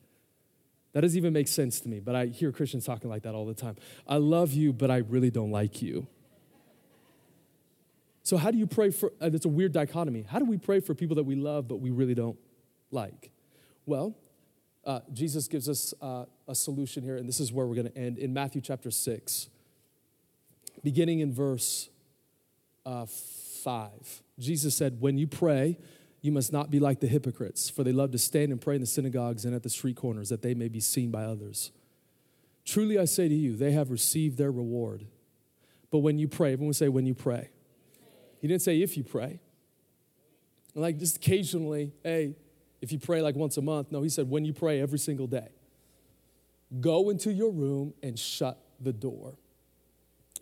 That 0.93 1.01
doesn't 1.01 1.17
even 1.17 1.33
make 1.33 1.47
sense 1.47 1.79
to 1.81 1.89
me, 1.89 1.99
but 1.99 2.15
I 2.15 2.27
hear 2.27 2.51
Christians 2.51 2.85
talking 2.85 3.09
like 3.09 3.23
that 3.23 3.33
all 3.33 3.45
the 3.45 3.55
time. 3.55 3.75
I 4.07 4.17
love 4.17 4.53
you, 4.53 4.71
but 4.71 4.91
I 4.91 4.97
really 4.97 5.31
don't 5.31 5.51
like 5.51 5.81
you. 5.81 6.07
So, 8.21 8.37
how 8.37 8.51
do 8.51 8.57
you 8.57 8.67
pray 8.67 8.91
for? 8.91 9.11
Uh, 9.19 9.29
a 9.43 9.47
weird 9.47 9.73
dichotomy. 9.73 10.23
How 10.27 10.39
do 10.39 10.45
we 10.45 10.57
pray 10.57 10.79
for 10.79 10.93
people 10.93 11.15
that 11.17 11.23
we 11.23 11.35
love 11.35 11.67
but 11.67 11.77
we 11.77 11.89
really 11.91 12.13
don't 12.13 12.37
like? 12.89 13.31
Well, 13.85 14.15
uh, 14.85 14.99
Jesus 15.11 15.47
gives 15.47 15.67
us 15.67 15.93
uh, 16.01 16.25
a 16.47 16.55
solution 16.55 17.03
here, 17.03 17.17
and 17.17 17.27
this 17.27 17.39
is 17.39 17.51
where 17.51 17.65
we're 17.65 17.75
going 17.75 17.91
to 17.91 17.97
end 17.97 18.17
in 18.17 18.33
Matthew 18.33 18.61
chapter 18.61 18.91
6, 18.91 19.49
beginning 20.83 21.19
in 21.19 21.33
verse 21.33 21.89
uh, 22.85 23.05
5. 23.05 23.91
Jesus 24.39 24.75
said, 24.75 25.01
When 25.01 25.17
you 25.17 25.27
pray, 25.27 25.77
you 26.23 26.31
must 26.31 26.53
not 26.53 26.71
be 26.71 26.79
like 26.79 27.01
the 27.01 27.07
hypocrites, 27.07 27.69
for 27.69 27.83
they 27.83 27.91
love 27.91 28.11
to 28.11 28.17
stand 28.17 28.53
and 28.53 28.61
pray 28.61 28.75
in 28.75 28.81
the 28.81 28.87
synagogues 28.87 29.43
and 29.43 29.53
at 29.53 29.61
the 29.61 29.69
street 29.69 29.97
corners 29.97 30.29
that 30.29 30.41
they 30.41 30.53
may 30.53 30.69
be 30.69 30.79
seen 30.79 31.11
by 31.11 31.25
others. 31.25 31.73
Truly 32.63 32.97
I 32.97 33.03
say 33.03 33.27
to 33.27 33.35
you, 33.35 33.57
they 33.57 33.73
have 33.73 33.91
received 33.91 34.37
their 34.37 34.49
reward. 34.49 35.05
But 35.91 35.99
when 35.99 36.17
you 36.17 36.29
pray, 36.29 36.53
everyone 36.53 36.73
say, 36.73 36.87
when 36.87 37.05
you 37.05 37.13
pray. 37.13 37.49
He 38.39 38.47
didn't 38.47 38.61
say 38.61 38.81
if 38.81 38.95
you 38.95 39.03
pray. 39.03 39.41
Like 40.73 40.97
just 40.97 41.17
occasionally, 41.17 41.91
hey, 42.03 42.35
if 42.81 42.93
you 42.93 42.99
pray 42.99 43.21
like 43.21 43.35
once 43.35 43.57
a 43.57 43.61
month. 43.61 43.91
No, 43.91 44.01
he 44.01 44.07
said 44.07 44.29
when 44.29 44.45
you 44.45 44.53
pray 44.53 44.79
every 44.79 44.99
single 44.99 45.27
day. 45.27 45.49
Go 46.79 47.09
into 47.09 47.33
your 47.33 47.51
room 47.51 47.93
and 48.01 48.17
shut 48.17 48.57
the 48.79 48.93
door 48.93 49.33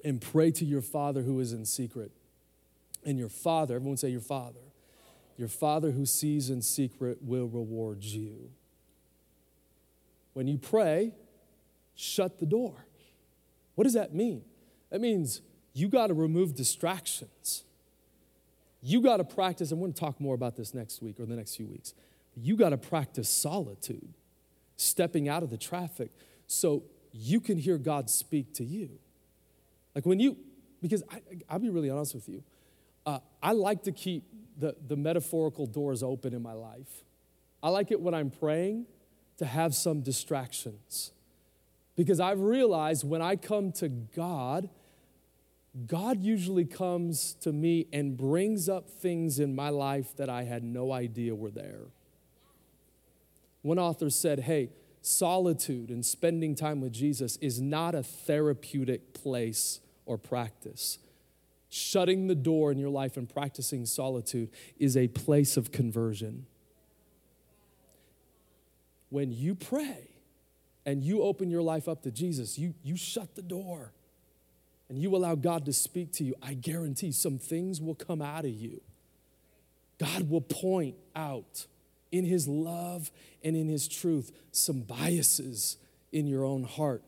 and 0.06 0.22
pray 0.22 0.52
to 0.52 0.64
your 0.64 0.82
Father 0.82 1.24
who 1.24 1.40
is 1.40 1.54
in 1.54 1.66
secret. 1.66 2.12
And 3.04 3.18
your 3.18 3.30
Father, 3.30 3.76
everyone 3.76 3.98
say 3.98 4.10
your 4.10 4.22
Father, 4.22 4.60
your 5.38 5.48
Father 5.48 5.92
who 5.92 6.06
sees 6.06 6.50
in 6.50 6.62
secret 6.62 7.20
will 7.22 7.48
reward 7.48 8.04
you. 8.04 8.52
When 10.34 10.48
you 10.48 10.58
pray, 10.58 11.14
shut 11.96 12.40
the 12.40 12.46
door. 12.46 12.86
What 13.76 13.84
does 13.84 13.94
that 13.94 14.14
mean? 14.14 14.44
That 14.90 15.02
means 15.02 15.42
you 15.74 15.88
got 15.88 16.08
to 16.08 16.14
remove 16.14 16.56
distractions. 16.56 17.64
You 18.82 19.02
got 19.02 19.18
to 19.18 19.24
practice, 19.24 19.72
and 19.72 19.80
we're 19.80 19.88
going 19.88 19.94
to 19.94 20.00
talk 20.00 20.20
more 20.20 20.36
about 20.36 20.56
this 20.56 20.74
next 20.74 21.02
week 21.02 21.20
or 21.20 21.26
the 21.26 21.36
next 21.36 21.56
few 21.56 21.68
weeks. 21.68 21.94
You 22.36 22.56
got 22.56 22.70
to 22.70 22.78
practice 22.78 23.30
solitude, 23.30 24.14
stepping 24.76 25.30
out 25.30 25.44
of 25.44 25.50
the 25.50 25.58
traffic 25.58 26.12
so 26.48 26.84
you 27.12 27.40
can 27.40 27.58
hear 27.58 27.78
God 27.78 28.10
speak 28.10 28.54
to 28.56 28.64
you. 28.64 28.90
Like 29.94 30.06
when 30.06 30.20
you, 30.20 30.38
because 30.82 31.04
I, 31.12 31.54
will 31.54 31.60
be 31.60 31.70
really 31.70 31.90
honest 31.90 32.16
with 32.16 32.28
you, 32.28 32.44
uh, 33.06 33.20
I 33.42 33.52
like 33.52 33.84
to 33.84 33.92
keep 33.92 34.24
the, 34.58 34.76
the 34.88 34.96
metaphorical 34.96 35.66
doors 35.66 36.04
open 36.04 36.34
in 36.34 36.42
my 36.42 36.54
life. 36.54 37.04
I 37.64 37.70
like 37.70 37.92
it 37.92 38.02
when 38.02 38.14
I'm 38.14 38.30
praying 38.30 38.86
to 39.38 39.46
have 39.46 39.74
some 39.76 40.02
distractions. 40.02 41.12
Because 41.96 42.20
I've 42.20 42.42
realized 42.42 43.08
when 43.08 43.22
I 43.22 43.36
come 43.36 43.72
to 43.74 43.90
God, 43.90 44.70
God 45.88 46.22
usually 46.22 46.66
comes 46.66 47.34
to 47.42 47.52
me 47.52 47.88
and 47.94 48.18
brings 48.18 48.68
up 48.68 48.90
things 48.90 49.40
in 49.40 49.56
my 49.56 49.70
life 49.70 50.16
that 50.18 50.30
I 50.30 50.44
had 50.44 50.64
no 50.64 50.92
idea 50.92 51.36
were 51.36 51.52
there. 51.52 51.88
One 53.62 53.80
author 53.80 54.10
said, 54.10 54.42
Hey, 54.42 54.70
solitude 55.02 55.90
and 55.90 56.06
spending 56.06 56.56
time 56.56 56.82
with 56.82 56.94
Jesus 56.94 57.38
is 57.38 57.60
not 57.62 57.96
a 57.96 58.04
therapeutic 58.04 59.14
place 59.14 59.80
or 60.06 60.18
practice. 60.18 61.00
Shutting 61.74 62.28
the 62.28 62.36
door 62.36 62.70
in 62.70 62.78
your 62.78 62.90
life 62.90 63.16
and 63.16 63.30
practicing 63.30 63.86
solitude 63.86 64.50
is 64.78 64.98
a 64.98 65.08
place 65.08 65.56
of 65.56 65.72
conversion. 65.72 66.46
When 69.10 69.32
you 69.32 69.56
pray 69.56 70.10
and 70.86 71.02
you 71.02 71.22
open 71.22 71.50
your 71.50 71.62
life 71.62 71.88
up 71.88 72.02
to 72.04 72.12
Jesus, 72.12 72.60
you, 72.60 72.74
you 72.84 72.98
shut 72.98 73.36
the 73.36 73.42
door 73.42 73.94
and 74.90 75.00
you 75.00 75.16
allow 75.16 75.36
God 75.36 75.64
to 75.64 75.72
speak 75.72 76.12
to 76.16 76.26
you. 76.26 76.36
I 76.44 76.56
guarantee 76.56 77.14
some 77.14 77.38
things 77.38 77.80
will 77.80 77.96
come 77.96 78.22
out 78.22 78.44
of 78.44 78.52
you. 78.52 78.82
God 79.98 80.30
will 80.30 80.42
point 80.42 80.96
out 81.16 81.68
in 82.12 82.26
His 82.26 82.50
love 82.50 83.12
and 83.46 83.56
in 83.56 83.70
His 83.70 83.88
truth 83.88 84.34
some 84.52 84.82
biases 84.82 85.78
in 86.12 86.28
your 86.28 86.44
own 86.44 86.66
heart. 86.66 87.02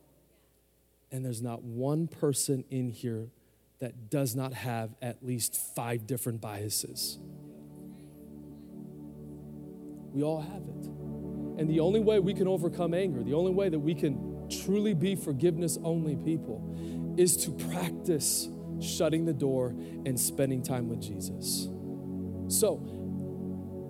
And 1.12 1.26
there's 1.26 1.42
not 1.42 1.64
one 1.64 2.08
person 2.08 2.64
in 2.70 2.92
here 2.92 3.28
that 3.84 4.10
does 4.10 4.34
not 4.34 4.54
have 4.54 4.96
at 5.02 5.22
least 5.26 5.58
five 5.76 6.08
different 6.08 6.40
biases. 6.40 7.20
We 10.14 10.24
all 10.24 10.40
have 10.40 10.62
it. 10.62 10.86
And 11.60 11.70
the 11.70 11.82
only 11.82 12.00
way 12.00 12.20
we 12.20 12.34
can 12.34 12.48
overcome 12.48 12.94
anger, 12.94 13.22
the 13.24 13.34
only 13.34 13.52
way 13.52 13.68
that 13.68 13.80
we 13.80 13.94
can 13.94 14.48
truly 14.50 14.94
be 14.94 15.16
forgiveness 15.16 15.78
only 15.84 16.16
people, 16.16 16.64
is 17.18 17.36
to 17.44 17.52
practice 17.52 18.48
shutting 18.80 19.26
the 19.26 19.34
door 19.34 19.76
and 20.06 20.18
spending 20.18 20.64
time 20.64 20.88
with 20.88 21.02
Jesus. 21.02 21.68
So, 22.48 22.78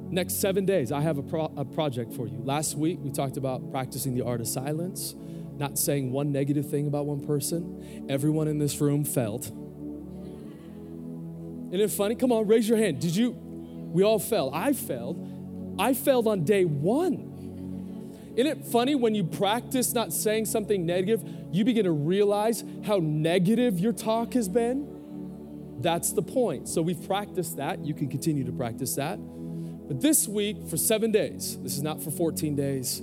next 0.10 0.42
seven 0.42 0.66
days, 0.66 0.92
I 0.92 1.02
have 1.02 1.20
a, 1.20 1.24
pro- 1.24 1.54
a 1.56 1.66
project 1.66 2.14
for 2.14 2.26
you. 2.28 2.42
Last 2.44 2.76
week, 2.76 2.98
we 3.00 3.12
talked 3.12 3.38
about 3.38 3.70
practicing 3.70 4.16
the 4.16 4.26
art 4.26 4.42
of 4.42 4.48
silence, 4.48 5.14
not 5.58 5.78
saying 5.78 6.12
one 6.12 6.32
negative 6.32 6.68
thing 6.68 6.88
about 6.88 7.06
one 7.06 7.24
person. 7.24 8.08
Everyone 8.10 8.48
in 8.48 8.58
this 8.58 8.82
room 8.82 9.06
failed. 9.06 9.60
Isn't 11.74 11.86
it 11.86 11.92
funny? 11.92 12.14
Come 12.14 12.32
on, 12.32 12.46
raise 12.46 12.70
your 12.70 12.78
hand. 12.78 13.00
Did 13.00 13.16
you? 13.16 13.32
We 13.32 14.04
all 14.04 14.20
fell. 14.20 14.54
I 14.54 14.74
failed. 14.74 15.76
I 15.80 15.96
failed 15.96 16.28
on 16.28 16.44
day 16.44 16.66
one. 16.66 17.32
Isn't 18.36 18.46
it 18.46 18.66
funny 18.68 18.94
when 18.94 19.16
you 19.16 19.24
practice 19.24 19.92
not 19.92 20.14
saying 20.14 20.46
something 20.46 20.86
negative, 20.86 21.28
you 21.52 21.66
begin 21.66 21.86
to 21.86 21.92
realize 21.92 22.64
how 22.86 23.00
negative 23.02 23.80
your 23.80 23.92
talk 23.92 24.34
has 24.34 24.48
been? 24.48 25.80
That's 25.82 26.14
the 26.14 26.22
point. 26.22 26.70
So 26.70 26.84
we've 26.84 27.08
practiced 27.08 27.58
that. 27.58 27.84
You 27.84 27.96
can 27.96 28.08
continue 28.08 28.44
to 28.44 28.52
practice 28.52 28.94
that. 28.98 29.18
But 29.18 30.00
this 30.00 30.28
week, 30.28 30.68
for 30.70 30.78
seven 30.78 31.12
days, 31.12 31.58
this 31.64 31.76
is 31.76 31.82
not 31.82 32.04
for 32.04 32.12
14 32.12 32.56
days, 32.56 33.00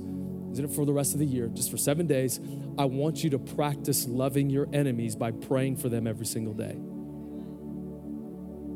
isn't 0.53 0.65
it 0.65 0.71
for 0.71 0.87
the 0.87 0.93
rest 0.93 1.13
of 1.13 1.19
the 1.19 1.27
year? 1.27 1.49
Just 1.49 1.73
for 1.73 1.77
seven 1.77 2.07
days, 2.07 2.39
I 2.79 2.85
want 2.85 3.25
you 3.25 3.31
to 3.31 3.39
practice 3.41 4.07
loving 4.07 4.49
your 4.49 4.69
enemies 4.73 5.17
by 5.17 5.33
praying 5.33 5.79
for 5.79 5.89
them 5.89 6.07
every 6.07 6.27
single 6.27 6.55
day. 6.55 6.77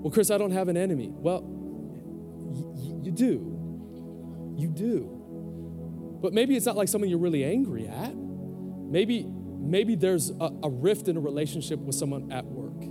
Well, 0.05 0.11
Chris, 0.11 0.31
I 0.31 0.37
don't 0.37 0.51
have 0.51 0.69
an 0.69 0.77
enemy. 0.77 1.09
Well, 1.11 1.41
y- 1.43 3.01
you 3.05 3.11
do. 3.11 4.55
You 4.55 4.69
do. 4.69 6.19
But 6.21 6.35
maybe 6.35 6.57
it's 6.57 6.67
not 6.67 6.77
like 6.77 6.89
someone 6.89 7.09
you're 7.09 7.19
really 7.19 7.43
angry 7.43 7.89
at. 7.89 8.15
Maybe, 8.15 9.25
maybe 9.27 9.95
there's 9.95 10.29
a, 10.29 10.51
a 10.63 10.69
rift 10.69 11.09
in 11.09 11.17
a 11.17 11.21
relationship 11.21 11.79
with 11.79 11.95
someone 11.95 12.31
at 12.31 12.45
work. 12.45 12.85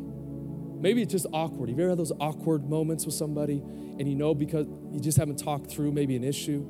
Maybe 0.82 1.04
it's 1.04 1.12
just 1.12 1.28
awkward. 1.32 1.70
Have 1.70 1.78
you 1.78 1.84
ever 1.84 1.92
had 1.92 2.00
those 2.00 2.12
awkward 2.20 2.68
moments 2.68 3.06
with 3.06 3.14
somebody 3.14 3.60
and 3.60 4.08
you 4.08 4.16
know 4.16 4.34
because 4.34 4.66
you 4.92 5.00
just 5.00 5.20
haven't 5.20 5.38
talked 5.38 5.70
through 5.70 5.92
maybe 5.92 6.16
an 6.16 6.24
issue? 6.24 6.66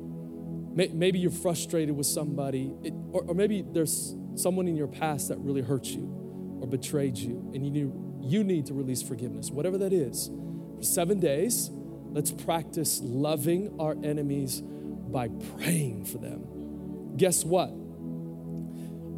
Maybe 0.75 1.19
you're 1.19 1.31
frustrated 1.31 1.95
with 1.95 2.07
somebody, 2.07 2.73
it, 2.83 2.93
or, 3.13 3.23
or 3.23 3.33
maybe 3.33 3.61
there's 3.61 4.13
someone 4.35 4.67
in 4.67 4.75
your 4.75 4.87
past 4.87 5.29
that 5.29 5.37
really 5.37 5.61
hurt 5.61 5.85
you 5.85 6.59
or 6.59 6.67
betrayed 6.67 7.17
you 7.17 7.49
and 7.53 7.63
you 7.63 7.71
knew 7.71 8.02
you 8.23 8.43
need 8.43 8.65
to 8.67 8.73
release 8.73 9.03
forgiveness, 9.03 9.51
whatever 9.51 9.77
that 9.77 9.93
is. 9.93 10.29
For 10.77 10.83
seven 10.83 11.19
days, 11.19 11.69
let's 12.11 12.31
practice 12.31 13.01
loving 13.03 13.75
our 13.79 13.95
enemies 14.03 14.61
by 14.61 15.27
praying 15.57 16.05
for 16.05 16.17
them. 16.17 17.15
Guess 17.17 17.43
what? 17.43 17.69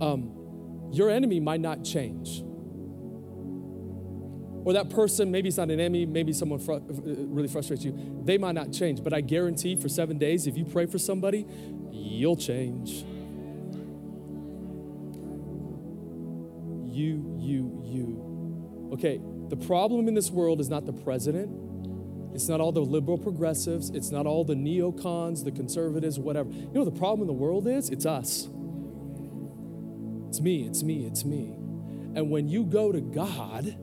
Um, 0.01 0.32
your 0.91 1.10
enemy 1.10 1.39
might 1.39 1.62
not 1.62 1.84
change. 1.84 2.43
Or 4.66 4.74
that 4.74 4.89
person, 4.89 5.30
maybe 5.30 5.49
it's 5.49 5.58
not 5.58 5.70
an 5.70 5.80
enemy, 5.80 6.08
maybe 6.08 6.34
someone 6.34 6.60
fr- 6.60 6.80
really 6.89 7.47
frustrates 7.47 7.86
you, 7.86 8.22
they 8.24 8.39
might 8.39 8.56
not 8.56 8.72
change. 8.72 9.03
But 9.03 9.14
I 9.14 9.22
guarantee 9.22 9.76
for 9.76 9.88
seven 9.88 10.18
days, 10.18 10.47
if 10.47 10.58
you 10.58 10.66
pray 10.66 10.88
for 10.88 10.97
somebody, 10.97 11.45
you'll 11.91 12.36
change. 12.36 13.06
You, 16.91 17.38
you, 17.38 17.82
you. 17.86 18.14
Okay, 18.94 19.20
the 19.50 19.58
problem 19.58 20.08
in 20.08 20.14
this 20.14 20.30
world 20.30 20.60
is 20.60 20.70
not 20.70 20.86
the 20.86 20.94
president. 20.94 21.50
It's 22.34 22.50
not 22.50 22.60
all 22.60 22.72
the 22.72 22.82
liberal 22.82 23.18
progressives. 23.18 23.90
It's 23.92 24.12
not 24.12 24.26
all 24.26 24.44
the 24.44 24.56
neocons, 24.56 25.44
the 25.44 25.52
conservatives, 25.52 26.20
whatever. 26.20 26.50
You 26.50 26.68
know 26.74 26.84
what 26.84 26.94
the 26.94 27.00
problem 27.00 27.22
in 27.22 27.28
the 27.28 27.34
world 27.34 27.68
is? 27.68 27.90
It's 27.90 28.06
us. 28.06 28.50
It's 30.28 30.42
me, 30.42 30.68
it's 30.68 30.84
me, 30.84 31.06
it's 31.06 31.24
me. 31.24 31.54
And 32.16 32.30
when 32.30 32.50
you 32.50 32.66
go 32.66 32.92
to 32.92 33.00
God, 33.00 33.78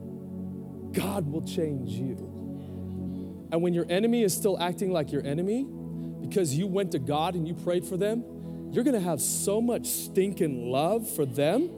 God 0.93 1.31
will 1.31 1.41
change 1.41 1.91
you. 1.91 2.29
And 3.51 3.61
when 3.61 3.73
your 3.73 3.85
enemy 3.89 4.23
is 4.23 4.35
still 4.35 4.59
acting 4.59 4.91
like 4.91 5.11
your 5.11 5.25
enemy, 5.25 5.65
because 6.21 6.55
you 6.55 6.67
went 6.67 6.91
to 6.91 6.99
God 6.99 7.33
and 7.35 7.47
you 7.47 7.55
prayed 7.55 7.85
for 7.85 7.97
them, 7.97 8.23
you're 8.71 8.83
gonna 8.83 8.99
have 8.99 9.21
so 9.21 9.61
much 9.61 9.87
stinking 9.87 10.71
love 10.71 11.09
for 11.09 11.25
them 11.25 11.69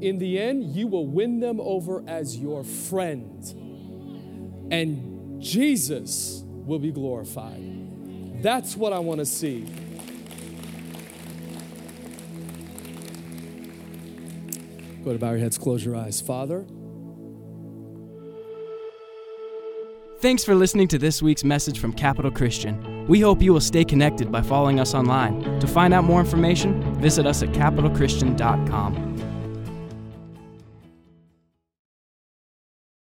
in 0.00 0.18
the 0.18 0.38
end, 0.38 0.74
you 0.74 0.86
will 0.86 1.06
win 1.06 1.40
them 1.40 1.60
over 1.60 2.02
as 2.06 2.36
your 2.36 2.64
friend. 2.64 3.42
And 4.70 5.40
Jesus 5.42 6.42
will 6.44 6.78
be 6.78 6.92
glorified. 6.92 8.42
That's 8.42 8.76
what 8.76 8.92
I 8.92 8.98
want 8.98 9.20
to 9.20 9.26
see. 9.26 9.66
Go 15.04 15.12
to 15.12 15.18
bow 15.18 15.30
your 15.30 15.38
heads, 15.38 15.56
close 15.56 15.84
your 15.84 15.96
eyes. 15.96 16.20
Father, 16.20 16.66
Thanks 20.18 20.44
for 20.44 20.54
listening 20.54 20.88
to 20.88 20.98
this 20.98 21.20
week's 21.22 21.44
message 21.44 21.78
from 21.78 21.92
Capital 21.92 22.30
Christian. 22.30 23.06
We 23.06 23.20
hope 23.20 23.42
you 23.42 23.52
will 23.52 23.60
stay 23.60 23.84
connected 23.84 24.32
by 24.32 24.40
following 24.40 24.80
us 24.80 24.94
online. 24.94 25.60
To 25.60 25.66
find 25.66 25.92
out 25.92 26.04
more 26.04 26.20
information, 26.20 27.00
visit 27.00 27.26
us 27.26 27.42
at 27.42 27.50
capitalchristian.com. 27.50 29.15